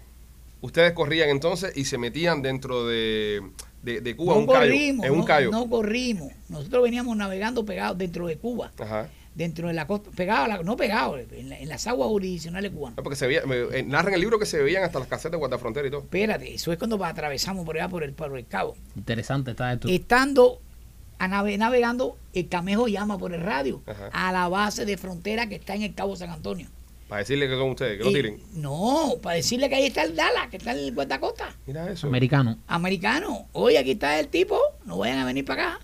Ustedes 0.62 0.92
corrían 0.92 1.28
entonces 1.28 1.76
y 1.76 1.84
se 1.84 1.98
metían 1.98 2.40
dentro 2.40 2.86
de, 2.86 3.42
de, 3.82 4.00
de 4.00 4.16
Cuba, 4.16 4.32
no 4.34 4.40
un 4.40 4.46
callo, 4.46 4.60
corrimos, 4.60 5.04
en 5.06 5.12
un 5.12 5.24
callo. 5.24 5.50
no 5.50 5.68
corrimos. 5.68 6.32
Nosotros 6.48 6.82
veníamos 6.84 7.14
navegando 7.18 7.66
pegados 7.66 7.98
dentro 7.98 8.26
de 8.28 8.36
Cuba, 8.38 8.72
Ajá. 8.78 9.10
Dentro 9.34 9.68
de 9.68 9.74
la 9.74 9.86
costa, 9.86 10.10
a 10.44 10.48
la- 10.48 10.62
no 10.62 10.76
pegados, 10.76 11.20
en, 11.32 11.48
la- 11.48 11.58
en 11.58 11.68
las 11.68 11.86
aguas 11.86 12.08
jurisdiccionales 12.08 12.70
cubanas. 12.70 12.96
No, 12.98 13.02
porque 13.02 13.16
se 13.16 13.26
veía, 13.26 13.46
me- 13.46 13.78
eh, 13.78 13.82
narran 13.82 14.14
el 14.14 14.20
libro 14.20 14.38
que 14.38 14.46
se 14.46 14.62
veían 14.62 14.82
hasta 14.84 14.98
las 14.98 15.08
casetas 15.08 15.32
de 15.32 15.38
guardafrontera 15.38 15.86
y 15.88 15.90
todo. 15.90 16.02
Espérate, 16.02 16.54
eso 16.54 16.70
es 16.72 16.78
cuando 16.78 17.02
atravesamos 17.04 17.64
por 17.64 17.76
allá 17.76 17.88
por 17.88 18.02
el, 18.04 18.12
por 18.12 18.36
el 18.36 18.46
cabo. 18.46 18.76
Interesante 18.96 19.52
está 19.52 19.72
esto. 19.72 19.88
Estando 19.88 20.60
a 21.18 21.28
nave- 21.28 21.56
navegando, 21.56 22.16
el 22.34 22.48
camejo 22.48 22.88
llama 22.88 23.16
por 23.18 23.32
el 23.32 23.40
radio 23.40 23.80
Ajá. 23.86 24.08
a 24.12 24.32
la 24.32 24.48
base 24.48 24.84
de 24.84 24.96
frontera 24.96 25.48
que 25.48 25.54
está 25.56 25.74
en 25.74 25.82
el 25.82 25.94
Cabo 25.94 26.16
San 26.16 26.30
Antonio. 26.30 26.66
Para 27.08 27.20
decirle 27.20 27.46
que 27.46 27.54
son 27.56 27.70
ustedes, 27.70 27.98
que 27.98 28.04
lo 28.04 28.10
tiren. 28.10 28.40
no, 28.54 29.12
para 29.22 29.36
decirle 29.36 29.68
que 29.68 29.74
ahí 29.74 29.84
está 29.86 30.02
el 30.02 30.16
Dallas, 30.16 30.48
que 30.50 30.56
está 30.56 30.72
el 30.72 30.94
guardacosta. 30.94 31.54
Mira 31.66 31.90
eso. 31.92 32.06
Americano. 32.06 32.58
Americano, 32.66 33.46
oye, 33.52 33.76
aquí 33.78 33.92
está 33.92 34.18
el 34.18 34.28
tipo, 34.28 34.58
no 34.86 34.96
vayan 34.98 35.18
a 35.18 35.24
venir 35.26 35.44
para 35.44 35.74
acá. 35.76 35.80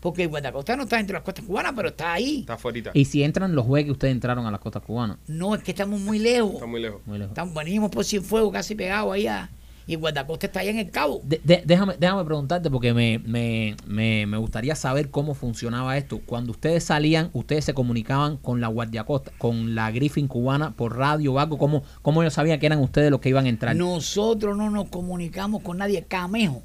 Porque 0.00 0.22
el 0.24 0.28
guardacosta 0.28 0.76
no 0.76 0.84
está 0.84 1.00
entre 1.00 1.14
las 1.14 1.22
costas 1.22 1.44
cubanas, 1.44 1.72
pero 1.74 1.88
está 1.88 2.12
ahí. 2.12 2.40
Está 2.40 2.54
afuera. 2.54 2.90
Y 2.94 3.04
si 3.06 3.22
entran 3.22 3.54
los 3.54 3.64
jueves 3.66 3.86
que 3.86 3.92
ustedes 3.92 4.12
entraron 4.12 4.46
a 4.46 4.50
las 4.50 4.60
costas 4.60 4.82
cubanas. 4.82 5.16
No, 5.26 5.54
es 5.54 5.62
que 5.62 5.70
estamos 5.72 6.00
muy 6.00 6.18
lejos. 6.18 6.54
Está 6.54 6.66
muy 6.66 6.80
lejos. 6.80 7.00
Muy 7.06 7.18
lejos. 7.18 7.30
Estamos, 7.32 7.54
venimos 7.54 7.90
por 7.90 8.04
Cienfuegos 8.04 8.52
casi 8.52 8.74
pegados 8.74 9.12
ahí 9.12 9.26
a- 9.26 9.50
y 9.88 9.92
el 9.94 10.00
guardacosta 10.00 10.46
está 10.46 10.60
allá 10.60 10.70
en 10.70 10.78
el 10.78 10.90
cabo. 10.90 11.20
De- 11.22 11.40
de- 11.44 11.62
déjame, 11.64 11.94
déjame 11.96 12.24
preguntarte 12.24 12.68
porque 12.72 12.92
me, 12.92 13.20
me, 13.20 13.76
me, 13.86 14.26
me 14.26 14.36
gustaría 14.36 14.74
saber 14.74 15.10
cómo 15.10 15.32
funcionaba 15.34 15.96
esto. 15.96 16.20
Cuando 16.26 16.50
ustedes 16.50 16.82
salían, 16.82 17.30
ustedes 17.34 17.64
se 17.66 17.72
comunicaban 17.72 18.36
con 18.36 18.60
la 18.60 18.66
Guardia 18.66 19.04
Costa, 19.04 19.30
con 19.38 19.76
la 19.76 19.90
Griffin 19.92 20.26
cubana 20.26 20.72
por 20.72 20.96
radio 20.96 21.34
o 21.34 21.38
algo. 21.38 21.56
¿Cómo, 21.56 21.84
cómo 22.02 22.22
ellos 22.22 22.34
sabían 22.34 22.58
que 22.58 22.66
eran 22.66 22.80
ustedes 22.80 23.12
los 23.12 23.20
que 23.20 23.28
iban 23.28 23.46
a 23.46 23.48
entrar? 23.48 23.76
Nosotros 23.76 24.56
no 24.56 24.70
nos 24.70 24.88
comunicamos 24.88 25.62
con 25.62 25.78
nadie. 25.78 26.02
Camejo. 26.02 26.62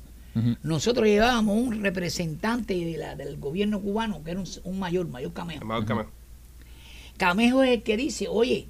Nosotros 0.64 1.06
llevábamos 1.08 1.58
un 1.58 1.84
representante 1.84 2.74
de 2.74 2.98
la- 2.98 3.16
del 3.16 3.38
gobierno 3.38 3.82
cubano, 3.82 4.24
que 4.24 4.32
era 4.32 4.40
un, 4.40 4.48
un 4.64 4.80
mayor, 4.80 5.08
mayor 5.08 5.34
Camejo. 5.34 5.62
El 5.62 5.68
mayor 5.68 5.86
Camejo. 5.86 6.10
Camejo 7.18 7.64
es 7.64 7.72
el 7.72 7.84
que 7.84 7.98
dice, 7.98 8.28
oye, 8.30 8.68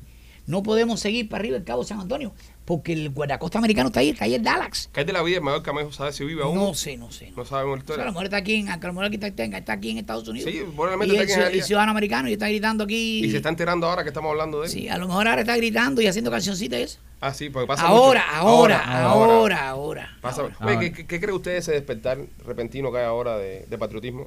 no 0.47 0.63
podemos 0.63 0.99
seguir 0.99 1.29
para 1.29 1.41
arriba 1.41 1.57
el 1.57 1.63
Cabo 1.63 1.83
San 1.83 1.99
Antonio, 1.99 2.33
porque 2.65 2.93
el 2.93 3.09
guardacosta 3.11 3.59
americano 3.59 3.87
está 3.87 3.99
ahí, 4.01 4.09
está 4.09 4.25
ahí 4.25 4.33
el 4.35 4.43
Dallas. 4.43 4.89
¿Qué 4.91 5.01
es 5.01 5.07
de 5.07 5.13
la 5.13 5.21
vida? 5.23 5.37
El 5.37 5.43
mayor 5.43 5.61
Camejo 5.63 5.91
sabe 5.91 6.11
si 6.11 6.25
vive 6.25 6.43
aún. 6.43 6.55
No 6.55 6.73
sé, 6.73 6.97
no 6.97 7.11
sé. 7.11 7.31
No 7.37 7.45
sabemos 7.45 7.77
la 7.79 7.83
O 7.83 7.85
sea, 7.85 7.93
a 7.95 7.97
historia. 7.97 8.05
lo 8.05 8.11
mejor 8.11 8.25
está 8.25 8.37
aquí, 8.37 8.55
en, 8.55 8.69
a 8.69 8.77
lo 8.77 8.87
mejor 8.93 9.05
aquí 9.05 9.15
está, 9.23 9.27
está 9.27 9.73
aquí 9.73 9.91
en 9.91 9.97
Estados 9.99 10.27
Unidos. 10.27 10.51
Sí, 10.51 10.61
probablemente 10.75 11.15
y 11.15 11.17
está 11.19 11.23
es 11.23 11.31
aquí 11.31 11.41
en 11.43 11.49
Hialeah. 11.51 11.65
ciudadano 11.65 11.91
americano 11.91 12.29
y 12.29 12.33
está 12.33 12.47
gritando 12.49 12.83
aquí. 12.83 13.23
Y 13.25 13.29
se 13.31 13.37
está 13.37 13.49
enterando 13.49 13.87
ahora 13.87 14.03
que 14.03 14.09
estamos 14.09 14.31
hablando 14.31 14.59
de 14.61 14.65
él. 14.67 14.71
Sí, 14.73 14.89
a 14.89 14.97
lo 14.97 15.07
mejor 15.07 15.27
ahora 15.27 15.41
está 15.41 15.55
gritando 15.55 16.01
y 16.01 16.07
haciendo 16.07 16.31
cancioncitas 16.31 16.79
y 16.79 16.83
eso. 16.83 16.99
Ah, 17.23 17.33
sí, 17.35 17.49
porque 17.51 17.67
pasa 17.67 17.83
Ahora, 17.85 18.23
mucho. 18.25 18.47
ahora, 18.47 18.79
ahora, 19.05 19.69
ahora, 19.69 20.17
Pasa- 20.21 20.41
ahora. 20.41 20.55
Oye, 20.61 20.67
Ahora. 20.73 20.79
¿qué, 20.79 20.91
qué, 20.91 21.05
qué 21.05 21.19
cree 21.21 21.33
usted 21.35 21.51
de 21.51 21.57
ese 21.59 21.71
despertar 21.73 22.17
repentino 22.45 22.91
que 22.91 22.97
hay 22.97 23.05
ahora 23.05 23.37
de, 23.37 23.65
de 23.69 23.77
patriotismo? 23.77 24.23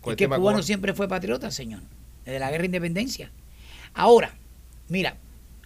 Con 0.00 0.10
Es 0.10 0.14
el 0.14 0.16
que 0.16 0.24
tema 0.24 0.36
cubano 0.36 0.54
cubano. 0.56 0.62
siempre 0.64 0.92
fue 0.94 1.06
patriota, 1.08 1.50
señor, 1.52 1.80
desde 2.24 2.40
la 2.40 2.50
guerra 2.50 2.62
de 2.62 2.66
independencia. 2.66 3.30
Ahora, 3.94 4.34
mira, 4.88 5.16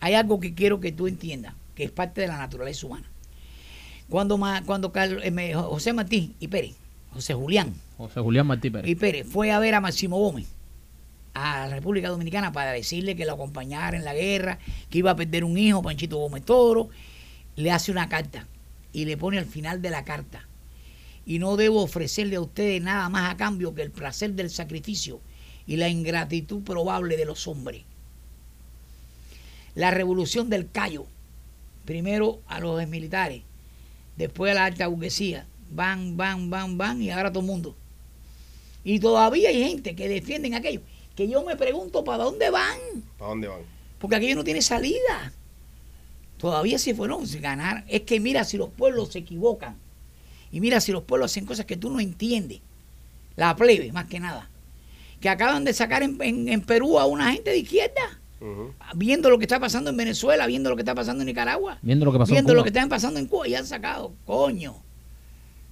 hay 0.01 0.13
algo 0.15 0.39
que 0.41 0.55
quiero 0.55 0.79
que 0.79 0.93
tú 0.93 1.07
entiendas, 1.07 1.55
que 1.75 1.85
es 1.85 1.91
parte 1.91 2.21
de 2.21 2.29
la 2.29 2.37
naturaleza 2.37 2.87
humana. 2.87 3.07
Cuando, 4.11 4.37
ma- 4.39 4.63
cuando 4.65 4.93
Carlos- 4.93 5.23
eh, 5.25 5.55
José 5.55 5.93
Martín 5.95 6.35
y 6.39 6.49
Pérez, 6.49 6.75
José 7.15 7.33
Julián 7.35 7.73
José 7.97 8.21
Julián 8.21 8.47
Martí 8.47 8.69
Pérez. 8.71 8.89
y 8.91 8.95
Pérez 8.95 9.27
fue 9.27 9.51
a 9.53 9.59
ver 9.59 9.75
a 9.75 9.81
Máximo 9.81 10.19
Gómez 10.19 10.47
a 11.39 11.67
la 11.67 11.75
República 11.77 12.09
Dominicana 12.09 12.53
para 12.53 12.73
decirle 12.73 13.17
que 13.17 13.25
lo 13.25 13.35
acompañara 13.35 13.97
en 13.97 14.05
la 14.05 14.15
guerra, 14.15 14.59
que 14.91 14.99
iba 14.99 15.13
a 15.13 15.17
perder 15.17 15.45
un 15.45 15.57
hijo, 15.57 15.83
Panchito 15.83 16.19
Gómez 16.19 16.45
Toro, 16.45 16.89
le 17.57 17.71
hace 17.71 17.91
una 17.91 18.09
carta 18.09 18.47
y 18.93 19.05
le 19.05 19.17
pone 19.17 19.39
al 19.39 19.47
final 19.47 19.83
de 19.83 19.91
la 19.91 20.05
carta. 20.05 20.47
Y 21.27 21.39
no 21.39 21.57
debo 21.57 21.83
ofrecerle 21.83 22.37
a 22.37 22.41
ustedes 22.41 22.83
nada 22.83 23.09
más 23.09 23.33
a 23.33 23.37
cambio 23.37 23.75
que 23.75 23.83
el 23.83 23.91
placer 23.91 24.33
del 24.33 24.51
sacrificio 24.51 25.21
y 25.67 25.77
la 25.77 25.89
ingratitud 25.89 26.63
probable 26.63 27.17
de 27.17 27.27
los 27.27 27.47
hombres. 27.47 27.83
La 29.75 29.91
revolución 29.91 30.49
del 30.49 30.71
Cayo, 30.71 31.07
primero 31.85 32.41
a 32.49 32.59
los 32.61 32.87
militares, 32.89 33.43
después 34.17 34.53
a 34.53 34.55
la 34.55 34.65
alta 34.65 34.87
burguesía, 34.89 35.47
van, 35.71 36.17
van, 36.17 36.51
van, 36.51 36.79
van, 36.79 37.03
y 37.03 37.11
ahora 37.11 37.31
todo 37.31 37.43
el 37.43 37.47
mundo. 37.47 37.77
Y 38.85 39.01
todavía 39.01 39.49
hay 39.51 39.63
gente 39.63 39.95
que 39.97 40.09
defienden 40.09 40.55
aquello, 40.55 40.81
que 41.17 41.29
yo 41.29 41.43
me 41.45 41.57
pregunto 41.57 42.05
para 42.05 42.25
dónde 42.25 42.51
van, 42.51 42.79
¿Para 43.19 43.31
dónde 43.31 43.49
van? 43.49 43.61
porque 43.99 44.17
aquello 44.17 44.37
no 44.37 44.45
tiene 44.45 44.63
salida. 44.63 45.33
Todavía 46.39 46.79
si 46.79 46.95
fueron 46.95 47.25
a 47.25 47.39
ganar, 47.41 47.85
es 47.89 48.03
que 48.03 48.21
mira 48.21 48.45
si 48.45 48.57
los 48.57 48.71
pueblos 48.71 49.13
se 49.13 49.19
equivocan, 49.19 49.77
y 50.53 50.61
mira 50.61 50.81
si 50.81 50.93
los 50.93 51.03
pueblos 51.03 51.33
hacen 51.33 51.45
cosas 51.47 51.67
que 51.67 51.77
tú 51.77 51.91
no 51.91 51.99
entiendes, 52.01 52.61
la 53.37 53.55
plebe 53.57 53.93
más 53.93 54.07
que 54.07 54.21
nada, 54.21 54.49
que 55.21 55.29
acaban 55.29 55.65
de 55.65 55.73
sacar 55.73 56.03
en, 56.05 56.17
en- 56.23 56.49
en 56.49 56.61
Perú 56.63 56.99
a 56.99 57.07
una 57.07 57.33
gente 57.33 57.51
de 57.51 57.59
izquierda, 57.59 58.21
viendo 58.95 59.31
lo 59.31 59.39
que 59.39 59.45
está 59.47 59.59
pasando 59.59 59.91
en 59.91 59.97
Venezuela, 59.97 60.47
viendo 60.47 60.71
lo 60.71 60.77
que 60.77 60.83
está 60.83 60.95
pasando 60.95 61.23
en 61.23 61.27
Nicaragua, 61.27 61.79
Viendo 61.83 62.05
lo 62.05 62.13
que 62.13 62.19
pasó 62.19 62.31
en 62.31 62.35
viendo 62.37 62.55
lo 62.55 62.61
Cuba. 62.61 62.65
que 62.73 62.79
está 62.79 62.89
pasando 62.89 63.19
en 63.19 63.27
Cuba 63.27 63.49
y 63.49 63.55
han 63.57 63.67
sacado, 63.67 64.13
coño. 64.25 64.77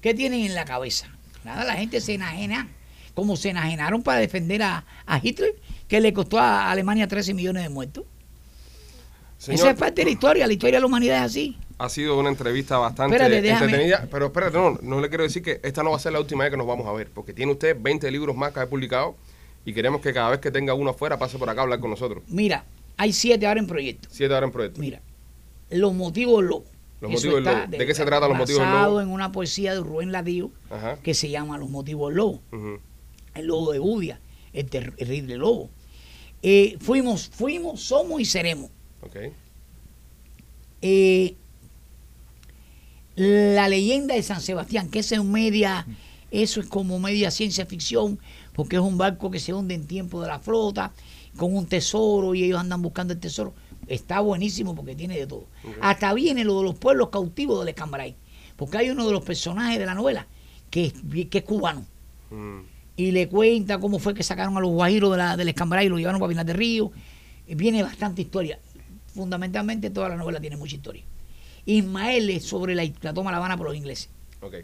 ¿Qué 0.00 0.14
tienen 0.14 0.40
en 0.40 0.54
la 0.56 0.64
cabeza? 0.64 1.06
Nada, 1.44 1.64
la 1.64 1.74
gente 1.76 2.00
se 2.00 2.14
enajena, 2.14 2.68
como 3.16 3.34
se 3.36 3.48
enajenaron 3.48 4.02
para 4.02 4.20
defender 4.20 4.62
a, 4.62 4.84
a 5.06 5.20
Hitler, 5.22 5.54
que 5.88 6.00
le 6.02 6.12
costó 6.12 6.38
a 6.38 6.70
Alemania 6.70 7.08
13 7.08 7.32
millones 7.32 7.62
de 7.62 7.70
muertos. 7.70 8.04
Señor, 9.38 9.58
Esa 9.60 9.70
es 9.70 9.76
parte 9.78 10.02
de 10.02 10.04
la 10.04 10.10
historia, 10.10 10.46
la 10.46 10.52
historia 10.52 10.76
de 10.76 10.80
la 10.80 10.86
humanidad 10.86 11.16
es 11.20 11.22
así. 11.30 11.56
ha 11.78 11.88
sido 11.88 12.18
una 12.18 12.28
entrevista 12.28 12.76
bastante 12.76 13.16
Espérate, 13.16 13.48
entretenida. 13.48 14.06
Pero 14.10 14.26
espérate, 14.26 14.58
no, 14.58 14.78
no 14.82 15.00
le 15.00 15.08
quiero 15.08 15.24
decir 15.24 15.42
que 15.42 15.60
esta 15.62 15.82
no 15.82 15.90
va 15.90 15.96
a 15.96 15.98
ser 15.98 16.12
la 16.12 16.20
última 16.20 16.44
vez 16.44 16.50
que 16.50 16.58
nos 16.58 16.66
vamos 16.66 16.86
a 16.86 16.92
ver, 16.92 17.08
porque 17.10 17.32
tiene 17.32 17.52
usted 17.52 17.74
20 17.80 18.10
libros 18.10 18.36
más 18.36 18.52
que 18.52 18.60
ha 18.60 18.66
publicado 18.68 19.16
y 19.64 19.72
queremos 19.72 20.02
que 20.02 20.12
cada 20.12 20.28
vez 20.30 20.40
que 20.40 20.50
tenga 20.50 20.74
uno 20.74 20.90
afuera 20.90 21.18
pase 21.18 21.38
por 21.38 21.48
acá 21.48 21.62
a 21.62 21.64
hablar 21.64 21.80
con 21.80 21.88
nosotros. 21.90 22.22
Mira, 22.28 22.64
hay 22.98 23.14
siete 23.14 23.46
ahora 23.46 23.60
en 23.60 23.66
proyecto. 23.66 24.08
Siete 24.12 24.34
ahora 24.34 24.46
en 24.46 24.52
proyecto. 24.52 24.78
Mira, 24.78 25.00
los 25.70 25.94
motivos 25.94 26.44
lobo. 26.44 26.64
Los 27.00 27.10
Eso 27.12 27.18
motivos 27.28 27.34
del 27.36 27.46
está 27.46 27.66
lobo. 27.66 27.78
¿De 27.78 27.86
qué 27.86 27.94
se 27.94 28.04
tratan 28.04 28.28
los 28.28 28.38
motivos 28.38 28.66
lobo? 28.66 29.00
en 29.00 29.08
una 29.08 29.32
poesía 29.32 29.72
de 29.74 29.80
Rubén 29.80 30.12
Ladío 30.12 30.50
Ajá. 30.70 30.96
que 31.02 31.14
se 31.14 31.28
llama 31.30 31.56
Los 31.58 31.68
motivos 31.70 32.12
lobo. 32.12 32.40
Ujú. 32.52 32.78
El 33.38 33.46
lobo 33.46 33.72
de 33.72 33.78
Budia, 33.78 34.20
el 34.52 34.66
terrible 34.66 35.36
lobo. 35.36 35.70
Eh, 36.42 36.76
fuimos, 36.80 37.28
fuimos, 37.28 37.80
somos 37.80 38.20
y 38.20 38.24
seremos. 38.24 38.70
Ok. 39.02 39.16
Eh, 40.82 41.34
la 43.16 43.68
leyenda 43.68 44.14
de 44.14 44.22
San 44.22 44.40
Sebastián, 44.40 44.90
que 44.90 44.98
esa 44.98 45.16
es 45.16 45.24
media, 45.24 45.86
eso 46.30 46.60
es 46.60 46.66
como 46.66 46.98
media 46.98 47.30
ciencia 47.30 47.66
ficción, 47.66 48.18
porque 48.52 48.76
es 48.76 48.82
un 48.82 48.98
barco 48.98 49.30
que 49.30 49.40
se 49.40 49.54
hunde 49.54 49.74
en 49.74 49.86
tiempo 49.86 50.20
de 50.20 50.28
la 50.28 50.38
flota, 50.38 50.92
con 51.36 51.54
un 51.54 51.66
tesoro 51.66 52.34
y 52.34 52.44
ellos 52.44 52.60
andan 52.60 52.82
buscando 52.82 53.12
el 53.12 53.20
tesoro. 53.20 53.54
Está 53.86 54.20
buenísimo 54.20 54.74
porque 54.74 54.94
tiene 54.94 55.18
de 55.18 55.26
todo. 55.26 55.46
Hasta 55.80 56.12
viene 56.12 56.44
lo 56.44 56.58
de 56.58 56.64
los 56.64 56.74
pueblos 56.74 57.08
cautivos 57.10 57.60
del 57.60 57.68
Escambray, 57.68 58.16
porque 58.56 58.78
hay 58.78 58.90
uno 58.90 59.06
de 59.06 59.12
los 59.12 59.24
personajes 59.24 59.78
de 59.78 59.86
la 59.86 59.94
novela 59.94 60.26
que 60.70 60.86
es, 60.86 60.94
que 61.30 61.38
es 61.38 61.44
cubano 61.44 61.86
Mm. 62.30 62.60
Y 62.96 63.10
le 63.12 63.28
cuenta 63.28 63.78
cómo 63.78 63.98
fue 63.98 64.14
que 64.14 64.22
sacaron 64.22 64.56
a 64.56 64.60
los 64.60 64.70
guajiros 64.70 65.12
de 65.12 65.18
la, 65.18 65.36
del 65.36 65.48
Escambray 65.48 65.86
y 65.86 65.88
lo 65.88 65.98
llevaron 65.98 66.18
para 66.18 66.30
Pinar 66.30 66.46
de 66.46 66.54
Río. 66.54 66.90
Y 67.46 67.54
Viene 67.54 67.82
bastante 67.82 68.22
historia. 68.22 68.58
Fundamentalmente 69.14 69.90
toda 69.90 70.08
la 70.08 70.16
novela 70.16 70.40
tiene 70.40 70.56
mucha 70.56 70.76
historia. 70.76 71.02
Ismael 71.66 72.30
es 72.30 72.44
sobre 72.44 72.74
la, 72.74 72.84
la 73.02 73.12
toma 73.12 73.30
de 73.30 73.32
La 73.32 73.38
Habana 73.38 73.56
por 73.56 73.66
los 73.66 73.76
ingleses. 73.76 74.08
Ok. 74.40 74.54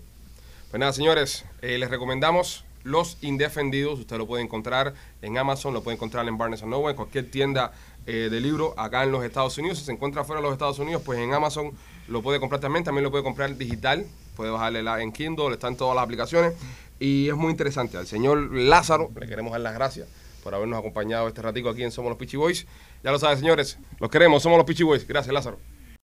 Pues 0.71 0.81
nada, 0.81 0.93
señores, 0.93 1.45
eh, 1.61 1.77
les 1.79 1.91
recomendamos 1.91 2.65
Los 2.83 3.19
Indefendidos. 3.23 4.01
Usted 4.01 4.17
lo 4.17 4.27
puede 4.27 4.43
encontrar 4.43 4.95
en 5.21 5.37
Amazon, 5.37 5.75
lo 5.75 5.83
puede 5.83 5.97
encontrar 5.97 6.27
en 6.27 6.39
Barnes 6.39 6.63
Noble, 6.63 6.91
en 6.91 6.97
cualquier 6.97 7.31
tienda 7.31 7.73
eh, 8.07 8.29
de 8.31 8.41
libro 8.41 8.75
acá 8.79 9.05
en 9.05 9.13
los 9.13 9.25
Estados 9.25 9.57
Unidos. 9.59 9.79
Si 9.79 9.85
se 9.85 9.93
encuentra 9.93 10.25
fuera 10.25 10.41
de 10.41 10.47
los 10.47 10.53
Estados 10.53 10.79
Unidos, 10.79 11.03
pues 11.05 11.19
en 11.19 11.33
Amazon 11.33 11.73
lo 12.09 12.23
puede 12.23 12.41
comprar 12.41 12.61
también. 12.61 12.85
También 12.85 13.05
lo 13.05 13.11
puede 13.11 13.25
comprar 13.25 13.57
digital. 13.57 14.07
Puede 14.37 14.51
bajarle 14.51 14.81
en 15.03 15.13
Kindle, 15.13 15.53
está 15.53 15.69
en 15.69 15.77
todas 15.77 15.95
las 15.95 16.05
aplicaciones. 16.05 16.55
Y 16.99 17.29
es 17.29 17.35
muy 17.35 17.51
interesante. 17.51 17.99
Al 17.99 18.07
señor 18.07 18.55
Lázaro 18.55 19.11
le 19.19 19.27
queremos 19.27 19.53
dar 19.53 19.61
las 19.61 19.75
gracias 19.75 20.09
por 20.43 20.55
habernos 20.55 20.79
acompañado 20.79 21.29
este 21.29 21.43
ratico 21.43 21.69
aquí 21.69 21.83
en 21.83 21.93
Somos 21.93 22.11
los 22.11 22.19
Pichi 22.19 22.37
Boys. 22.37 22.67
Ya 23.05 23.11
lo 23.11 23.19
saben, 23.19 23.39
señores, 23.39 23.79
los 23.99 24.11
queremos, 24.11 24.43
somos 24.43 24.59
los 24.59 24.67
Pichi 24.67 24.83
Boys. 24.83 25.07
Gracias, 25.07 25.33
Lázaro. 25.33 25.59